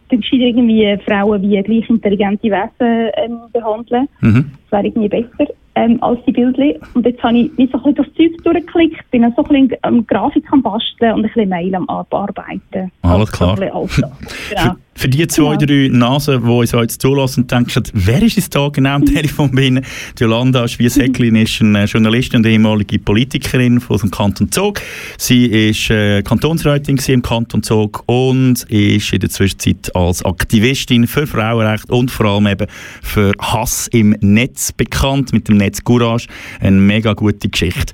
dann 0.08 0.22
scheint 0.24 0.42
irgendwie 0.42 0.98
Frauen 1.06 1.40
wie 1.42 1.62
gleich 1.62 1.88
intelligente 1.88 2.48
Wesen 2.48 3.10
ähm, 3.16 3.38
behandeln. 3.52 4.08
Mhm. 4.20 4.50
Das 4.70 4.72
wäre 4.72 4.86
irgendwie 4.86 5.08
besser 5.08 5.52
ähm, 5.74 6.02
als 6.02 6.18
die 6.26 6.32
Bilder. 6.32 6.74
Und 6.94 7.06
jetzt 7.06 7.22
habe 7.22 7.38
ich 7.38 7.56
mich 7.56 7.70
so 7.70 7.78
ein 7.78 7.94
bisschen 7.94 7.94
durch 7.94 8.08
das 8.08 8.16
Zeug 8.16 8.44
durchgeklickt, 8.44 9.10
bin 9.10 9.22
dann 9.22 9.34
so 9.36 9.42
ein 9.44 9.48
bisschen 9.48 9.78
am 9.82 10.06
Grafik 10.06 10.44
am 10.52 10.62
Basteln 10.62 11.14
und 11.14 11.20
ein 11.20 11.22
bisschen 11.22 11.48
Mail 11.48 11.74
am 11.74 11.88
Abarbeiten. 11.88 12.92
Alles 13.02 13.30
Also 13.72 14.02
klar. 14.02 14.16
Genau. 14.50 14.74
Für, 14.94 15.08
die 15.08 15.26
zwei, 15.26 15.56
Genau. 15.56 15.66
drei 15.66 15.88
Nasen, 15.88 16.42
die 16.42 16.48
uns 16.50 16.72
jetzt 16.72 17.00
zulassen 17.00 17.42
und 17.42 17.50
denken, 17.50 17.82
wer 17.94 18.22
ist 18.22 18.36
jetzt 18.36 18.54
da 18.54 18.68
genau 18.68 18.96
am 18.96 19.06
Telefon 19.06 19.50
bei 19.50 19.62
Ihnen? 19.62 19.84
Die 20.18 20.22
Jolanda 20.22 20.68
Schwies-Hecklin 20.68 21.34
ist 21.36 21.60
eine 21.60 21.84
Journalistin 21.84 22.38
und 22.40 22.46
ehemalige 22.46 22.98
Politikerin 22.98 23.80
von 23.80 23.98
dem 23.98 24.10
Kanton 24.10 24.52
Zug. 24.52 24.80
Sie 25.18 25.46
ist 25.46 25.90
äh, 25.90 26.22
Kantonsrätin 26.22 26.98
im 27.08 27.22
Kanton 27.22 27.62
Zug 27.62 28.02
und 28.06 28.64
ist 28.64 29.12
in 29.12 29.20
der 29.20 29.30
Zwischenzeit 29.30 29.94
als 29.94 30.24
Aktivistin 30.24 31.06
für 31.06 31.26
Frauenrecht 31.26 31.90
und 31.90 32.10
vor 32.10 32.26
allem 32.26 32.46
eben 32.46 32.66
für 33.02 33.32
Hass 33.40 33.88
im 33.88 34.14
Netz 34.20 34.72
bekannt, 34.72 35.32
mit 35.32 35.48
dem 35.48 35.56
Netz 35.56 35.82
Courage. 35.82 36.28
Eine 36.60 36.76
mega 36.76 37.14
gute 37.14 37.48
Geschichte. 37.48 37.92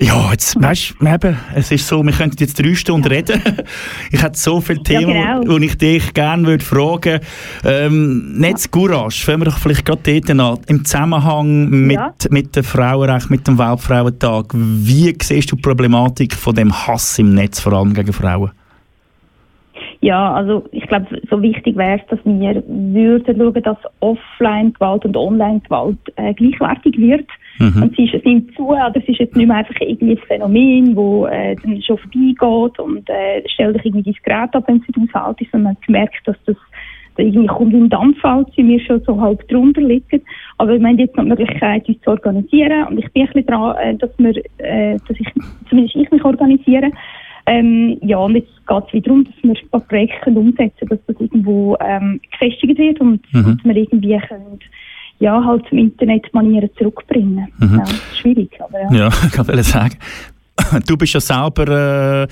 Ja, 0.00 0.30
jetzt, 0.30 0.60
weißt 0.60 0.94
du, 1.00 1.36
es 1.56 1.72
ist 1.72 1.88
so, 1.88 2.04
wir 2.04 2.12
könnten 2.12 2.36
jetzt 2.38 2.58
drei 2.58 2.74
Stunden 2.74 3.08
reden. 3.08 3.42
Ich 4.10 4.22
hätte 4.22 4.38
so 4.38 4.60
viele 4.60 4.82
Themen, 4.82 5.14
ja, 5.14 5.38
genau. 5.38 5.58
die 5.58 5.66
ich 5.66 5.76
dich 5.76 6.14
gerne 6.14 6.46
würde 6.46 6.64
fragen 6.64 7.20
ähm, 7.64 8.38
Netz 8.38 8.70
Courage, 8.70 9.24
fangen 9.24 9.40
wir 9.40 9.46
doch 9.46 9.58
vielleicht 9.58 9.84
gerade 9.84 10.20
dort 10.20 10.40
an. 10.40 10.58
Im 10.66 10.84
Zusammenhang 10.84 11.68
mit, 11.68 11.96
ja. 11.96 12.14
mit 12.30 12.54
dem 12.54 12.64
Frauenrecht, 12.64 13.28
mit 13.28 13.46
dem 13.46 13.58
Weltfrauentag, 13.58 14.46
wie 14.54 15.16
siehst 15.20 15.50
du 15.50 15.56
die 15.56 15.62
Problematik 15.62 16.34
von 16.34 16.54
dem 16.54 16.72
Hass 16.72 17.18
im 17.18 17.34
Netz, 17.34 17.60
vor 17.60 17.72
allem 17.72 17.92
gegen 17.92 18.12
Frauen? 18.12 18.50
Ja, 20.00 20.32
also 20.32 20.64
ich 20.70 20.86
glaube, 20.86 21.06
so 21.28 21.42
wichtig 21.42 21.76
wäre 21.76 21.98
es, 21.98 22.06
dass 22.08 22.20
wir 22.24 22.62
würden 22.68 23.36
schauen, 23.36 23.62
dass 23.62 23.78
Offline-Gewalt 23.98 25.04
und 25.04 25.16
Online-Gewalt 25.16 25.98
äh, 26.14 26.34
gleichwertig 26.34 26.96
wird. 26.98 27.26
Mhm. 27.58 27.82
Und 27.82 27.92
es, 27.92 27.98
ist, 27.98 28.14
es 28.14 28.24
nimmt 28.24 28.54
zu, 28.54 28.72
aber 28.74 28.96
es 28.96 29.08
ist 29.08 29.18
jetzt 29.18 29.34
nicht 29.34 29.48
mehr 29.48 29.56
einfach 29.56 29.74
irgendwie 29.80 30.12
ein 30.12 30.18
Phänomen, 30.18 30.94
das 30.94 31.32
äh, 31.32 31.56
dann 31.56 31.82
schon 31.82 31.98
vorbeigeht 31.98 32.78
und 32.78 33.10
äh, 33.10 33.42
stell 33.52 33.72
dich 33.72 33.86
irgendwie 33.86 34.12
dein 34.12 34.22
Gerät 34.22 34.54
ab, 34.54 34.64
wenn 34.68 34.76
es 34.76 34.96
nicht 34.96 35.14
aushaltest, 35.14 35.50
sondern 35.50 35.76
man 35.88 35.92
merkt, 35.92 36.26
dass 36.26 36.36
das 36.46 36.56
da 37.16 37.24
irgendwie 37.24 37.48
kommt 37.48 37.74
im 37.74 37.90
Dampf 37.90 38.24
als 38.24 38.48
wir 38.56 38.80
schon 38.80 39.02
so 39.02 39.20
halb 39.20 39.46
drunter 39.48 39.80
liegen. 39.80 40.22
Aber 40.58 40.78
wir 40.78 40.86
haben 40.86 40.98
jetzt 40.98 41.16
noch 41.16 41.24
die 41.24 41.30
Möglichkeit, 41.30 41.88
uns 41.88 42.00
zu 42.02 42.10
organisieren 42.10 42.86
und 42.86 42.98
ich 42.98 43.12
bin 43.12 43.22
ein 43.22 43.32
bisschen 43.32 43.46
dran, 43.46 43.76
äh, 43.76 43.96
dass, 43.96 44.10
wir, 44.18 44.36
äh, 44.58 44.96
dass 45.08 45.18
ich, 45.18 45.28
zumindest 45.68 45.96
ich 45.96 46.10
mich 46.10 46.24
organisiere, 46.24 46.92
ähm, 47.48 47.98
ja, 48.02 48.18
und 48.18 48.34
jetzt 48.34 48.50
geht 48.66 48.84
es 48.86 48.92
wieder 48.92 49.06
darum, 49.06 49.24
dass 49.24 49.34
wir 49.42 49.50
ein 49.50 49.68
paar 49.70 49.80
Projekte 49.80 50.30
umsetzen 50.30 50.88
dass 50.88 50.98
das 51.06 51.16
irgendwo 51.18 51.76
ähm, 51.80 52.20
gefestigt 52.30 52.78
wird 52.78 53.00
und, 53.00 53.20
mhm. 53.32 53.44
und 53.46 53.64
wir 53.64 53.76
irgendwie 53.76 54.18
können, 54.28 54.58
ja, 55.18 55.42
halt 55.44 55.66
zum 55.68 55.78
Internet 55.78 56.32
Manieren 56.32 56.70
zurückbringen. 56.78 57.48
Mhm. 57.58 57.78
Ja, 57.78 57.84
schwierig, 58.20 58.50
aber 58.60 58.80
ja. 58.80 58.92
Ja, 58.92 59.08
ich 59.26 59.32
kann 59.32 59.62
sagen. 59.62 59.96
Du 60.86 60.96
bist 60.96 61.14
ja 61.14 61.20
selber... 61.20 62.24
Äh 62.24 62.28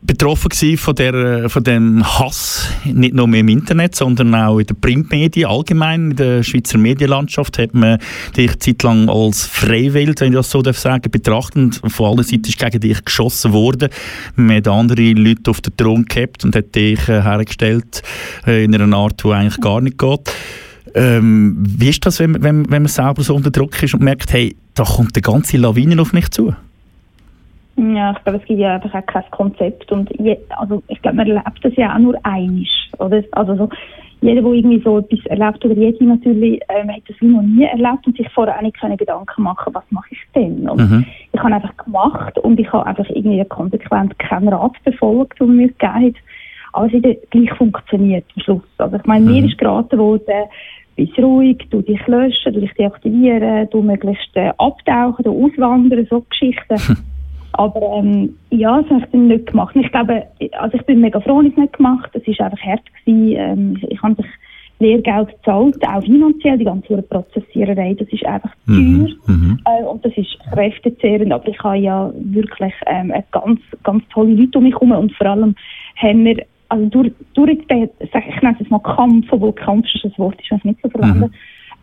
betroffen 0.00 0.76
von, 0.76 0.94
der, 0.94 1.50
von 1.50 1.64
dem 1.64 2.04
Hass, 2.04 2.70
nicht 2.84 3.14
nur 3.14 3.26
im 3.26 3.48
Internet, 3.48 3.96
sondern 3.96 4.34
auch 4.34 4.58
in 4.58 4.66
den 4.66 4.80
Printmedien 4.80 5.48
allgemein. 5.48 6.10
In 6.12 6.16
der 6.16 6.42
Schweizer 6.42 6.78
Medienlandschaft 6.78 7.58
hat 7.58 7.74
man 7.74 7.98
dich 8.36 8.58
zeitlang 8.60 9.08
als 9.08 9.46
Freiwild, 9.46 10.20
wenn 10.20 10.28
ich 10.28 10.36
das 10.36 10.50
so 10.50 10.62
sagen 10.62 11.02
darf, 11.02 11.10
betrachtet. 11.10 11.80
Von 11.88 12.06
allen 12.06 12.22
Seiten 12.22 12.46
ist 12.46 12.58
gegen 12.58 12.80
dich 12.80 13.04
geschossen 13.04 13.52
worden. 13.52 13.88
Man 14.36 14.56
hat 14.56 14.68
andere 14.68 15.12
Leute 15.12 15.50
auf 15.50 15.60
den 15.60 15.76
Thron 15.76 16.04
gehabt 16.04 16.44
und 16.44 16.54
hat 16.54 16.74
dich 16.74 17.08
äh, 17.08 17.22
hergestellt 17.22 18.02
äh, 18.46 18.64
in 18.64 18.74
einer 18.74 18.96
Art, 18.96 19.22
die 19.24 19.28
eigentlich 19.28 19.60
gar 19.60 19.80
nicht 19.80 19.98
geht. 19.98 20.32
Ähm, 20.94 21.56
wie 21.58 21.88
ist 21.88 22.06
das, 22.06 22.20
wenn, 22.20 22.42
wenn, 22.42 22.70
wenn 22.70 22.82
man 22.82 22.88
selber 22.88 23.22
so 23.22 23.34
unter 23.34 23.50
Druck 23.50 23.82
ist 23.82 23.94
und 23.94 24.02
merkt, 24.02 24.32
hey, 24.32 24.56
da 24.74 24.84
kommt 24.84 25.16
eine 25.16 25.22
ganze 25.22 25.56
Lawine 25.56 26.00
auf 26.00 26.12
mich 26.12 26.30
zu? 26.30 26.54
Ja, 27.78 28.10
ich 28.10 28.24
glaube, 28.24 28.38
es 28.38 28.44
gibt 28.44 28.58
ja 28.58 28.74
einfach 28.74 28.92
auch 28.92 29.06
kein 29.06 29.30
Konzept. 29.30 29.92
Und 29.92 30.10
je, 30.18 30.36
also 30.50 30.82
ich 30.88 31.00
glaube, 31.00 31.18
man 31.18 31.28
erlebt 31.28 31.60
das 31.62 31.76
ja 31.76 31.94
auch 31.94 31.98
nur 31.98 32.18
einisch. 32.24 32.90
Oder? 32.98 33.22
Also 33.32 33.54
so, 33.56 33.68
jeder, 34.20 34.42
der 34.42 34.52
irgendwie 34.52 34.82
so 34.82 34.98
etwas 34.98 35.24
erlebt, 35.26 35.64
oder 35.64 35.74
jede 35.74 36.04
natürlich, 36.04 36.60
ähm, 36.68 36.90
hat 36.90 37.02
das 37.06 37.16
wie 37.20 37.26
noch 37.26 37.42
nie 37.42 37.64
erlebt 37.64 38.04
und 38.04 38.16
sich 38.16 38.28
vorher 38.30 38.56
auch 38.56 38.62
nicht 38.62 38.76
Gedanken 38.98 39.42
machen, 39.42 39.74
was 39.74 39.84
mache 39.90 40.08
ich 40.10 40.18
denn? 40.34 40.68
Und 40.68 40.90
mhm. 40.90 41.06
ich 41.32 41.40
habe 41.40 41.54
einfach 41.54 41.76
gemacht 41.76 42.36
und 42.38 42.58
ich 42.58 42.72
habe 42.72 42.86
einfach 42.86 43.08
irgendwie 43.10 43.44
konsequent 43.44 44.18
keinen 44.18 44.48
Rat 44.48 44.72
befolgt, 44.84 45.40
den 45.40 45.56
mir 45.56 45.68
gegeben 45.68 46.06
hat. 46.06 46.14
Aber 46.72 46.86
es 46.86 46.92
hat 46.92 47.30
gleich 47.30 47.52
funktioniert 47.54 48.24
am 48.34 48.42
Schluss. 48.42 48.62
Also 48.78 48.96
ich 48.96 49.04
meine, 49.04 49.24
mhm. 49.24 49.32
mir 49.32 49.44
ist 49.44 49.58
geraten 49.58 49.98
worden, 49.98 50.48
bist 50.96 51.16
ruhig, 51.18 51.64
du 51.70 51.80
dich 51.80 52.04
löschen, 52.08 52.54
du 52.54 52.60
dich 52.60 52.74
deaktivieren, 52.74 53.70
du 53.70 53.82
möglichst 53.82 54.34
äh, 54.34 54.50
abtauchen, 54.58 55.22
du 55.22 55.44
auswandern, 55.44 56.06
so 56.10 56.24
Geschichten. 56.28 57.06
Aber 57.52 57.98
ähm, 57.98 58.36
ja, 58.50 58.80
das 58.82 58.90
habe 58.90 59.00
ich 59.00 59.10
dann 59.10 59.28
nicht 59.28 59.46
gemacht. 59.46 59.74
ich 59.74 59.90
glaube, 59.90 60.24
also 60.58 60.76
ich 60.76 60.86
bin 60.86 61.00
mega 61.00 61.20
froh, 61.20 61.40
dass 61.42 61.46
ich 61.46 61.52
es 61.52 61.58
nicht 61.58 61.72
gemacht 61.74 62.10
Es 62.12 62.38
war 62.38 62.46
einfach 62.46 62.64
hart. 62.64 62.82
Gewesen. 63.04 63.36
Ähm, 63.36 63.76
ich, 63.76 63.90
ich 63.90 64.02
habe 64.02 64.14
sich 64.14 64.26
Lehrgeld 64.80 65.28
gezahlt, 65.28 65.76
auch 65.86 66.02
finanziell, 66.02 66.58
die 66.58 66.64
ganze 66.64 67.02
Prozessiererei, 67.02 67.94
das 67.94 68.08
ist 68.12 68.24
einfach 68.24 68.52
mhm, 68.66 69.08
teuer 69.08 69.34
mhm. 69.34 69.58
äh, 69.64 69.84
und 69.84 70.04
das 70.04 70.16
ist 70.16 70.38
kräftezehrend, 70.52 71.32
aber 71.32 71.48
ich 71.48 71.58
habe 71.64 71.78
ja 71.78 72.12
wirklich 72.14 72.72
ähm, 72.86 73.12
ganz, 73.32 73.60
ganz 73.82 74.04
tolle 74.12 74.34
Leute 74.34 74.58
um 74.58 74.64
mich 74.64 74.74
herum 74.74 74.92
und 74.92 75.12
vor 75.14 75.26
allem 75.26 75.56
haben 75.96 76.24
wir, 76.24 76.44
also 76.68 76.86
durch, 76.86 77.12
durch 77.34 77.66
den, 77.66 77.90
ich 77.98 78.42
nenne 78.42 78.56
es 78.60 78.70
mal 78.70 78.78
Kampf, 78.78 79.26
obwohl 79.32 79.52
Kampf 79.52 79.84
ist 79.92 80.04
ein 80.04 80.12
Wort, 80.16 80.40
ist, 80.40 80.52
was 80.52 80.62
nicht 80.62 80.80
so 80.80 80.88
verwenden, 80.88 81.22
mhm 81.22 81.34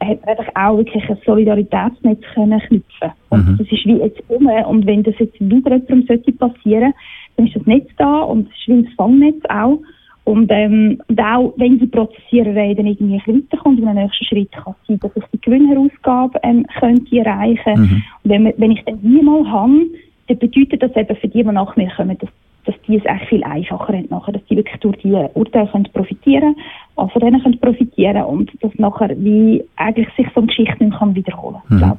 hat 0.02 0.26
man 0.26 0.38
einfach 0.38 0.56
auch 0.56 0.78
wirklich 0.78 1.10
ein 1.10 1.18
Solidaritätsnetz 1.26 2.22
können 2.34 2.60
knüpfen 2.60 3.12
Und 3.30 3.48
mhm. 3.48 3.58
das 3.58 3.68
ist 3.72 3.86
wie 3.86 3.98
jetzt 3.98 4.22
um. 4.28 4.48
Und 4.48 4.86
wenn 4.86 5.04
das 5.04 5.16
jetzt 5.20 5.40
wieder 5.40 5.76
jemandem 5.76 6.06
sollte 6.08 6.32
passieren, 6.34 6.94
dann 7.38 7.48
ist 7.48 7.56
das 7.56 7.66
Netz 7.66 7.90
da 7.98 8.20
und 8.22 8.48
es 8.48 8.60
ist 8.60 8.68
wie 8.68 8.74
ein 8.74 8.88
Fangnetz 8.98 9.44
auch. 9.50 9.80
Und, 10.26 10.50
ähm, 10.52 11.00
und 11.08 11.20
auch 11.20 11.54
wenn 11.58 11.78
die 11.78 11.86
Prozessiererei 11.86 12.74
dann 12.74 12.88
irgendwie 12.88 13.22
weiterkommt, 13.28 13.80
in 13.80 13.88
einem 13.88 14.06
nächsten 14.06 14.26
Schritt 14.26 14.52
kann 14.52 14.74
es 14.82 14.88
sein, 14.88 15.00
dass 15.00 15.12
ich 15.16 15.24
die 15.34 15.42
Gewinnausgabe 15.42 16.40
ähm, 16.42 16.66
könnte 16.80 17.18
erreichen. 17.18 17.74
Mhm. 17.80 18.04
Und 18.24 18.32
wenn, 18.32 18.54
wenn 18.58 18.72
ich 18.72 18.84
dann 18.86 19.00
die 19.02 19.22
mal 19.22 19.48
habe, 19.50 19.86
dann 20.28 20.40
bedeutet 20.40 20.82
das 20.82 20.96
eben 20.96 21.16
für 21.16 21.28
die, 21.28 21.44
die 21.44 21.52
nach 21.52 21.76
mir 21.76 21.92
kommen, 21.96 22.18
dass 22.18 22.30
dass 22.66 22.76
die 22.88 22.98
es 22.98 23.06
echt 23.06 23.30
viel 23.30 23.44
einfacher 23.44 23.94
haben 23.94 24.08
nachher, 24.10 24.34
dass 24.34 24.46
die 24.50 24.58
wirklich 24.58 24.80
durch 24.80 24.98
diese 24.98 25.30
Urteile 25.34 25.68
können 25.68 25.88
profitieren 25.94 26.56
können, 26.96 27.10
von 27.10 27.22
denen 27.22 27.42
können 27.42 27.60
profitieren 27.60 28.24
und 28.24 28.52
dass 28.62 28.72
nachher 28.76 29.10
wie 29.18 29.64
eigentlich 29.76 30.08
sich 30.18 30.28
so 30.34 30.42
eine 30.42 30.48
Geschichte 30.48 30.84
nicht 30.84 30.98
kann 30.98 31.16
wiederholen 31.16 31.58
kann, 31.70 31.80
mhm. 31.80 31.98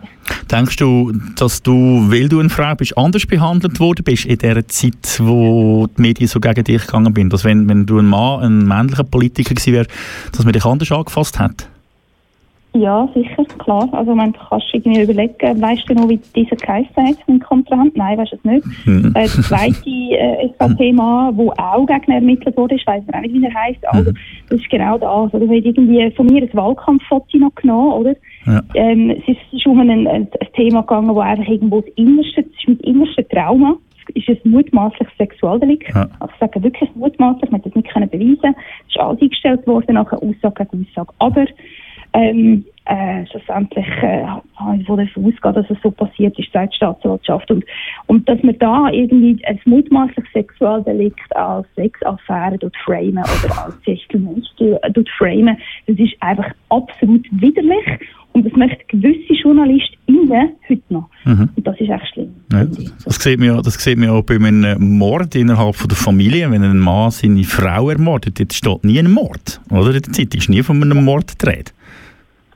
Denkst 0.50 0.76
du, 0.76 1.12
dass 1.36 1.62
du, 1.62 1.72
weil 2.10 2.28
du 2.28 2.38
eine 2.38 2.48
Frau 2.48 2.74
bist, 2.74 2.96
anders 2.96 3.26
behandelt 3.26 3.80
worden 3.80 4.04
bist 4.04 4.26
in 4.26 4.38
der 4.38 4.66
Zeit, 4.68 5.18
wo 5.20 5.88
die 5.88 6.00
Medien 6.00 6.28
so 6.28 6.38
gegen 6.38 6.62
dich 6.62 6.86
gegangen 6.86 7.14
sind? 7.14 7.32
Dass 7.32 7.44
wenn, 7.44 7.68
wenn 7.68 7.84
du 7.84 7.98
ein 7.98 8.06
Mann, 8.06 8.42
ein 8.42 8.66
männlicher 8.66 9.04
Politiker 9.04 9.54
gewesen 9.54 9.72
wärst, 9.72 9.90
dass 10.32 10.44
man 10.44 10.52
dich 10.52 10.64
anders 10.64 10.92
angefasst 10.92 11.40
hat? 11.40 11.68
Ja, 12.78 13.08
sicher, 13.14 13.44
klar. 13.58 13.88
Also 13.92 14.14
man 14.14 14.32
kannst 14.32 14.66
du 14.72 14.76
irgendwie 14.76 15.02
überlegen, 15.02 15.62
weißt 15.62 15.88
du 15.88 15.94
noch, 15.94 16.08
wie 16.08 16.20
dieser 16.34 16.56
geheißen 16.56 16.96
hat, 16.96 17.16
ein 17.26 17.40
Kontrahent? 17.40 17.96
Nein, 17.96 18.18
weißt 18.18 18.32
du 18.32 18.36
es 18.36 18.44
nicht. 18.44 18.66
Mhm. 18.86 19.14
Der 19.14 19.26
zweite 19.26 19.88
äh, 19.88 20.48
SVP-Mann, 20.48 21.36
der 21.36 21.46
auch 21.58 21.86
gegen 21.86 22.12
ermittelt 22.12 22.56
wurde, 22.56 22.74
ich 22.74 22.86
weiß 22.86 23.02
auch 23.12 23.20
nicht, 23.20 23.34
wie 23.34 23.44
er 23.44 23.54
heisst. 23.54 23.86
Also, 23.88 24.10
mhm. 24.10 24.16
das 24.50 24.60
ist 24.60 24.70
genau 24.70 24.98
das. 24.98 25.08
Also, 25.08 25.38
du 25.38 25.48
hast 25.48 25.64
irgendwie 25.64 26.10
von 26.10 26.26
mir 26.26 26.42
ein 26.42 26.50
Wahlkampffoto 26.52 27.38
noch 27.38 27.54
genommen, 27.54 27.92
oder? 27.92 28.14
Ja. 28.46 28.62
Ähm, 28.74 29.10
es, 29.10 29.28
ist, 29.28 29.40
es 29.48 29.58
ist 29.58 29.66
um 29.66 29.80
ein, 29.80 29.90
ein, 29.90 30.06
ein 30.06 30.28
Thema 30.54 30.82
gegangen, 30.82 31.14
wo 31.14 31.20
einfach 31.20 31.48
irgendwo 31.48 31.80
das 31.80 31.90
innerste, 31.96 32.42
das 32.42 32.52
ist 32.52 32.68
mit 32.68 32.80
innerste 32.82 33.26
Trauma, 33.28 33.76
ist 34.14 34.28
ein 34.28 34.38
mutmaßliches 34.44 35.16
Sexualdelikt. 35.16 35.88
Ja. 35.94 36.08
Also 36.20 36.32
ich 36.34 36.40
sage 36.40 36.62
wirklich 36.62 36.90
mutmaßlich, 36.94 37.50
man 37.50 37.60
hat 37.60 37.66
das 37.66 37.74
nicht 37.74 37.88
können 37.92 38.08
beweisen. 38.08 38.54
Es 38.86 38.94
ist 38.94 39.00
alles 39.00 39.20
eingestellt 39.20 39.66
worden, 39.66 39.94
nachher 39.94 40.22
Aussage 40.22 40.66
gegen 40.66 40.86
Aussage. 40.88 41.12
Aber 41.18 41.46
ähm, 42.16 42.64
äh, 42.86 43.26
schlussendlich 43.26 43.86
äh, 44.00 44.24
habe 44.56 44.76
ich 44.78 44.86
davon 44.86 45.00
ausgehen, 45.00 45.54
dass 45.54 45.70
es 45.70 45.76
so 45.82 45.90
passiert 45.90 46.38
ist, 46.38 46.48
seit 46.52 46.72
Staatsanwaltschaft. 46.74 47.50
Und, 47.50 47.64
und 48.06 48.28
dass 48.28 48.42
man 48.42 48.58
da 48.58 48.88
irgendwie 48.90 49.44
ein 49.44 49.60
mutmaßliches 49.64 50.32
Sexualdelikt 50.32 51.36
als 51.36 51.66
Sexaffäre 51.74 52.56
dort 52.58 52.76
framen 52.84 53.18
oder 53.18 53.66
als 53.66 53.80
Testament 53.84 54.48
dort 54.58 55.08
framen, 55.18 55.58
das 55.86 55.98
ist 55.98 56.14
einfach 56.20 56.48
absolut 56.70 57.26
widerlich. 57.32 58.00
Und 58.32 58.44
das 58.44 58.52
möchten 58.52 59.00
gewisse 59.00 59.32
JournalistInnen 59.32 60.50
heute 60.68 60.82
noch. 60.90 61.08
Mhm. 61.24 61.48
Und 61.56 61.66
das 61.66 61.80
ist 61.80 61.88
echt 61.88 62.06
schlimm. 62.12 62.34
Ja, 62.52 62.66
das, 62.66 63.16
sieht 63.16 63.38
man 63.38 63.48
ja, 63.48 63.62
das 63.62 63.82
sieht 63.82 63.98
man 63.98 64.08
ja 64.08 64.14
auch 64.14 64.22
bei 64.22 64.36
einem 64.36 64.98
Mord 64.98 65.34
innerhalb 65.34 65.74
von 65.74 65.88
der 65.88 65.96
Familie. 65.96 66.50
Wenn 66.50 66.62
ein 66.62 66.78
Mann 66.78 67.10
seine 67.10 67.44
Frau 67.44 67.88
ermordet, 67.88 68.38
dort 68.38 68.52
steht 68.52 68.84
nie 68.84 68.98
ein 68.98 69.10
Mord. 69.10 69.60
Oder? 69.70 69.94
In 69.94 70.02
der 70.02 70.12
Zeitung 70.12 70.38
ist 70.38 70.50
nie 70.50 70.62
von 70.62 70.82
einem 70.82 71.02
Mord 71.02 71.38
gedreht. 71.38 71.72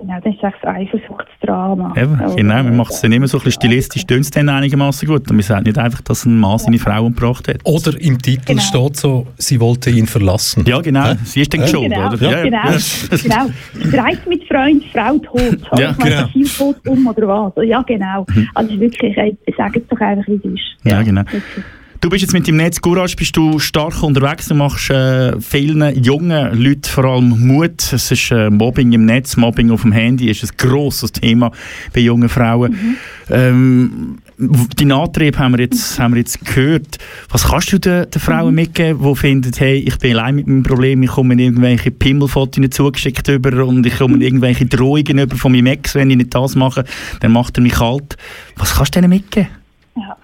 Genau, 0.01 0.18
das 0.24 0.34
ist 0.34 0.42
echt 0.42 0.64
ein 0.64 0.76
Eifersuchtsdrama. 0.76 1.94
Eben, 1.94 2.36
genau, 2.36 2.62
man 2.62 2.76
macht 2.76 2.92
es 2.92 3.03
dann 3.03 3.12
immer 3.12 3.28
so 3.28 3.36
ein 3.36 3.44
bisschen 3.44 3.61
stilistisch, 3.61 4.07
tönt 4.07 4.24
es 4.24 4.30
dann 4.30 4.48
einigermaßen 4.48 5.07
gut. 5.07 5.30
Und 5.30 5.36
man 5.36 5.42
sagt 5.42 5.66
nicht 5.66 5.76
einfach, 5.76 6.01
dass 6.01 6.24
ein 6.24 6.40
Mann 6.40 6.59
seine 6.59 6.78
Frau 6.78 7.05
umgebracht 7.05 7.48
hat. 7.48 7.59
Oder 7.64 8.01
im 8.01 8.18
Titel 8.18 8.46
genau. 8.46 8.62
steht 8.62 8.96
so, 8.96 9.26
sie 9.36 9.61
wollte 9.61 9.90
ihn 9.90 10.07
verlassen. 10.07 10.64
Ja, 10.66 10.80
genau, 10.80 11.05
ja? 11.05 11.16
sie 11.16 11.42
ist 11.42 11.53
dann 11.53 11.68
schuld, 11.68 11.92
genau. 11.92 12.12
oder? 12.12 12.30
Ja, 12.30 12.42
genau, 12.42 12.62
genau. 13.22 13.88
Streit 13.88 14.26
mit 14.26 14.44
Freund, 14.44 14.84
Frau 14.90 15.18
tot. 15.18 15.61
Ja, 15.78 15.88
also, 15.88 16.03
genau. 16.03 16.26
Viel 16.28 16.48
tot 16.48 16.88
um 16.88 17.07
oder 17.07 17.28
was. 17.28 17.66
Ja, 17.66 17.82
genau. 17.82 18.24
Mhm. 18.34 18.48
Also 18.55 18.80
wirklich, 18.80 19.16
ich 19.44 19.57
sage 19.57 19.80
es 19.80 19.86
doch 19.88 20.01
einfach, 20.01 20.26
wie 20.28 20.36
es 20.36 20.44
ist. 20.44 20.84
Ja, 20.84 20.92
ja 20.92 21.03
genau. 21.03 21.22
Wirklich. 21.22 21.64
Du 22.01 22.09
bist 22.09 22.22
jetzt 22.22 22.32
mit 22.32 22.46
dem 22.46 22.57
Netz 22.57 22.80
Courage 22.80 23.14
bist 23.14 23.36
du 23.36 23.59
stark 23.59 24.03
unterwegs. 24.03 24.48
Du 24.48 24.55
machst 24.55 24.88
äh, 24.88 25.38
vielen 25.38 26.03
jungen 26.03 26.59
Leuten 26.59 26.84
vor 26.84 27.05
allem 27.05 27.46
Mut. 27.46 27.92
Es 27.92 28.11
ist 28.11 28.30
äh, 28.30 28.48
Mobbing 28.48 28.92
im 28.92 29.05
Netz, 29.05 29.36
Mobbing 29.36 29.70
auf 29.70 29.82
dem 29.82 29.92
Handy 29.92 30.30
ist 30.30 30.42
ein 30.42 30.48
grosses 30.57 31.12
Thema 31.12 31.53
bei 31.92 32.01
jungen 32.01 32.30
Frauen. 32.30 32.72
Mhm. 32.72 32.96
Ähm, 33.28 34.18
deinen 34.38 34.92
Antrieb 34.92 35.38
haben 35.38 35.53
wir, 35.53 35.61
jetzt, 35.61 35.98
haben 35.98 36.14
wir 36.14 36.20
jetzt 36.20 36.42
gehört. 36.42 36.96
Was 37.28 37.46
kannst 37.46 37.70
du 37.74 37.78
den, 37.78 38.11
den 38.11 38.20
Frauen 38.20 38.48
mhm. 38.48 38.55
mitgeben, 38.55 39.03
die 39.07 39.16
finden, 39.16 39.53
hey, 39.59 39.76
ich 39.76 39.98
bin 39.98 40.16
allein 40.16 40.36
mit 40.36 40.46
meinem 40.46 40.62
Problem, 40.62 41.03
ich 41.03 41.11
komme 41.11 41.34
in 41.34 41.38
irgendwelche 41.38 41.90
Pimmelfotos 41.90 42.64
zugeschickt 42.70 43.28
über 43.28 43.62
und 43.66 43.84
ich 43.84 43.98
komme 43.98 44.14
in 44.14 44.22
irgendwelche 44.22 44.64
Drohungen 44.64 45.18
über 45.18 45.36
von 45.36 45.53
meinem 45.53 45.66
Ex, 45.66 45.94
wenn 45.96 46.09
ich 46.09 46.16
nicht 46.16 46.34
das 46.34 46.55
mache, 46.55 46.84
dann 47.20 47.32
macht 47.32 47.59
er 47.59 47.62
mich 47.62 47.74
kalt. 47.74 48.16
Was 48.57 48.74
kannst 48.74 48.96
du 48.96 49.01
denen 49.03 49.11
mitgeben? 49.11 49.51
Ja. 49.96 50.16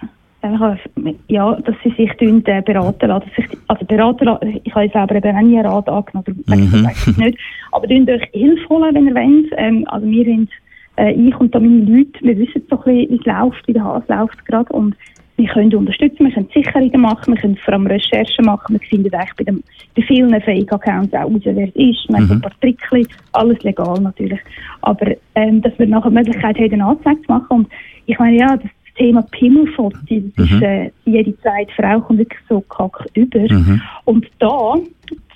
Ja, 1.29 1.55
dass 1.55 1.75
sie 1.83 1.91
sich 1.91 2.11
äh, 2.21 2.63
beraten 2.63 3.09
lassen. 3.09 3.31
Sich, 3.37 3.47
also 3.69 3.85
beraten 3.85 4.25
lassen, 4.25 4.61
ich 4.63 4.75
habe 4.75 4.89
selber 4.89 5.15
eben 5.17 5.37
auch 5.37 5.43
nie 5.43 5.59
einen 5.59 5.67
Rat 5.67 5.89
angenommen, 5.89 6.45
darum 6.47 6.65
mhm. 6.65 6.85
weiß 6.85 7.09
ich 7.09 7.17
nicht. 7.17 7.39
Aber 7.73 7.87
tun 7.87 8.09
euch 8.09 8.29
Hilfe 8.33 8.69
holen, 8.69 8.95
wenn 8.95 9.07
ihr 9.07 9.15
wollt. 9.15 9.53
Ähm, 9.57 9.85
also 9.89 10.07
wir 10.07 10.25
sind, 10.25 10.51
äh, 10.97 11.13
ich 11.13 11.37
und 11.39 11.55
da 11.55 11.61
meine 11.61 11.85
Leute, 11.85 12.19
wir 12.21 12.39
wissen 12.39 12.63
so 12.69 12.77
ein 12.77 12.85
bisschen, 12.85 13.11
wie 13.11 13.17
es 13.17 13.25
läuft, 13.25 13.69
wie 13.69 13.73
der 13.73 13.85
Hase 13.85 14.07
läuft 14.09 14.45
gerade 14.47 14.73
und 14.73 14.97
wir 15.37 15.49
können 15.49 15.75
unterstützen, 15.75 16.25
wir 16.25 16.33
können 16.33 16.49
Sicherungen 16.55 17.01
machen, 17.01 17.35
wir 17.35 17.41
können 17.41 17.57
vor 17.59 17.75
allem 17.75 17.87
Recherchen 17.87 18.47
machen, 18.47 18.75
wir 18.75 18.89
finden 18.89 19.13
eigentlich 19.15 19.37
bei, 19.37 19.45
dem, 19.45 19.63
bei 19.95 20.03
vielen 20.03 20.41
Fake-Accounts 20.41 21.13
auch 21.13 21.25
raus, 21.25 21.43
wer 21.45 21.69
es 21.69 21.77
ist, 21.77 22.09
wir 22.09 22.19
mhm. 22.19 22.29
haben 22.29 22.31
ein 22.31 22.41
paar 22.41 22.61
Trickchen, 22.61 23.07
alles 23.33 23.63
legal 23.63 24.01
natürlich, 24.01 24.41
aber 24.81 25.13
ähm, 25.35 25.61
dass 25.61 25.79
wir 25.79 25.87
nachher 25.87 26.09
die 26.09 26.15
Möglichkeit 26.15 26.57
haben, 26.57 26.73
eine 26.73 26.87
Anzeige 26.87 27.21
zu 27.23 27.33
machen 27.33 27.47
und 27.51 27.69
ich 28.07 28.19
meine, 28.19 28.39
ja, 28.39 28.57
das 28.57 28.71
Thema 28.97 29.23
Pimmelfoto, 29.31 29.99
das 30.09 30.11
mhm. 30.11 30.57
ist 30.57 30.63
äh, 30.63 30.91
jede 31.05 31.39
Zeit 31.41 31.71
Frau 31.77 32.01
kommt 32.01 32.19
wirklich 32.21 32.41
so 32.49 32.61
kack 32.63 33.07
über 33.15 33.41
mhm. 33.41 33.81
und 34.05 34.27
da 34.39 34.75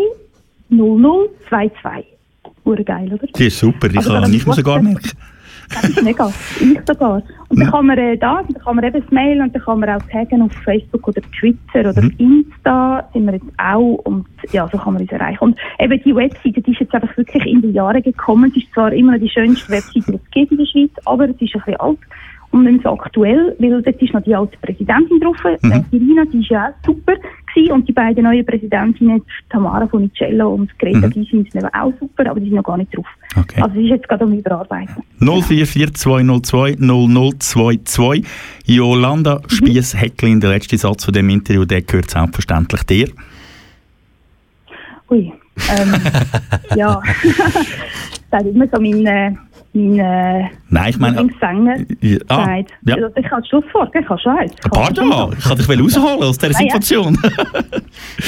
0022. 0.68 2.06
Urgeil, 2.64 3.12
oder? 3.12 3.26
Die 3.26 3.46
ist 3.46 3.58
super, 3.58 3.88
die 3.88 3.98
also, 3.98 4.12
kann 4.12 4.32
ich 4.32 4.46
mir 4.46 4.54
sogar 4.54 4.82
merken. 4.82 5.10
Das 5.68 5.88
ist 5.88 6.02
mega, 6.02 6.28
ich 6.60 6.78
sogar. 6.86 7.22
Und 7.48 7.60
dann 7.60 7.70
kann 7.70 7.86
man 7.86 7.98
äh, 7.98 8.16
da, 8.16 8.42
dann 8.42 8.62
kann 8.62 8.76
man 8.76 8.84
eben 8.84 9.00
das 9.00 9.10
Mail 9.10 9.40
und 9.40 9.54
dann 9.54 9.62
kann 9.62 9.80
man 9.80 9.90
auch 9.90 10.02
taggen 10.10 10.42
auf 10.42 10.52
Facebook 10.64 11.08
oder 11.08 11.20
Twitter 11.38 11.90
oder 11.90 12.02
mhm. 12.02 12.14
Insta, 12.18 13.08
sind 13.12 13.26
wir 13.26 13.34
jetzt 13.34 13.46
auch 13.58 13.94
und 14.04 14.26
ja, 14.52 14.68
so 14.70 14.78
kann 14.78 14.94
man 14.94 15.02
uns 15.02 15.12
erreichen. 15.12 15.38
Und 15.40 15.58
eben 15.78 16.02
die 16.02 16.14
Webseite, 16.14 16.62
die 16.62 16.72
ist 16.72 16.80
jetzt 16.80 16.94
einfach 16.94 17.16
wirklich 17.16 17.44
in 17.46 17.62
den 17.62 17.72
Jahren 17.72 18.02
gekommen. 18.02 18.52
Es 18.54 18.62
ist 18.62 18.72
zwar 18.72 18.92
immer 18.92 19.12
noch 19.12 19.20
die 19.20 19.28
schönste 19.28 19.70
Webseite, 19.70 20.12
die 20.12 20.16
es 20.16 20.30
gibt 20.30 20.52
in 20.52 20.58
der 20.58 20.66
Schweiz, 20.66 20.90
aber 21.04 21.24
es 21.24 21.40
ist 21.40 21.54
ein 21.54 21.60
bisschen 21.60 21.76
alt 21.80 21.98
und 22.50 22.64
nicht 22.64 22.82
so 22.82 22.90
aktuell, 22.90 23.54
weil 23.58 23.82
dort 23.82 24.00
ist 24.00 24.14
noch 24.14 24.22
die 24.22 24.34
alte 24.34 24.56
Präsidentin 24.62 25.20
drauf, 25.20 25.36
mhm. 25.62 25.84
Die 25.92 25.98
Rina, 25.98 26.24
die 26.32 26.40
ist 26.40 26.48
ja 26.48 26.68
auch 26.68 26.86
super 26.86 27.14
gewesen 27.56 27.72
und 27.72 27.88
die 27.88 27.92
beiden 27.92 28.24
neuen 28.24 28.44
Präsidentinnen, 28.44 29.22
Tamara 29.50 29.86
Funicello 29.86 30.54
und 30.54 30.78
Greta 30.78 31.06
mhm. 31.06 31.10
Gysi, 31.10 31.48
sind 31.50 31.64
auch 31.74 31.92
super, 31.98 32.30
aber 32.30 32.40
die 32.40 32.46
sind 32.46 32.56
noch 32.56 32.64
gar 32.64 32.76
nicht 32.76 32.94
drauf. 32.96 33.06
Okay. 33.36 33.60
Also 33.60 33.76
es 33.76 33.84
ist 33.84 33.90
jetzt 33.90 34.08
gerade 34.08 34.24
um 34.24 34.32
Überarbeiten. 34.32 35.02
044202 35.20 36.76
0022 36.78 38.26
Jolanda 38.66 39.36
mhm. 39.36 39.48
Spiess-Hecklin, 39.48 40.40
der 40.40 40.50
letzte 40.50 40.78
Satz 40.78 41.04
von 41.04 41.14
dem 41.14 41.28
Interview, 41.28 41.64
der 41.64 41.82
gehört 41.82 42.10
selbstverständlich 42.10 42.82
dir. 42.84 43.08
Ui, 45.08 45.32
ähm, 45.70 45.94
ja, 46.76 47.00
das 48.30 48.42
ist 48.42 48.54
immer 48.54 48.68
so 48.68 48.80
mein... 48.80 49.06
Äh, 49.06 49.34
mein 49.76 49.98
äh, 49.98 50.48
Nein, 50.70 50.90
ich 50.90 50.98
meine... 50.98 51.28
Sänger 51.40 51.76
ja, 52.00 52.18
ah, 52.28 52.56
ja. 52.86 52.94
Also, 52.94 53.08
ich 53.16 53.30
habe 53.30 53.46
Schlusswort, 53.46 53.94
ich 53.94 54.08
habe 54.08 54.20
schon 54.20 54.38
eins. 54.38 54.54
Pardon, 54.70 55.34
ich 55.36 55.44
kann 55.44 55.58
dich 55.58 55.68
rausholen 55.68 56.22
aus 56.22 56.38
dieser 56.38 56.54
Situation. 56.54 57.18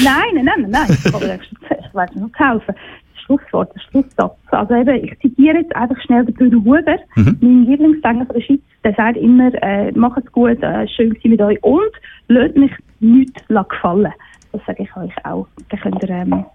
nein, 0.03 0.23
nein, 0.33 0.43
nein, 0.43 0.69
nein, 0.69 0.87
ich, 0.89 1.05
ich 1.05 1.93
weiß 1.93 2.15
noch 2.15 2.29
helfen. 2.35 2.75
Das 2.75 3.23
Schlusswort, 3.25 3.73
der 3.75 3.81
Schlusssatz. 3.89 4.37
Also 4.51 4.75
eben, 4.75 5.03
ich 5.03 5.19
zitiere 5.19 5.57
jetzt 5.57 5.75
einfach 5.75 5.99
schnell 6.03 6.25
den 6.25 6.35
Bruder 6.35 6.57
Huber, 6.57 6.97
mhm. 7.15 7.37
mein 7.41 7.65
Lieblingssänger 7.65 8.25
von 8.25 8.35
der 8.35 8.41
Schweiz, 8.41 8.61
der 8.83 8.93
sagt 8.93 9.17
immer, 9.17 9.51
äh, 9.63 9.91
macht 9.93 10.23
es 10.23 10.31
gut, 10.31 10.61
äh, 10.61 10.87
schön 10.87 11.17
sein 11.21 11.31
mit 11.31 11.41
euch 11.41 11.61
und 11.63 11.91
lasst 12.27 12.55
mich 12.55 12.71
nichts 12.99 13.43
gefallen. 13.47 14.13
Das 14.51 14.61
sage 14.65 14.83
ich 14.83 14.95
euch 14.95 15.25
auch. 15.25 15.47
Dann 15.69 15.79
könnt 15.79 16.03
ihr 16.03 16.09
ähm, 16.09 16.45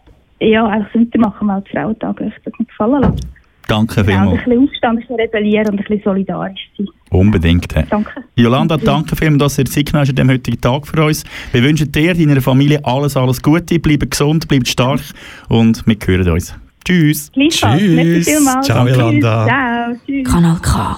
ja, 0.40 0.66
einfach 0.66 0.95
weitermachen, 0.95 1.49
weil 1.49 1.62
die 1.62 1.70
Frauentag 1.70 2.20
euch 2.20 2.32
das 2.45 2.55
nicht 2.59 2.70
gefallen 2.70 3.03
lassen. 3.03 3.20
Danke 3.69 4.05
vielmals. 4.05 4.33
Ja, 4.33 4.39
ein 4.39 4.45
bisschen 4.45 4.69
Aufstand, 4.69 4.99
ein 4.99 5.01
bisschen 5.01 5.17
rebellieren 5.17 5.69
und 5.69 5.79
ein 5.79 5.85
bisschen 5.85 6.03
solidarisch 6.05 6.71
sein. 6.77 6.87
Unbedingt. 7.11 7.75
Danke. 7.91 8.11
Jolanda, 8.37 8.77
danke 8.77 9.17
vielmals, 9.17 9.57
dass 9.57 9.59
ihr 9.59 9.65
Zeit 9.67 9.87
genommen 9.87 10.09
habt 10.09 10.21
an 10.21 10.31
heutigen 10.31 10.61
Tag 10.61 10.87
für 10.87 11.05
uns. 11.05 11.25
Wir 11.53 11.62
wünschen 11.62 11.91
dir, 11.91 12.15
deiner 12.15 12.41
Familie 12.41 12.85
alles, 12.85 13.17
alles 13.17 13.41
Gute. 13.41 13.79
Bleibt 13.79 14.11
gesund, 14.11 14.49
bleibt 14.49 14.69
stark 14.69 15.01
und 15.49 15.87
wir 15.87 15.97
hören 16.05 16.31
uns. 16.31 16.55
Tschüss. 16.85 17.31
Tschüss. 17.33 17.61
Ciao, 17.61 18.87
Jolanda. 18.87 19.47
Ciao. 19.47 19.97
Tschüss. 20.05 20.31
Kanal 20.31 20.59
K. 20.61 20.97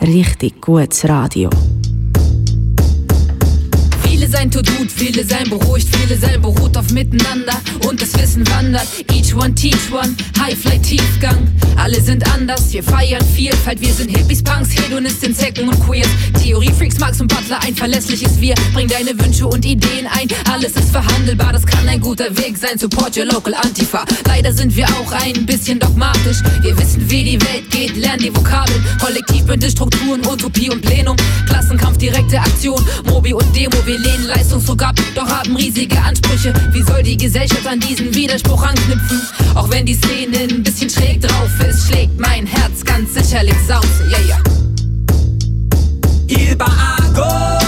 Richtig 0.00 0.60
gutes 0.60 1.08
Radio. 1.08 1.50
Sein 4.32 4.50
Tod 4.50 4.66
gut, 4.78 4.90
viele 4.90 5.26
sein 5.26 5.48
beruhigt, 5.50 5.94
viele 5.94 6.18
sein 6.18 6.40
beruht 6.40 6.74
auf 6.78 6.90
Miteinander 6.90 7.52
und 7.86 8.00
das 8.00 8.18
Wissen 8.18 8.48
wandert. 8.48 8.88
Each 9.12 9.34
one 9.34 9.54
teach 9.54 9.92
one, 9.92 10.16
High 10.40 10.58
Flight 10.58 10.82
Tiefgang. 10.82 11.46
Alle 11.76 12.00
sind 12.00 12.26
anders, 12.32 12.72
wir 12.72 12.82
feiern 12.82 13.22
Vielfalt, 13.34 13.82
wir 13.82 13.92
sind 13.92 14.16
Hippies, 14.16 14.42
Punks, 14.42 14.70
Hedonisten, 14.74 15.34
Zecken 15.34 15.68
und 15.68 15.78
Queers. 15.86 16.08
Theorie 16.42 16.72
Freaks, 16.72 16.98
Marx 16.98 17.20
und 17.20 17.28
Butler, 17.28 17.60
ein 17.62 17.76
verlässliches 17.76 18.40
Wir. 18.40 18.54
Bring 18.72 18.88
deine 18.88 19.10
Wünsche 19.20 19.46
und 19.46 19.66
Ideen 19.66 20.06
ein, 20.06 20.28
alles 20.50 20.72
ist 20.72 20.88
verhandelbar, 20.90 21.52
das 21.52 21.66
kann 21.66 21.86
ein 21.86 22.00
guter 22.00 22.34
Weg 22.38 22.56
sein. 22.56 22.78
Support 22.78 23.18
your 23.18 23.26
local 23.26 23.52
Antifa. 23.54 24.02
Leider 24.26 24.50
sind 24.50 24.74
wir 24.74 24.86
auch 24.88 25.12
ein 25.12 25.44
bisschen 25.44 25.78
dogmatisch. 25.78 26.38
Wir 26.62 26.76
wissen, 26.78 27.08
wie 27.10 27.22
die 27.22 27.40
Welt 27.42 27.70
geht, 27.70 27.98
lernen 27.98 28.22
die 28.22 28.34
Vokabeln. 28.34 28.82
Kollektiv 28.98 29.32
Strukturen, 29.82 30.20
Utopie 30.26 30.70
und 30.70 30.80
Plenum. 30.80 31.16
Klassenkampf, 31.46 31.98
direkte 31.98 32.38
Aktion, 32.38 32.80
Mobi 33.04 33.32
und 33.32 33.56
Demo, 33.56 33.76
wir 33.84 33.98
leben 33.98 34.21
den 34.22 34.28
Leistungsdruck 34.28 34.82
ab, 34.82 34.94
doch 35.14 35.28
haben 35.28 35.56
riesige 35.56 35.98
Ansprüche. 36.00 36.52
Wie 36.72 36.82
soll 36.82 37.02
die 37.02 37.16
Gesellschaft 37.16 37.66
an 37.66 37.80
diesen 37.80 38.14
Widerspruch 38.14 38.62
anknüpfen? 38.62 39.20
Auch 39.54 39.70
wenn 39.70 39.84
die 39.84 39.94
Szene 39.94 40.38
ein 40.38 40.62
bisschen 40.62 40.88
schräg 40.88 41.20
drauf 41.20 41.50
ist, 41.68 41.88
schlägt 41.88 42.18
mein 42.18 42.46
Herz 42.46 42.84
ganz 42.84 43.14
sicherlich 43.14 43.56
Sauce, 43.66 43.84
yeah, 44.08 44.20
yeah. 44.26 44.42
Il 46.28 46.56
bat 46.56 47.61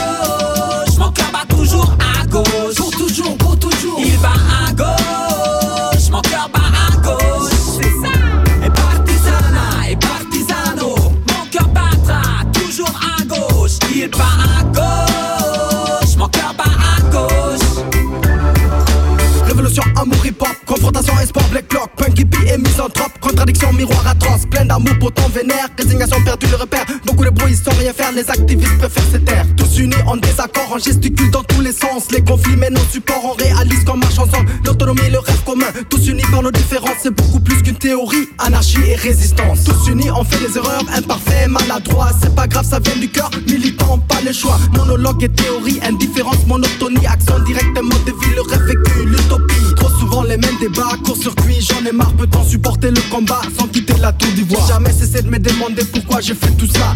hippie 22.19 22.47
et 22.53 22.59
misanthrope. 22.59 23.13
Contradiction, 23.21 23.73
miroir 23.73 24.07
atroce, 24.07 24.47
plein 24.51 24.65
d'amour, 24.65 24.95
pourtant 25.01 25.29
vénère. 25.29 25.69
Résignation 25.79 26.23
perdu 26.25 26.47
le 26.47 26.57
repère. 26.57 26.85
Beaucoup 27.07 27.25
de 27.25 27.31
bruit 27.31 27.57
sans 27.57 27.73
rien 27.79 27.93
faire, 27.93 28.13
les 28.13 28.29
activistes 28.31 28.79
préfèrent 28.79 29.11
se 29.13 29.19
taire. 29.19 29.47
Tous 29.57 29.79
unis 29.79 29.95
en 30.07 30.17
désaccord, 30.17 30.69
on 30.73 30.79
gesticule 30.79 31.31
dans 31.31 31.43
tous 31.43 31.61
les 31.61 31.73
sens. 31.73 32.11
Les 32.11 32.23
conflits 32.23 32.57
mènent 32.57 32.75
nos 32.75 32.91
supports, 32.91 33.25
on 33.25 33.43
réalise 33.43 33.85
qu'on 33.85 33.97
marche 33.97 34.19
ensemble. 34.19 34.51
L'autonomie, 34.65 35.11
le 35.11 35.19
rêve 35.19 35.43
commun, 35.45 35.67
tous 35.89 36.07
unis 36.09 36.23
par 36.31 36.43
nos 36.43 36.51
différences. 36.51 36.99
C'est 37.03 37.15
beaucoup 37.15 37.41
plus 37.41 37.63
qu'une 37.63 37.77
théorie, 37.77 38.29
anarchie 38.39 38.85
et 38.87 38.97
résistance. 38.97 39.65
Tous 39.65 39.91
unis, 39.91 40.11
on 40.11 40.25
fait 40.25 40.39
des 40.47 40.57
erreurs, 40.57 40.85
imparfaits, 40.95 41.49
maladroits. 41.49 42.11
C'est 42.21 42.35
pas 42.35 42.47
grave, 42.47 42.67
ça 42.69 42.79
vient 42.79 42.97
du 42.97 43.09
cœur, 43.09 43.31
militant, 43.49 43.99
pas 43.99 44.21
le 44.25 44.33
choix. 44.33 44.59
Monologue 44.77 45.23
et 45.23 45.29
théorie, 45.29 45.81
indifférence, 45.83 46.47
monotonie, 46.47 47.07
action 47.07 47.39
directement 47.41 47.97
de 48.07 48.13
vie, 48.13 48.35
le 48.35 48.43
rêve 48.43 48.63
vécu, 48.63 49.07
l'utopie. 49.07 49.75
Trop 49.77 49.91
souvent 50.01 50.23
les 50.23 50.37
mêmes 50.37 50.59
débats, 50.61 50.97
court-circuit, 51.05 51.61
j'en 51.61 51.85
ai 51.89 51.93
marre, 51.93 52.04
peut-on 52.13 52.45
supporter 52.45 52.91
le 52.91 53.01
combat 53.11 53.41
sans 53.59 53.67
quitter 53.69 53.95
la 54.01 54.13
tour 54.13 54.31
d'ivoire? 54.33 54.63
J'ai 54.67 54.73
jamais 54.75 54.93
cessé 54.93 55.23
de 55.23 55.29
me 55.29 55.39
demander 55.39 55.85
pourquoi 55.85 56.21
je 56.21 56.35
fais 56.35 56.51
tout 56.53 56.67
ça. 56.67 56.95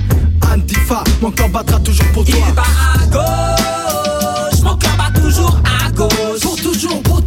Antifa, 0.53 1.05
mon 1.21 1.31
corps 1.31 1.49
battra 1.49 1.79
toujours 1.81 2.07
pour 2.13 2.25
toi. 2.25 2.35
Il 2.49 2.55
bat 2.55 2.63
à 2.95 3.07
gauche, 3.07 4.61
mon 4.63 4.77
cœur 4.77 4.97
bat 4.97 5.21
toujours 5.21 5.57
à 5.65 5.91
gauche. 5.91 6.41
Pour 6.43 6.57
toujours, 6.57 7.03
pour 7.03 7.18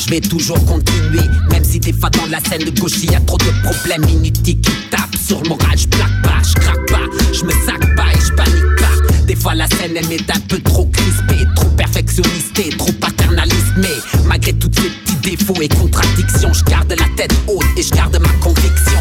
je 0.00 0.08
vais 0.08 0.20
toujours 0.20 0.64
continuer, 0.64 1.22
même 1.50 1.64
si 1.64 1.78
des 1.78 1.92
fois 1.92 2.08
dans 2.10 2.26
la 2.26 2.40
scène 2.40 2.64
de 2.64 2.80
gauche 2.80 3.02
y 3.02 3.14
a 3.14 3.20
trop 3.20 3.36
de 3.36 3.52
problèmes 3.62 4.08
inutiles 4.08 4.60
qui 4.60 4.72
tapent 4.90 5.16
sur 5.16 5.42
le 5.42 5.48
moral. 5.50 5.76
Je 5.76 5.86
plaque 5.88 6.22
pas, 6.22 6.40
je 6.42 6.54
craque 6.54 6.86
pas, 6.86 7.06
je 7.32 7.44
me 7.44 7.50
sac 7.50 7.96
pas 7.96 8.10
et 8.14 8.20
je 8.20 8.32
panique 8.32 8.76
pas. 8.78 9.24
Des 9.26 9.36
fois 9.36 9.54
la 9.54 9.66
scène 9.68 9.92
elle 9.96 10.08
m'est 10.08 10.30
un 10.30 10.40
peu 10.48 10.58
trop 10.60 10.86
crispée, 10.86 11.46
trop 11.54 11.68
perfectionniste 11.70 12.58
et 12.58 12.70
trop 12.70 12.92
paternaliste. 12.92 13.74
Mais 13.76 13.96
malgré 14.26 14.52
toutes 14.54 14.74
ces 14.74 14.88
petits 14.88 15.36
défauts 15.36 15.60
et 15.60 15.68
contradictions, 15.68 16.52
je 16.52 16.64
garde 16.64 16.90
la 16.90 17.06
tête 17.16 17.34
haute 17.46 17.64
et 17.76 17.82
je 17.82 17.90
garde 17.90 18.18
ma 18.20 18.32
conviction. 18.44 19.00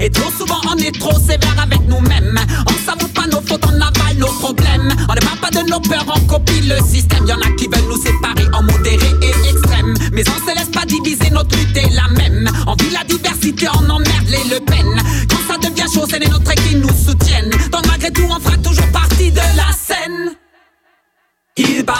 Et 0.00 0.10
trop 0.10 0.30
souvent 0.36 0.60
on 0.68 0.76
est 0.78 0.98
trop 0.98 1.18
sévère 1.18 1.56
avec 1.62 1.80
nous-mêmes. 1.88 2.40
On 2.66 2.86
s'avoue 2.86 3.12
pas 3.12 3.26
nos 3.26 3.40
fautes, 3.40 3.64
on 3.66 3.80
avale 3.80 4.16
nos 4.18 4.26
problèmes. 4.26 4.92
On 5.08 5.14
ne 5.14 5.20
parle 5.20 5.38
pas 5.40 5.50
de 5.50 5.70
nos 5.70 5.80
peurs, 5.80 6.06
on 6.08 6.20
copie 6.26 6.60
le 6.62 6.76
système. 6.84 7.24
Y'en 7.26 7.38
a 7.40 7.50
qui 7.56 7.66
veulent 7.66 7.88
nous 7.88 8.02
séparer 8.02 8.48
en 8.52 8.62
modéré 8.62 9.06
et. 9.22 9.33
Mais 10.24 10.32
on 10.32 10.48
se 10.48 10.54
laisse 10.54 10.70
pas 10.70 10.84
diviser, 10.86 11.30
notre 11.30 11.56
lutte 11.56 11.76
est 11.76 11.90
la 11.90 12.08
même. 12.08 12.48
On 12.66 12.74
vit 12.74 12.90
la 12.90 13.04
diversité, 13.04 13.68
on 13.68 13.90
emmerde 13.90 14.28
les 14.28 14.44
Le 14.54 14.60
Pen. 14.64 15.02
Quand 15.28 15.52
ça 15.52 15.58
devient 15.58 15.86
chaud, 15.92 16.06
c'est 16.08 16.18
les 16.18 16.28
nôtres 16.28 16.54
qui 16.54 16.76
nous 16.76 16.88
soutiennent. 16.88 17.50
Donc 17.70 17.86
malgré 17.86 18.10
tout, 18.10 18.26
on 18.28 18.40
fera 18.40 18.56
toujours 18.58 18.90
partie 18.92 19.30
de 19.30 19.36
la 19.56 19.72
scène. 19.72 20.36
Il 21.56 21.84
bat 21.84 21.94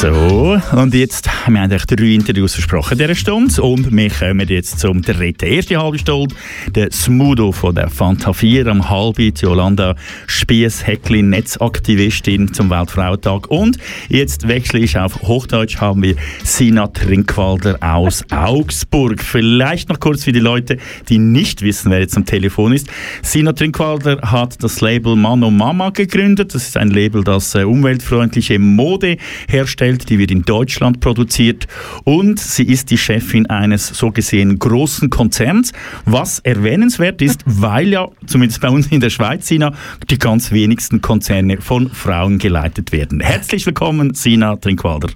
So, 0.00 0.58
und 0.72 0.94
jetzt, 0.94 1.28
wir 1.46 1.60
haben 1.60 1.72
euch 1.72 1.84
drei 1.84 2.14
Interviews 2.14 2.54
versprochen 2.54 2.92
in 2.92 2.98
dieser 3.00 3.14
Stunde 3.14 3.60
und 3.60 3.94
wir 3.94 4.08
kommen 4.08 4.48
jetzt 4.48 4.80
zum 4.80 5.02
dritten. 5.02 5.44
Erste 5.44 5.76
halbe 5.76 5.98
Stunde, 5.98 6.34
der 6.74 6.90
Smudo 6.90 7.52
von 7.52 7.74
der 7.74 7.90
Fanta 7.90 8.32
4 8.32 8.66
am 8.68 8.88
halben, 8.88 9.34
die 9.34 9.42
Jolanda 9.42 9.94
Spiess, 10.26 10.86
Hecklin, 10.86 11.28
Netzaktivistin 11.28 12.50
zum 12.54 12.70
Weltfrauentag 12.70 13.50
und 13.50 13.76
jetzt 14.08 14.48
wechsle 14.48 14.80
ich 14.80 14.96
auf 14.96 15.20
Hochdeutsch, 15.20 15.82
haben 15.82 16.02
wir 16.02 16.14
Sina 16.44 16.86
Trinkwalder 16.86 17.76
aus 17.82 18.24
Augsburg. 18.30 19.22
Vielleicht 19.22 19.90
noch 19.90 20.00
kurz 20.00 20.24
für 20.24 20.32
die 20.32 20.40
Leute, 20.40 20.78
die 21.10 21.18
nicht 21.18 21.60
wissen, 21.60 21.90
wer 21.90 22.00
jetzt 22.00 22.16
am 22.16 22.24
Telefon 22.24 22.72
ist. 22.72 22.88
Sina 23.20 23.52
Trinkwalder 23.52 24.18
hat 24.22 24.64
das 24.64 24.80
Label 24.80 25.14
Mano 25.14 25.50
Mama 25.50 25.90
gegründet. 25.90 26.54
Das 26.54 26.68
ist 26.68 26.78
ein 26.78 26.88
Label, 26.88 27.22
das 27.22 27.54
äh, 27.54 27.64
umweltfreundliche 27.64 28.58
Mode 28.58 29.18
herstellt, 29.46 29.89
die 29.98 30.18
wird 30.18 30.30
in 30.30 30.42
Deutschland 30.42 31.00
produziert 31.00 31.66
und 32.04 32.38
sie 32.38 32.64
ist 32.64 32.90
die 32.90 32.98
Chefin 32.98 33.46
eines 33.46 33.88
so 33.88 34.10
gesehen 34.10 34.58
großen 34.58 35.10
Konzerns, 35.10 35.72
was 36.04 36.38
erwähnenswert 36.40 37.22
ist, 37.22 37.42
weil 37.46 37.88
ja 37.88 38.08
zumindest 38.26 38.60
bei 38.60 38.68
uns 38.68 38.86
in 38.88 39.00
der 39.00 39.10
Schweiz, 39.10 39.48
Sina, 39.48 39.72
die 40.08 40.18
ganz 40.18 40.52
wenigsten 40.52 41.00
Konzerne 41.00 41.60
von 41.60 41.90
Frauen 41.90 42.38
geleitet 42.38 42.92
werden. 42.92 43.20
Herzlich 43.20 43.66
willkommen, 43.66 44.14
Sina 44.14 44.56
Trinkwalder. 44.56 45.08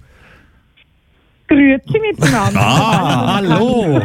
Grüezi 1.55 1.99
miteinander. 2.01 2.61
Ah, 2.61 3.37
hallo. 3.37 4.01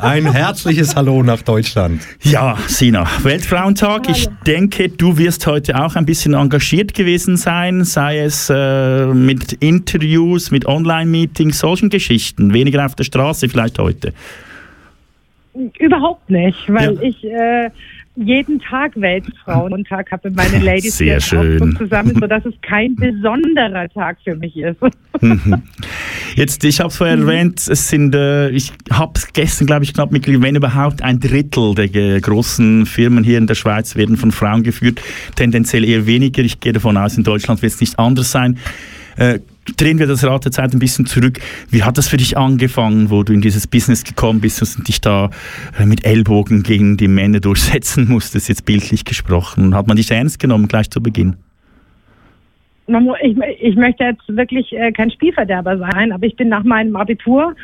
Ein 0.00 0.32
herzliches 0.32 0.96
Hallo 0.96 1.22
nach 1.22 1.42
Deutschland. 1.42 2.00
Ja, 2.22 2.56
Sina, 2.68 3.06
Weltfrauentag. 3.22 4.08
Ich 4.08 4.28
denke, 4.46 4.88
du 4.88 5.18
wirst 5.18 5.46
heute 5.46 5.78
auch 5.82 5.94
ein 5.96 6.06
bisschen 6.06 6.32
engagiert 6.32 6.94
gewesen 6.94 7.36
sein, 7.36 7.84
sei 7.84 8.20
es 8.20 8.48
äh, 8.48 9.06
mit 9.06 9.52
Interviews, 9.54 10.50
mit 10.50 10.64
Online-Meetings, 10.66 11.58
solchen 11.58 11.90
Geschichten. 11.90 12.54
Weniger 12.54 12.86
auf 12.86 12.94
der 12.94 13.04
Straße 13.04 13.48
vielleicht 13.50 13.78
heute. 13.78 14.14
Überhaupt 15.78 16.30
nicht, 16.30 16.58
weil 16.72 16.94
Ja. 16.94 17.02
ich 17.02 17.24
äh, 17.24 17.70
jeden 18.20 18.60
Tag 18.60 18.92
Weltfrauentag 19.00 20.12
habe 20.12 20.28
mit 20.28 20.36
meinen 20.36 20.62
Ladies 20.62 20.98
Sehr 20.98 21.20
schön. 21.20 21.76
Zusammen, 21.76 22.14
sodass 22.20 22.44
es 22.44 22.54
kein 22.62 22.94
besonderer 22.94 23.88
Tag 23.88 24.18
für 24.22 24.36
mich 24.36 24.56
ist. 24.56 24.78
Jetzt, 26.36 26.64
ich 26.64 26.80
habe 26.80 26.90
es 26.90 26.96
vorher 26.96 27.16
erwähnt, 27.16 27.66
es 27.66 27.88
sind, 27.88 28.14
äh, 28.14 28.50
ich 28.50 28.72
habe 28.92 29.12
es 29.16 29.32
gestern, 29.32 29.66
glaube 29.66 29.84
ich, 29.84 29.94
knapp 29.94 30.12
mitgekriegt, 30.12 30.42
wenn 30.42 30.54
überhaupt 30.54 31.02
ein 31.02 31.18
Drittel 31.18 31.74
der 31.74 31.94
äh, 31.94 32.20
großen 32.20 32.86
Firmen 32.86 33.24
hier 33.24 33.38
in 33.38 33.46
der 33.46 33.54
Schweiz 33.54 33.96
werden 33.96 34.16
von 34.16 34.30
Frauen 34.30 34.62
geführt, 34.62 35.00
tendenziell 35.34 35.84
eher 35.84 36.06
weniger. 36.06 36.42
Ich 36.42 36.60
gehe 36.60 36.72
davon 36.72 36.96
aus, 36.96 37.16
in 37.16 37.24
Deutschland 37.24 37.62
wird 37.62 37.72
es 37.72 37.80
nicht 37.80 37.98
anders 37.98 38.30
sein. 38.30 38.58
Äh, 39.16 39.40
drehen 39.76 39.98
wir 39.98 40.06
das 40.06 40.24
Rad 40.24 40.44
der 40.44 40.52
Zeit 40.52 40.72
ein 40.72 40.78
bisschen 40.78 41.06
zurück. 41.06 41.40
Wie 41.70 41.82
hat 41.82 41.98
das 41.98 42.08
für 42.08 42.16
dich 42.16 42.36
angefangen, 42.36 43.10
wo 43.10 43.22
du 43.22 43.32
in 43.32 43.40
dieses 43.40 43.66
Business 43.66 44.04
gekommen 44.04 44.40
bist 44.40 44.62
und 44.62 44.88
dich 44.88 45.00
da 45.00 45.30
äh, 45.78 45.86
mit 45.86 46.04
Ellbogen 46.04 46.62
gegen 46.62 46.96
die 46.96 47.08
Männer 47.08 47.40
durchsetzen 47.40 48.08
musstest, 48.08 48.48
jetzt 48.48 48.64
bildlich 48.64 49.04
gesprochen? 49.04 49.74
Hat 49.74 49.86
man 49.86 49.96
dich 49.96 50.10
ernst 50.10 50.38
genommen 50.38 50.68
gleich 50.68 50.90
zu 50.90 51.00
Beginn? 51.02 51.36
Ich, 53.22 53.36
ich 53.60 53.76
möchte 53.76 54.04
jetzt 54.04 54.22
wirklich 54.28 54.72
äh, 54.72 54.92
kein 54.92 55.10
Spielverderber 55.10 55.78
sein, 55.78 56.12
aber 56.12 56.26
ich 56.26 56.36
bin 56.36 56.48
nach 56.48 56.64
meinem 56.64 56.96
Abitur, 56.96 57.54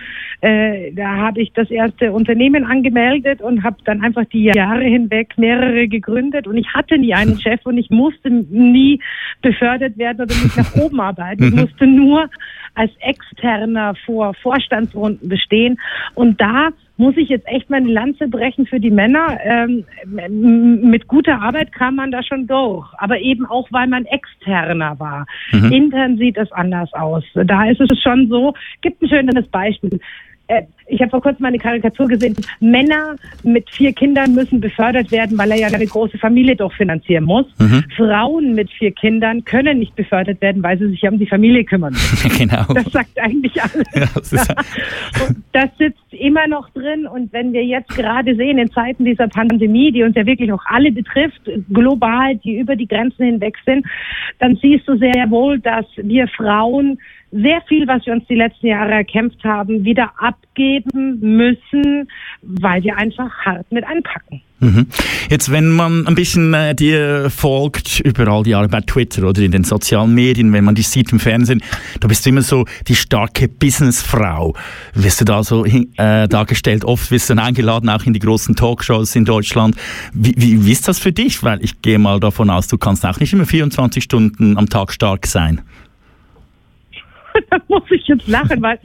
äh, 0.40 0.92
da 0.92 1.16
habe 1.16 1.40
ich 1.40 1.52
das 1.52 1.70
erste 1.70 2.12
Unternehmen 2.12 2.64
angemeldet 2.64 3.40
und 3.40 3.62
habe 3.62 3.76
dann 3.84 4.02
einfach 4.02 4.24
die 4.26 4.44
Jahre 4.44 4.84
hinweg 4.84 5.36
mehrere 5.36 5.88
gegründet 5.88 6.46
und 6.46 6.56
ich 6.56 6.72
hatte 6.74 6.98
nie 6.98 7.14
einen 7.14 7.40
Chef 7.40 7.60
und 7.64 7.78
ich 7.78 7.90
musste 7.90 8.30
nie 8.30 9.00
befördert 9.42 9.98
werden 9.98 10.22
oder 10.22 10.34
mich 10.34 10.56
nach 10.56 10.74
oben 10.76 11.00
arbeiten. 11.00 11.44
Ich 11.44 11.54
musste 11.54 11.86
nur 11.86 12.28
als 12.74 12.90
Externer 13.00 13.94
vor 14.04 14.34
Vorstandsrunden 14.34 15.28
bestehen 15.28 15.78
und 16.14 16.40
da 16.40 16.70
muss 16.96 17.16
ich 17.16 17.28
jetzt 17.28 17.46
echt 17.46 17.68
meine 17.70 17.90
Lanze 17.90 18.28
brechen 18.28 18.66
für 18.66 18.80
die 18.80 18.90
Männer. 18.90 19.38
Ähm, 19.42 19.84
mit 20.06 21.06
guter 21.08 21.40
Arbeit 21.40 21.72
kam 21.72 21.96
man 21.96 22.10
da 22.10 22.22
schon 22.22 22.46
durch, 22.46 22.86
aber 22.98 23.18
eben 23.18 23.46
auch, 23.46 23.68
weil 23.70 23.86
man 23.86 24.06
externer 24.06 24.98
war. 24.98 25.26
Intern 25.70 26.16
sieht 26.16 26.36
es 26.36 26.50
anders 26.52 26.92
aus. 26.94 27.24
Da 27.34 27.66
ist 27.68 27.80
es 27.80 28.00
schon 28.02 28.28
so, 28.28 28.54
gibt 28.80 29.02
ein 29.02 29.08
schönes 29.08 29.48
Beispiel. 29.48 30.00
Äh, 30.48 30.62
ich 30.88 31.00
habe 31.00 31.10
vor 31.10 31.22
kurzem 31.22 31.42
mal 31.42 31.48
eine 31.48 31.58
Karikatur 31.58 32.06
gesehen. 32.06 32.36
Männer 32.60 33.16
mit 33.42 33.68
vier 33.70 33.92
Kindern 33.92 34.34
müssen 34.34 34.60
befördert 34.60 35.10
werden, 35.10 35.36
weil 35.36 35.50
er 35.50 35.58
ja 35.58 35.66
eine 35.68 35.86
große 35.86 36.18
Familie 36.18 36.56
doch 36.56 36.72
finanzieren 36.72 37.24
muss. 37.24 37.46
Frauen 37.96 38.54
mit 38.54 38.70
vier 38.70 38.92
Kindern 38.92 39.44
können 39.44 39.78
nicht 39.78 39.96
befördert 39.96 40.40
werden, 40.40 40.62
weil 40.62 40.78
sie 40.78 40.88
sich 40.88 41.02
ja 41.02 41.10
um 41.10 41.18
die 41.18 41.26
Familie 41.26 41.64
kümmern 41.64 41.92
müssen. 41.92 42.30
genau. 42.38 42.64
Das 42.72 42.92
sagt 42.92 43.18
eigentlich 43.18 43.60
alles. 43.62 43.86
Ja, 43.96 44.06
das 44.14 44.30
das 45.52 45.70
sitzt 45.78 46.12
immer 46.12 46.46
noch 46.46 46.68
drin. 46.70 47.06
Und 47.06 47.32
wenn 47.32 47.52
wir 47.52 47.64
jetzt 47.64 47.88
gerade 47.90 48.34
sehen, 48.36 48.58
in 48.58 48.70
Zeiten 48.70 49.04
dieser 49.04 49.28
Pandemie, 49.28 49.90
die 49.90 50.02
uns 50.02 50.14
ja 50.16 50.26
wirklich 50.26 50.52
auch 50.52 50.64
alle 50.66 50.92
betrifft, 50.92 51.40
global, 51.72 52.36
die 52.36 52.58
über 52.58 52.76
die 52.76 52.86
Grenzen 52.86 53.24
hinweg 53.24 53.56
sind, 53.64 53.86
dann 54.38 54.56
siehst 54.56 54.86
du 54.86 54.96
sehr 54.98 55.30
wohl, 55.30 55.58
dass 55.58 55.86
wir 55.96 56.28
Frauen 56.28 56.98
sehr 57.32 57.60
viel, 57.62 57.86
was 57.88 58.04
wir 58.06 58.12
uns 58.12 58.26
die 58.28 58.34
letzten 58.34 58.68
Jahre 58.68 58.92
erkämpft 58.92 59.42
haben, 59.44 59.84
wieder 59.84 60.12
abgeben 60.18 60.75
leben 60.76 61.18
müssen, 61.20 62.08
weil 62.42 62.82
wir 62.82 62.96
einfach 62.96 63.30
hart 63.44 63.70
mit 63.70 63.84
anpacken. 63.84 64.42
Mhm. 64.58 64.86
Jetzt, 65.28 65.52
wenn 65.52 65.68
man 65.68 66.06
ein 66.06 66.14
bisschen 66.14 66.54
äh, 66.54 66.74
dir 66.74 67.28
folgt, 67.28 68.00
überall 68.00 68.42
die 68.42 68.50
Jahre 68.50 68.68
bei 68.68 68.80
Twitter 68.80 69.28
oder 69.28 69.42
in 69.42 69.50
den 69.50 69.64
sozialen 69.64 70.14
Medien, 70.14 70.50
wenn 70.54 70.64
man 70.64 70.74
dich 70.74 70.88
sieht 70.88 71.12
im 71.12 71.20
Fernsehen, 71.20 71.62
da 72.00 72.08
bist 72.08 72.24
du 72.24 72.30
immer 72.30 72.40
so 72.40 72.64
die 72.88 72.94
starke 72.94 73.48
Businessfrau. 73.48 74.54
Wirst 74.94 75.20
du 75.20 75.24
da 75.26 75.42
so 75.42 75.66
äh, 75.66 76.26
dargestellt? 76.26 76.86
Oft 76.86 77.10
wirst 77.10 77.28
du 77.28 77.34
dann 77.34 77.44
eingeladen, 77.44 77.90
auch 77.90 78.04
in 78.04 78.14
die 78.14 78.18
großen 78.18 78.56
Talkshows 78.56 79.14
in 79.14 79.26
Deutschland. 79.26 79.76
Wie, 80.14 80.34
wie, 80.38 80.64
wie 80.64 80.72
ist 80.72 80.88
das 80.88 80.98
für 80.98 81.12
dich? 81.12 81.42
Weil 81.42 81.62
ich 81.62 81.82
gehe 81.82 81.98
mal 81.98 82.18
davon 82.18 82.48
aus, 82.48 82.66
du 82.66 82.78
kannst 82.78 83.04
auch 83.04 83.20
nicht 83.20 83.34
immer 83.34 83.44
24 83.44 84.02
Stunden 84.02 84.56
am 84.56 84.70
Tag 84.70 84.90
stark 84.90 85.26
sein. 85.26 85.60
da 87.50 87.58
muss 87.68 87.82
ich 87.90 88.06
jetzt 88.06 88.26
lachen, 88.26 88.62
weil 88.62 88.78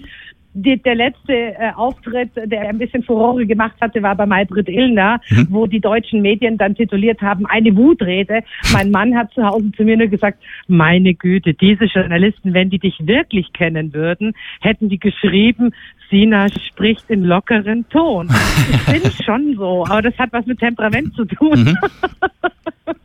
die, 0.54 0.82
der 0.82 0.96
letzte 0.96 1.34
äh, 1.34 1.72
Auftritt, 1.76 2.32
der 2.36 2.62
ein 2.62 2.78
bisschen 2.78 3.04
Furore 3.04 3.46
gemacht 3.46 3.76
hatte, 3.80 4.02
war 4.04 4.16
bei 4.16 4.26
Maybrit 4.26 4.68
Illner, 4.68 5.22
mhm. 5.30 5.48
wo 5.50 5.66
die 5.66 5.80
deutschen 5.80 6.22
Medien 6.22 6.58
dann 6.58 6.76
tituliert 6.76 7.22
haben, 7.22 7.46
eine 7.46 7.76
Wutrede. 7.76 8.44
Mein 8.74 8.92
Mann 8.92 9.16
hat 9.16 9.32
zu 9.34 9.44
Hause 9.44 9.72
zu 9.72 9.84
mir 9.84 9.98
nur 9.98 10.08
gesagt, 10.08 10.42
meine 10.68 11.14
Güte, 11.14 11.54
diese 11.54 11.86
Journalisten, 11.86 12.54
wenn 12.54 12.70
die 12.70 12.80
dich 12.80 12.96
wirklich 13.00 13.54
kennen 13.54 13.94
würden, 13.94 14.34
hätten 14.60 14.90
die 14.90 15.00
geschrieben, 15.00 15.74
Sina 16.10 16.48
spricht 16.50 17.10
in 17.10 17.24
lockeren 17.24 17.88
Ton. 17.90 18.30
Ich 18.70 18.86
bin 18.86 19.12
schon 19.26 19.56
so, 19.56 19.86
aber 19.86 20.02
das 20.02 20.18
hat 20.18 20.34
was 20.34 20.46
mit 20.46 20.60
Temperament 20.60 21.14
zu 21.16 21.26
tun. 21.26 21.64
Mhm. 21.64 21.78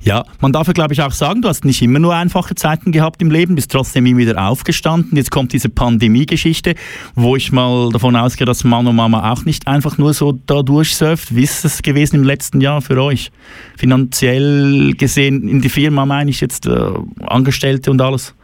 Ja, 0.00 0.24
man 0.40 0.52
darf 0.52 0.66
ja, 0.66 0.72
glaube 0.72 0.94
ich, 0.94 1.02
auch 1.02 1.10
sagen, 1.10 1.42
du 1.42 1.48
hast 1.48 1.64
nicht 1.64 1.82
immer 1.82 1.98
nur 1.98 2.14
einfache 2.14 2.54
Zeiten 2.54 2.92
gehabt 2.92 3.20
im 3.20 3.30
Leben, 3.30 3.54
bist 3.54 3.72
trotzdem 3.72 4.06
immer 4.06 4.18
wieder 4.18 4.48
aufgestanden. 4.48 5.16
Jetzt 5.16 5.30
kommt 5.30 5.52
diese 5.52 5.68
Pandemie-Geschichte, 5.68 6.74
wo 7.14 7.36
ich 7.36 7.52
mal 7.52 7.90
davon 7.90 8.14
ausgehe, 8.16 8.46
dass 8.46 8.64
Mann 8.64 8.86
und 8.86 8.96
Mama 8.96 9.32
auch 9.32 9.44
nicht 9.44 9.66
einfach 9.66 9.98
nur 9.98 10.14
so 10.14 10.32
da 10.32 10.62
durchsurft. 10.62 11.34
Wie 11.34 11.42
ist 11.42 11.64
es 11.64 11.82
gewesen 11.82 12.16
im 12.16 12.24
letzten 12.24 12.60
Jahr 12.60 12.80
für 12.80 13.02
euch? 13.02 13.30
Finanziell 13.76 14.92
gesehen 14.96 15.48
in 15.48 15.60
die 15.60 15.68
Firma 15.68 16.06
meine 16.06 16.30
ich 16.30 16.40
jetzt 16.40 16.66
äh, 16.66 16.90
Angestellte 17.26 17.90
und 17.90 18.00
alles? 18.00 18.34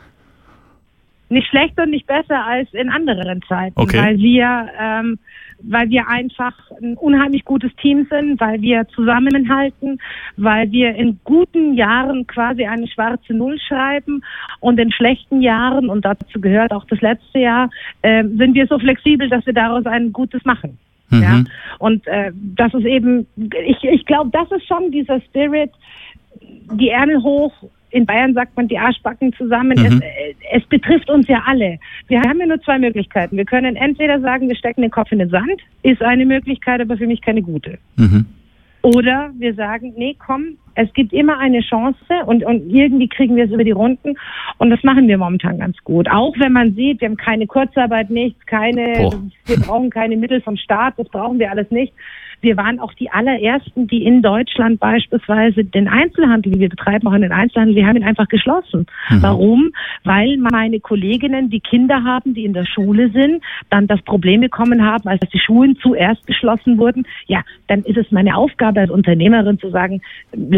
Nicht 1.28 1.48
schlechter 1.48 1.84
und 1.84 1.90
nicht 1.90 2.06
besser 2.06 2.44
als 2.44 2.72
in 2.74 2.90
anderen 2.90 3.40
Zeiten, 3.48 3.72
okay. 3.80 3.98
weil 3.98 4.18
wir 4.18 4.68
ähm, 4.78 5.18
weil 5.62 5.90
wir 5.90 6.08
einfach 6.08 6.54
ein 6.82 6.96
unheimlich 6.96 7.44
gutes 7.44 7.74
Team 7.76 8.06
sind, 8.10 8.40
weil 8.40 8.60
wir 8.60 8.86
zusammenhalten, 8.88 9.98
weil 10.36 10.70
wir 10.70 10.94
in 10.94 11.18
guten 11.24 11.74
Jahren 11.74 12.26
quasi 12.26 12.64
eine 12.64 12.86
schwarze 12.88 13.34
Null 13.34 13.58
schreiben 13.58 14.22
und 14.60 14.78
in 14.78 14.92
schlechten 14.92 15.40
Jahren, 15.40 15.88
und 15.88 16.04
dazu 16.04 16.40
gehört 16.40 16.72
auch 16.72 16.84
das 16.86 17.00
letzte 17.00 17.38
Jahr, 17.38 17.70
äh, 18.02 18.24
sind 18.24 18.54
wir 18.54 18.66
so 18.66 18.78
flexibel, 18.78 19.28
dass 19.28 19.46
wir 19.46 19.54
daraus 19.54 19.86
ein 19.86 20.12
Gutes 20.12 20.44
machen. 20.44 20.78
Mhm. 21.10 21.22
Ja? 21.22 21.44
Und 21.78 22.06
äh, 22.06 22.32
das 22.34 22.74
ist 22.74 22.84
eben, 22.84 23.26
ich, 23.36 23.82
ich 23.82 24.04
glaube, 24.06 24.30
das 24.32 24.50
ist 24.52 24.66
schon 24.66 24.90
dieser 24.90 25.20
Spirit, 25.22 25.70
die 26.72 26.90
Ärmel 26.90 27.22
hoch 27.22 27.52
in 27.94 28.06
Bayern 28.06 28.34
sagt 28.34 28.56
man 28.56 28.66
die 28.66 28.76
Arschbacken 28.76 29.32
zusammen. 29.34 29.78
Mhm. 29.78 30.02
Es, 30.50 30.62
es, 30.62 30.68
betrifft 30.68 31.08
uns 31.08 31.28
ja 31.28 31.42
alle. 31.46 31.78
Wir 32.08 32.20
haben 32.22 32.40
ja 32.40 32.46
nur 32.46 32.60
zwei 32.60 32.76
Möglichkeiten. 32.76 33.36
Wir 33.36 33.44
können 33.44 33.76
entweder 33.76 34.20
sagen, 34.20 34.48
wir 34.48 34.56
stecken 34.56 34.82
den 34.82 34.90
Kopf 34.90 35.12
in 35.12 35.20
den 35.20 35.30
Sand, 35.30 35.60
ist 35.84 36.02
eine 36.02 36.26
Möglichkeit, 36.26 36.80
aber 36.80 36.96
für 36.96 37.06
mich 37.06 37.20
keine 37.22 37.40
gute. 37.40 37.78
Mhm. 37.96 38.26
Oder 38.82 39.32
wir 39.38 39.54
sagen, 39.54 39.94
nee, 39.96 40.16
komm, 40.18 40.58
es 40.74 40.92
gibt 40.92 41.12
immer 41.12 41.38
eine 41.38 41.60
Chance 41.60 41.98
und, 42.26 42.44
und 42.44 42.70
irgendwie 42.70 43.08
kriegen 43.08 43.36
wir 43.36 43.44
es 43.44 43.50
über 43.50 43.64
die 43.64 43.70
Runden 43.70 44.14
und 44.58 44.70
das 44.70 44.82
machen 44.82 45.08
wir 45.08 45.18
momentan 45.18 45.58
ganz 45.58 45.76
gut. 45.84 46.10
Auch 46.10 46.34
wenn 46.38 46.52
man 46.52 46.74
sieht, 46.74 47.00
wir 47.00 47.08
haben 47.08 47.16
keine 47.16 47.46
Kurzarbeit, 47.46 48.10
nichts, 48.10 48.44
keine, 48.46 48.94
Boah. 48.98 49.22
wir 49.46 49.56
brauchen 49.60 49.90
keine 49.90 50.16
Mittel 50.16 50.40
vom 50.40 50.56
Staat, 50.56 50.94
das 50.98 51.08
brauchen 51.08 51.38
wir 51.38 51.50
alles 51.50 51.70
nicht. 51.70 51.92
Wir 52.44 52.58
waren 52.58 52.78
auch 52.78 52.92
die 52.92 53.10
allerersten, 53.10 53.86
die 53.86 54.04
in 54.04 54.20
Deutschland 54.20 54.78
beispielsweise 54.78 55.64
den 55.64 55.88
Einzelhandel, 55.88 56.54
wie 56.54 56.60
wir 56.60 56.68
betreiben 56.68 57.08
auch 57.08 57.14
in 57.14 57.22
den 57.22 57.32
Einzelhandel, 57.32 57.74
wir 57.74 57.86
haben 57.86 57.96
ihn 57.96 58.04
einfach 58.04 58.28
geschlossen. 58.28 58.84
Mhm. 59.08 59.22
Warum? 59.22 59.72
Weil 60.04 60.36
meine 60.36 60.78
Kolleginnen, 60.78 61.48
die 61.48 61.60
Kinder 61.60 62.04
haben, 62.04 62.34
die 62.34 62.44
in 62.44 62.52
der 62.52 62.66
Schule 62.66 63.10
sind, 63.10 63.42
dann 63.70 63.86
das 63.86 64.02
Problem 64.02 64.42
bekommen 64.42 64.84
haben, 64.84 65.08
als 65.08 65.22
die 65.32 65.38
Schulen 65.38 65.76
zuerst 65.80 66.26
geschlossen 66.26 66.76
wurden. 66.76 67.06
Ja, 67.26 67.42
dann 67.66 67.80
ist 67.80 67.96
es 67.96 68.12
meine 68.12 68.36
Aufgabe 68.36 68.80
als 68.80 68.90
Unternehmerin 68.90 69.58
zu 69.58 69.70
sagen, 69.70 70.02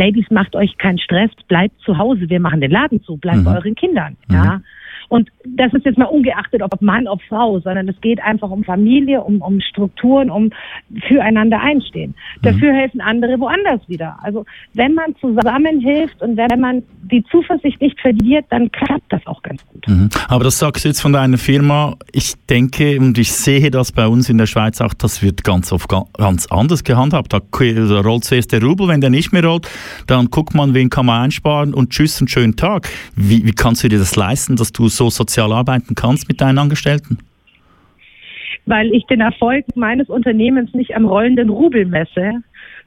Ladies, 0.07 0.31
macht 0.31 0.55
euch 0.55 0.79
keinen 0.79 0.99
Stress, 0.99 1.31
bleibt 1.49 1.81
zu 1.81 1.99
Hause, 1.99 2.31
wir 2.31 2.39
machen 2.39 2.61
den 2.61 2.71
Laden 2.71 3.03
zu, 3.03 3.17
bleibt 3.17 3.39
mhm. 3.39 3.45
bei 3.45 3.57
euren 3.57 3.75
Kindern. 3.75 4.17
Ja. 4.31 4.61
Mhm. 5.11 5.17
Und 5.17 5.31
das 5.45 5.73
ist 5.73 5.85
jetzt 5.85 5.99
mal 5.99 6.07
ungeachtet, 6.07 6.63
ob 6.63 6.81
Mann, 6.81 7.09
ob 7.09 7.23
Frau, 7.23 7.61
sondern 7.61 7.89
es 7.89 8.01
geht 8.01 8.21
einfach 8.23 8.51
um 8.51 8.65
Familie, 8.65 9.23
um, 9.23 9.41
um 9.41 9.61
Strukturen, 9.61 10.31
um 10.31 10.51
füreinander 11.09 11.61
einstehen. 11.61 12.15
Mhm. 12.37 12.43
Dafür 12.43 12.73
helfen 12.73 13.01
andere 13.01 13.39
woanders 13.41 13.81
wieder. 13.89 14.19
Also 14.23 14.45
wenn 14.75 14.95
man 14.95 15.15
zusammenhilft 15.21 16.21
und 16.23 16.37
wenn 16.37 16.61
man 16.61 16.83
die 17.11 17.25
Zuversicht 17.31 17.81
nicht 17.81 18.01
verliert, 18.01 18.47
dann 18.51 18.71
klappt 18.73 19.13
das 19.13 19.27
auch 19.27 19.43
ganz 19.43 19.65
gut. 19.67 19.87
Mhm. 19.87 20.09
Aber 20.29 20.45
das 20.45 20.59
sagst 20.59 20.85
du 20.85 20.89
jetzt 20.89 21.01
von 21.01 21.13
deiner 21.13 21.39
Firma. 21.39 21.97
Ich 22.13 22.35
denke 22.49 22.99
und 22.99 23.19
ich 23.19 23.33
sehe 23.33 23.71
das 23.71 23.93
bei 23.93 24.07
uns 24.07 24.29
in 24.29 24.39
der 24.39 24.47
Schweiz 24.47 24.81
auch, 24.81 24.95
das 24.95 25.23
wird 25.23 25.45
ganz 25.45 25.73
oft 25.73 25.89
ganz 25.89 26.47
anders 26.47 26.85
gehandhabt. 26.85 27.33
Da 27.33 27.41
rollt 27.41 28.25
zuerst 28.25 28.53
der 28.53 28.63
Rubel, 28.63 28.89
wenn 28.89 29.01
der 29.01 29.11
nicht 29.11 29.33
mehr 29.33 29.45
rollt, 29.45 29.69
dann 30.07 30.27
guckt 30.31 30.55
man, 30.55 30.75
wen 30.75 30.91
kann 30.91 31.07
man 31.07 31.23
einsparen 31.23 31.75
und 31.75 31.91
tschüss 31.91 32.21
und 32.21 32.31
schönen 32.31 32.57
Tag. 32.57 32.89
Wie, 33.15 33.45
wie 33.47 33.53
kannst 33.53 33.85
du 33.85 33.89
dir 33.89 33.99
das 33.99 34.17
leisten, 34.17 34.57
dass 34.57 34.73
du 34.73 34.89
so 34.97 35.11
sozial 35.11 35.53
arbeiten 35.53 35.95
kannst 35.95 36.29
mit 36.29 36.41
deinen 36.41 36.59
Angestellten? 36.59 37.19
Weil 38.65 38.93
ich 38.93 39.05
den 39.07 39.21
Erfolg 39.21 39.65
meines 39.77 40.09
Unternehmens 40.09 40.75
nicht 40.75 40.97
am 40.97 41.05
rollenden 41.05 41.51
Rubel 41.51 41.87
messe, 41.87 42.43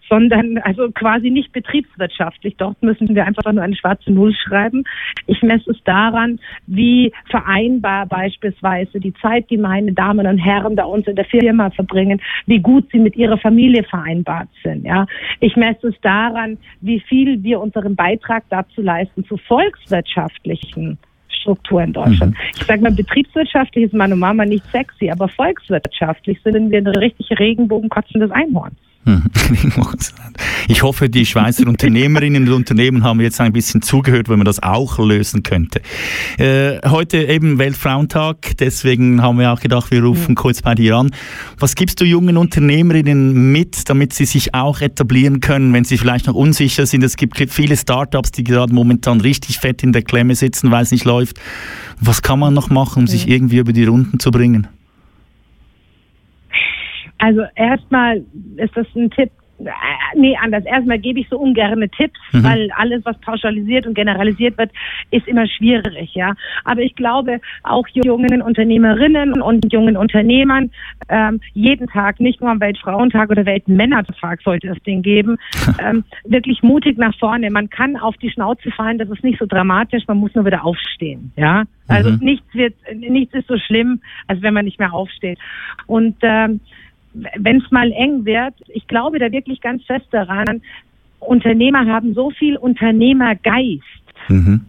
sondern 0.10 0.58
also 0.58 0.90
quasi 0.92 1.30
nicht 1.30 1.54
betriebswirtschaftlich. 1.54 2.56
Dort 2.58 2.82
müssen 2.82 3.16
wir 3.16 3.26
einfach 3.26 3.52
nur 3.52 3.64
eine 3.64 3.76
schwarze 3.76 4.12
Null 4.12 4.34
schreiben. 4.34 4.84
Ich 5.28 5.42
messe 5.42 5.72
es 5.72 5.78
daran, 5.86 6.40
wie 6.68 7.14
vereinbar 7.30 8.08
beispielsweise 8.08 9.00
die 9.00 9.14
Zeit, 9.22 9.50
die 9.50 9.58
meine 9.58 9.94
Damen 9.94 10.26
und 10.28 10.40
Herren 10.40 10.76
da 10.76 10.86
uns 10.86 11.08
in 11.08 11.16
der 11.16 11.26
Firma 11.26 11.70
verbringen, 11.70 12.20
wie 12.48 12.60
gut 12.60 12.90
sie 12.92 13.00
mit 13.00 13.16
ihrer 13.16 13.38
Familie 13.38 13.84
vereinbart 13.84 14.50
sind. 14.64 14.86
Ja, 14.86 15.06
ich 15.40 15.56
messe 15.56 15.90
es 15.90 15.96
daran, 16.02 16.58
wie 16.82 17.00
viel 17.00 17.42
wir 17.44 17.62
unseren 17.62 17.96
Beitrag 17.96 18.44
dazu 18.50 18.82
leisten 18.82 19.24
zu 19.26 19.38
volkswirtschaftlichen 19.38 20.98
Struktur 21.40 21.82
in 21.82 21.94
Deutschland. 21.94 22.32
Mhm. 22.32 22.38
Ich 22.56 22.66
sage 22.66 22.82
mal, 22.82 22.92
betriebswirtschaftlich 22.92 23.86
ist 23.86 23.94
meine 23.94 24.16
Mama 24.16 24.46
nicht 24.46 24.66
sexy, 24.72 25.10
aber 25.10 25.28
volkswirtschaftlich 25.28 26.40
sind 26.44 26.72
wir 26.72 26.80
eine 26.80 27.00
richtige 27.00 27.40
Regenbogenkotzendes 27.40 28.32
Einhorn. 28.32 28.76
Ich 30.68 30.84
hoffe, 30.84 31.10
die 31.10 31.26
Schweizer 31.26 31.68
Unternehmerinnen 31.68 32.48
und 32.48 32.54
Unternehmen 32.54 33.04
haben 33.04 33.20
jetzt 33.22 33.42
ein 33.42 33.52
bisschen 33.52 33.82
zugehört, 33.82 34.30
wenn 34.30 34.38
man 34.38 34.46
das 34.46 34.62
auch 34.62 35.00
lösen 35.00 35.44
könnte. 35.44 35.82
Äh, 36.38 36.80
heute 36.88 37.24
eben 37.24 37.58
Weltfrauentag, 37.58 38.58
deswegen 38.60 39.22
haben 39.22 39.40
wir 39.40 39.52
auch 39.52 39.60
gedacht, 39.60 39.92
wir 39.92 40.04
rufen 40.04 40.36
kurz 40.36 40.62
bei 40.62 40.76
dir 40.76 40.96
an. 40.96 41.12
Was 41.58 41.76
gibst 41.76 42.00
du 42.02 42.06
jungen 42.06 42.38
Unternehmerinnen 42.38 43.52
mit, 43.52 43.90
damit 43.90 44.14
sie 44.14 44.26
sich 44.26 44.54
auch 44.54 44.82
etablieren 44.82 45.40
können, 45.40 45.74
wenn 45.74 45.84
sie 45.84 45.98
vielleicht 45.98 46.28
noch 46.28 46.36
unsicher 46.36 46.86
sind? 46.86 47.04
Es 47.04 47.18
gibt 47.18 47.38
viele 47.52 47.76
Startups, 47.76 48.32
die 48.32 48.44
gerade 48.44 48.74
momentan 48.74 49.22
richtig 49.22 49.58
fett 49.58 49.84
in 49.84 49.92
der 49.92 50.04
Klemme 50.04 50.36
sitzen, 50.36 50.72
weil 50.72 50.84
es 50.84 50.92
nicht 50.92 51.06
läuft. 51.06 51.40
Was 52.00 52.22
kann 52.22 52.40
man 52.40 52.54
noch 52.54 52.70
machen, 52.70 53.04
um 53.04 53.08
sich 53.08 53.28
irgendwie 53.28 53.58
über 53.58 53.74
die 53.74 53.86
Runden 53.86 54.20
zu 54.20 54.32
bringen? 54.32 54.68
Also 57.20 57.44
erstmal 57.56 58.24
ist 58.58 58.76
das 58.76 58.88
ein 58.96 59.12
Tipp, 59.12 59.30
äh, 59.60 59.70
nee, 60.16 60.38
anders. 60.42 60.66
Erstmal 60.66 61.00
gebe 61.00 61.20
ich 61.20 61.28
so 61.30 61.38
ungerne 61.38 61.90
Tipps, 61.90 62.20
mhm. 62.32 62.44
weil 62.44 62.72
alles, 62.76 63.04
was 63.06 63.20
pauschalisiert 63.20 63.86
und 63.86 63.94
generalisiert 63.94 64.58
wird, 64.58 64.72
ist 65.12 65.28
immer 65.28 65.48
schwierig, 65.48 66.14
ja. 66.14 66.34
Aber 66.64 66.82
ich 66.82 66.96
glaube, 66.96 67.42
auch 67.64 67.88
jungen 67.90 68.42
Unternehmerinnen 68.42 69.42
und 69.42 69.72
jungen 69.72 69.98
Unternehmern 69.98 70.72
ähm, 71.10 71.42
jeden 71.54 71.88
Tag, 71.88 72.20
nicht 72.20 72.42
nur 72.42 72.50
am 72.50 72.62
Weltfrauentag 72.62 73.30
oder 73.30 73.46
Weltmännertag 73.46 74.42
sollte 74.42 74.70
es 74.70 74.82
den 74.84 75.02
geben, 75.02 75.38
ähm, 75.80 76.04
wirklich 76.26 76.64
mutig 76.64 76.98
nach 76.98 77.18
vorne. 77.18 77.50
Man 77.52 77.70
kann 77.70 77.98
auf 77.98 78.16
die 78.18 78.32
Schnauze 78.32 78.72
fallen, 78.72 78.98
das 78.98 79.10
ist 79.10 79.24
nicht 79.24 79.40
so 79.40 79.46
dramatisch, 79.46 80.04
man 80.08 80.18
muss 80.18 80.34
nur 80.36 80.46
wieder 80.46 80.64
aufstehen, 80.64 81.32
ja. 81.36 81.64
Also 81.88 82.12
mhm. 82.12 82.20
nichts 82.22 82.54
wird, 82.54 82.76
nichts 82.96 83.34
ist 83.34 83.48
so 83.48 83.58
schlimm, 83.58 84.02
als 84.28 84.42
wenn 84.44 84.54
man 84.54 84.66
nicht 84.66 84.78
mehr 84.78 84.94
aufsteht. 84.94 85.40
Und 85.88 86.18
ähm, 86.22 86.62
wenn 87.14 87.58
es 87.58 87.72
mal 87.72 87.92
eng 87.92 88.26
wird, 88.26 88.54
ich 88.68 88.88
glaube 88.88 89.20
da 89.20 89.32
wirklich 89.32 89.62
ganz 89.62 89.84
fest 89.86 90.08
daran, 90.12 90.62
Unternehmer 91.20 91.86
haben 91.86 92.14
so 92.14 92.32
viel 92.32 92.58
Unternehmergeist, 92.58 93.84
mhm. 94.28 94.62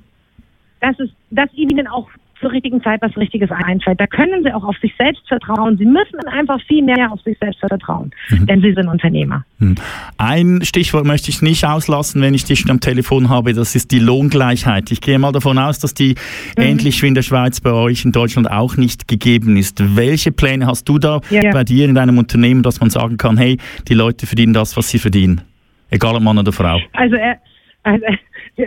dass 0.81 0.99
es, 0.99 1.11
dass 1.31 1.53
ihnen 1.55 1.87
auch 1.87 2.09
zur 2.41 2.53
richtigen 2.53 2.83
Zeit 2.83 3.01
was 3.03 3.17
Richtiges 3.17 3.51
einfällt. 3.51 4.01
Da 4.01 4.07
können 4.07 4.43
sie 4.43 4.53
auch 4.53 4.65
auf 4.65 4.77
sich 4.79 4.93
selbst 4.99 5.27
vertrauen. 5.29 5.77
Sie 5.77 5.85
müssen 5.85 6.19
einfach 6.31 6.61
viel 6.67 6.83
mehr 6.83 7.13
auf 7.13 7.21
sich 7.23 7.37
selbst 7.39 7.61
vertrauen, 7.61 8.11
mhm. 8.31 8.47
denn 8.47 8.61
sie 8.61 8.73
sind 8.73 8.89
Unternehmer. 8.89 9.45
Mhm. 9.59 9.77
Ein 10.19 10.61
Stichwort 10.63 11.05
möchte 11.05 11.31
ich 11.31 11.43
nicht 11.43 11.65
auslassen, 11.65 12.23
wenn 12.23 12.35
ich 12.35 12.45
dich 12.45 12.61
schon 12.61 12.71
am 12.71 12.81
Telefon 12.81 13.29
habe, 13.29 13.53
das 13.53 13.75
ist 13.75 13.91
die 13.91 13.99
Lohngleichheit. 13.99 14.91
Ich 14.91 15.01
gehe 15.01 15.19
mal 15.19 15.33
davon 15.33 15.59
aus, 15.59 15.79
dass 15.79 15.95
die 15.95 16.15
mhm. 16.57 16.63
ähnlich 16.63 17.03
wie 17.03 17.09
in 17.09 17.15
der 17.15 17.23
Schweiz 17.23 17.61
bei 17.61 17.73
euch 17.73 18.05
in 18.05 18.13
Deutschland 18.13 18.51
auch 18.51 18.77
nicht 18.77 19.09
gegeben 19.09 19.57
ist. 19.57 19.97
Welche 19.97 20.33
Pläne 20.33 20.67
hast 20.67 20.89
du 20.89 20.99
da 20.99 21.21
ja. 21.31 21.51
bei 21.53 21.65
dir 21.65 21.85
in 21.85 21.95
deinem 21.95 22.19
Unternehmen, 22.19 22.63
dass 22.63 22.81
man 22.81 22.91
sagen 22.91 23.17
kann, 23.17 23.37
hey, 23.37 23.59
die 23.89 23.95
Leute 23.95 24.27
verdienen 24.27 24.53
das, 24.53 24.77
was 24.77 24.89
sie 24.89 24.99
verdienen? 24.99 25.43
Egal 25.91 26.17
ob 26.17 26.23
Mann 26.23 26.39
oder 26.39 26.53
Frau. 26.53 26.79
Also, 26.93 27.17
äh, 27.17 27.35
also 27.83 28.05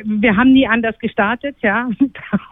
wir 0.04 0.36
haben 0.36 0.54
nie 0.54 0.68
anders 0.68 0.98
gestartet, 1.00 1.56
ja. 1.62 1.90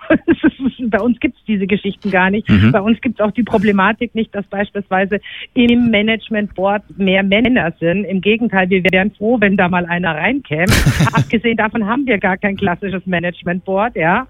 Bei 0.90 1.00
uns 1.00 1.20
gibt 1.20 1.38
es 1.38 1.44
diese 1.46 1.68
Geschichten 1.68 2.12
gar 2.12 2.30
nicht. 2.30 2.50
Mhm. 2.50 2.72
Bei 2.72 2.82
uns 2.82 3.00
gibt 3.02 3.20
es 3.20 3.26
auch 3.26 3.32
die 3.32 3.44
Problematik 3.44 4.16
nicht, 4.16 4.34
dass 4.34 4.46
beispielsweise 4.48 5.20
im 5.54 5.90
Management 5.90 6.56
Board 6.56 6.84
mehr 6.98 7.24
Männer 7.24 7.74
sind. 7.80 8.06
Im 8.06 8.22
Gegenteil, 8.22 8.70
wir 8.70 8.84
wären 8.92 9.12
froh, 9.12 9.38
wenn 9.40 9.58
da 9.58 9.70
mal 9.70 9.86
einer 9.86 10.16
reinkäme. 10.16 10.72
Abgesehen 11.14 11.58
davon 11.58 11.86
haben 11.86 12.06
wir 12.06 12.18
gar 12.18 12.38
kein 12.38 12.56
klassisches 12.56 13.06
Management 13.06 13.64
Board, 13.66 13.96
ja. 13.96 14.28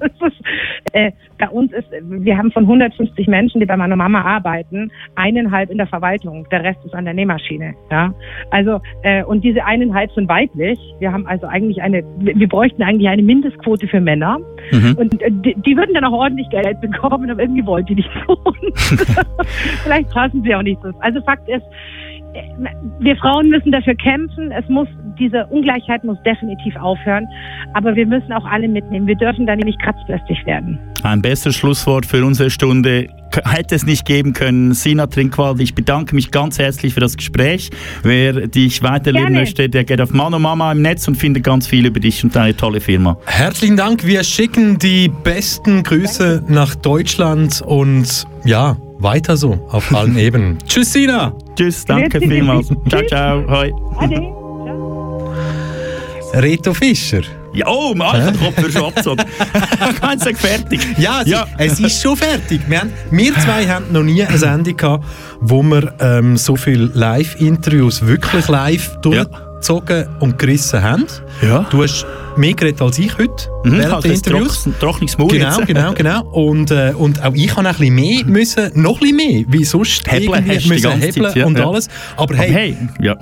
äh, 0.92 1.12
bei 1.38 1.48
uns 1.48 1.72
ist, 1.72 1.88
wir 2.02 2.36
haben 2.36 2.52
von 2.52 2.64
150 2.64 3.26
Menschen, 3.26 3.60
die 3.60 3.66
bei 3.66 3.76
meiner 3.76 3.96
Mama 3.96 4.22
arbeiten, 4.22 4.90
eineinhalb 5.14 5.70
in 5.70 5.78
der 5.78 5.86
Verwaltung. 5.86 6.46
Der 6.50 6.62
Rest 6.62 6.84
ist 6.84 6.94
an 6.94 7.04
der 7.04 7.14
Nähmaschine, 7.14 7.74
ja. 7.90 8.12
Also, 8.50 8.80
äh, 9.02 9.24
und 9.24 9.42
diese 9.42 9.64
eineinhalb 9.64 10.12
sind 10.12 10.28
weiblich. 10.28 10.78
Wir 10.98 11.12
haben 11.12 11.26
also 11.26 11.46
eigentlich 11.46 11.82
eine 11.82 12.02
wir 12.20 12.48
bräuchten 12.48 12.82
eigentlich 12.82 13.08
eine 13.08 13.22
Mindestquote 13.22 13.88
für 13.88 14.00
Männer. 14.00 14.38
Mhm. 14.70 14.96
Und 14.98 15.22
äh, 15.22 15.30
die, 15.30 15.54
die, 15.54 15.76
würden 15.76 15.94
dann 15.94 16.04
auch 16.04 16.12
ordentlich 16.12 16.48
Geld 16.50 16.80
bekommen, 16.80 17.30
aber 17.30 17.40
irgendwie 17.40 17.64
wollen 17.66 17.86
die 17.86 17.96
nicht 17.96 18.10
tun. 18.26 18.54
Vielleicht 19.84 20.10
passen 20.10 20.42
sie 20.42 20.54
auch 20.54 20.62
nicht 20.62 20.80
so. 20.82 20.90
Also 21.00 21.20
Fakt 21.22 21.48
ist, 21.48 21.64
wir 23.00 23.16
Frauen 23.16 23.48
müssen 23.48 23.72
dafür 23.72 23.94
kämpfen. 23.94 24.52
Es 24.52 24.68
muss, 24.68 24.88
diese 25.18 25.46
Ungleichheit 25.46 26.04
muss 26.04 26.18
definitiv 26.22 26.76
aufhören. 26.76 27.26
Aber 27.74 27.94
wir 27.94 28.06
müssen 28.06 28.32
auch 28.32 28.44
alle 28.44 28.68
mitnehmen. 28.68 29.06
Wir 29.06 29.16
dürfen 29.16 29.46
da 29.46 29.56
nämlich 29.56 29.76
kratzbürstig 29.78 30.44
werden. 30.46 30.78
Ein 31.02 31.22
besseres 31.22 31.56
Schlusswort 31.56 32.06
für 32.06 32.24
unsere 32.24 32.50
Stunde 32.50 33.08
hätte 33.44 33.74
es 33.74 33.86
nicht 33.86 34.04
geben 34.04 34.32
können. 34.32 34.74
Sina 34.74 35.06
Trinkwald, 35.06 35.60
ich 35.60 35.74
bedanke 35.74 36.14
mich 36.14 36.30
ganz 36.30 36.58
herzlich 36.58 36.94
für 36.94 37.00
das 37.00 37.16
Gespräch. 37.16 37.70
Wer 38.02 38.48
dich 38.48 38.82
weiterleben 38.82 39.28
Gerne. 39.28 39.40
möchte, 39.40 39.68
der 39.68 39.84
geht 39.84 40.00
auf 40.00 40.12
Mano 40.12 40.38
Mama 40.38 40.72
im 40.72 40.82
Netz 40.82 41.06
und 41.08 41.16
findet 41.16 41.44
ganz 41.44 41.66
viel 41.66 41.86
über 41.86 42.00
dich 42.00 42.22
und 42.24 42.34
deine 42.34 42.56
tolle 42.56 42.80
Firma. 42.80 43.16
Herzlichen 43.26 43.76
Dank. 43.76 44.06
Wir 44.06 44.24
schicken 44.24 44.78
die 44.78 45.10
besten 45.24 45.82
Grüße 45.82 46.44
nach 46.48 46.74
Deutschland 46.74 47.62
und 47.62 48.26
ja, 48.44 48.76
weiter 49.00 49.36
so 49.36 49.58
auf 49.70 49.94
allen 49.94 50.16
Ebenen. 50.18 50.58
Tschüss, 50.66 50.92
Sina. 50.92 51.32
Tschüss, 51.56 51.84
danke 51.84 52.20
vielmals. 52.20 52.68
ciao, 52.88 53.02
ciao. 53.06 53.44
Hoi. 53.48 53.72
Ade. 53.98 54.20
Reto 56.34 56.72
Fischer. 56.74 57.22
Ja, 57.52 57.66
oh, 57.66 57.94
Marc 57.94 58.22
hat 58.22 58.34
den 58.34 58.40
Kopf 58.40 58.72
schon 58.72 58.84
abgezogen. 58.84 59.24
Ganz 60.00 60.24
fertig. 60.38 60.80
Ja, 60.98 61.22
ja, 61.24 61.46
es 61.58 61.80
ist 61.80 62.00
schon 62.00 62.16
fertig. 62.16 62.60
Wir, 62.68 62.80
haben, 62.80 62.92
wir 63.10 63.34
zwei 63.34 63.66
haben 63.66 63.86
noch 63.90 64.04
nie 64.04 64.22
eine 64.22 64.38
Sendung 64.38 64.76
gehabt, 64.76 65.04
wo 65.40 65.60
wir 65.62 65.94
ähm, 65.98 66.36
so 66.36 66.54
viele 66.54 66.90
Live-Interviews 66.94 68.06
wirklich 68.06 68.46
live 68.46 68.96
durchgezogen 69.00 69.32
ja. 69.32 69.49
Und 70.20 70.38
gerissen 70.38 70.82
haben. 70.82 71.06
Ja. 71.42 71.66
Du 71.70 71.82
hast 71.82 72.06
mehr 72.36 72.54
geredet 72.54 72.80
als 72.80 72.98
ich 72.98 73.16
heute 73.18 73.48
mhm, 73.64 73.78
während 73.78 74.04
der 74.04 74.12
Interviews. 74.12 74.68
Trockenes 74.80 75.18
Maul 75.18 75.28
Genau, 75.28 75.58
jetzt. 75.58 75.66
genau, 75.66 75.92
genau. 75.92 76.24
Und, 76.26 76.70
äh, 76.70 76.92
und 76.96 77.22
auch 77.22 77.34
ich 77.34 77.54
habe 77.56 77.68
ein 77.68 77.74
bisschen 77.74 77.94
mehr 77.94 78.24
müssen, 78.24 78.70
noch 78.74 78.94
ein 78.94 79.00
bisschen 79.00 79.16
mehr, 79.16 79.44
wie 79.48 79.64
sonst 79.64 80.10
Hebeln 80.10 80.46
irgendwie 80.46 80.68
müssen 80.68 80.90
hebeln 80.92 81.26
Zeit, 81.26 81.36
ja, 81.36 81.46
und 81.46 81.60
alles. 81.60 81.88
Aber 82.16 82.34
hey, 82.36 82.48
Aber 82.48 82.58
hey 82.58 82.76
ja. 83.00 83.16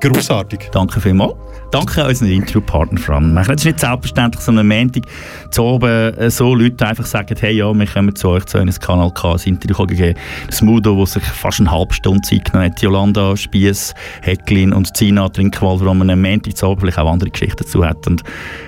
großartig. 0.00 0.68
Danke 0.72 1.00
vielmals. 1.00 1.34
Danke 1.70 2.02
an 2.02 2.08
unseren 2.08 2.30
Interviewpartner 2.30 2.98
Fran. 2.98 3.36
Es 3.36 3.48
ist 3.48 3.64
nicht 3.64 3.78
selbstverständlich, 3.78 4.42
so 4.42 4.50
am 4.50 4.66
Montag 4.66 5.04
zu 5.50 5.62
oben 5.62 6.14
äh, 6.18 6.28
so 6.28 6.52
Leute 6.52 6.84
einfach 6.84 7.06
sagen, 7.06 7.36
hey, 7.38 7.58
ja, 7.58 7.72
wir 7.72 7.86
kommen 7.86 8.14
zu 8.16 8.28
euch 8.30 8.44
zu 8.46 8.58
einem 8.58 8.74
Kanal 8.74 9.12
K, 9.12 9.34
ein 9.34 9.40
Interview 9.44 9.86
gegeben. 9.86 10.18
Das 10.48 10.62
Mudo, 10.62 10.98
das 10.98 11.12
sich 11.12 11.22
fast 11.22 11.60
eine 11.60 11.70
halbe 11.70 11.94
Stunde 11.94 12.22
Zeit 12.22 12.46
genommen 12.46 12.72
hat, 12.72 12.82
Jolanda 12.82 13.36
Spiess, 13.36 13.94
Hecklin 14.22 14.72
und 14.72 14.96
Zina 14.96 15.28
Trinkwald, 15.28 15.84
wo 15.84 15.94
man 15.94 16.10
am 16.10 16.22
Montag 16.22 16.56
zu 16.56 16.66
oben 16.66 16.80
vielleicht 16.80 16.98
auch 16.98 17.08
andere 17.08 17.30
Geschichten 17.30 17.58
dazu 17.58 17.84
hat. 17.84 18.04
Und 18.08 18.24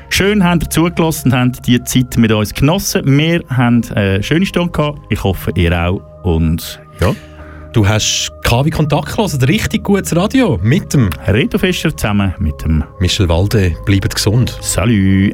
schön 0.09 0.45
haben 0.45 0.61
ihr 0.61 0.71
zugelassen 0.71 1.33
und 1.33 1.39
haben 1.39 1.53
die 1.67 1.83
Zeit 1.83 2.17
mit 2.17 2.31
uns 2.31 2.55
genossen. 2.55 3.03
Wir 3.05 3.43
haben 3.49 3.83
eine 3.97 4.23
schöne 4.23 4.47
Stunde 4.47 4.71
gehabt. 4.71 5.01
Ich 5.11 5.25
hoffe, 5.25 5.51
ihr 5.57 5.77
auch. 5.77 6.01
Und 6.23 6.81
ja. 7.01 7.13
Du 7.73 7.89
hast 7.89 8.31
KW 8.45 8.69
Kontakt 8.69 9.17
gelassen, 9.17 9.43
richtig 9.45 9.83
gutes 9.85 10.15
Radio 10.15 10.59
mit 10.63 10.93
dem 10.93 11.09
Reto 11.27 11.57
Fischer 11.57 11.97
zusammen 11.97 12.35
mit 12.39 12.63
dem 12.63 12.85
Michel 13.01 13.31
Walde. 13.31 13.75
Bleibt 13.87 14.15
gesund. 14.15 14.59
Salut. 14.61 15.33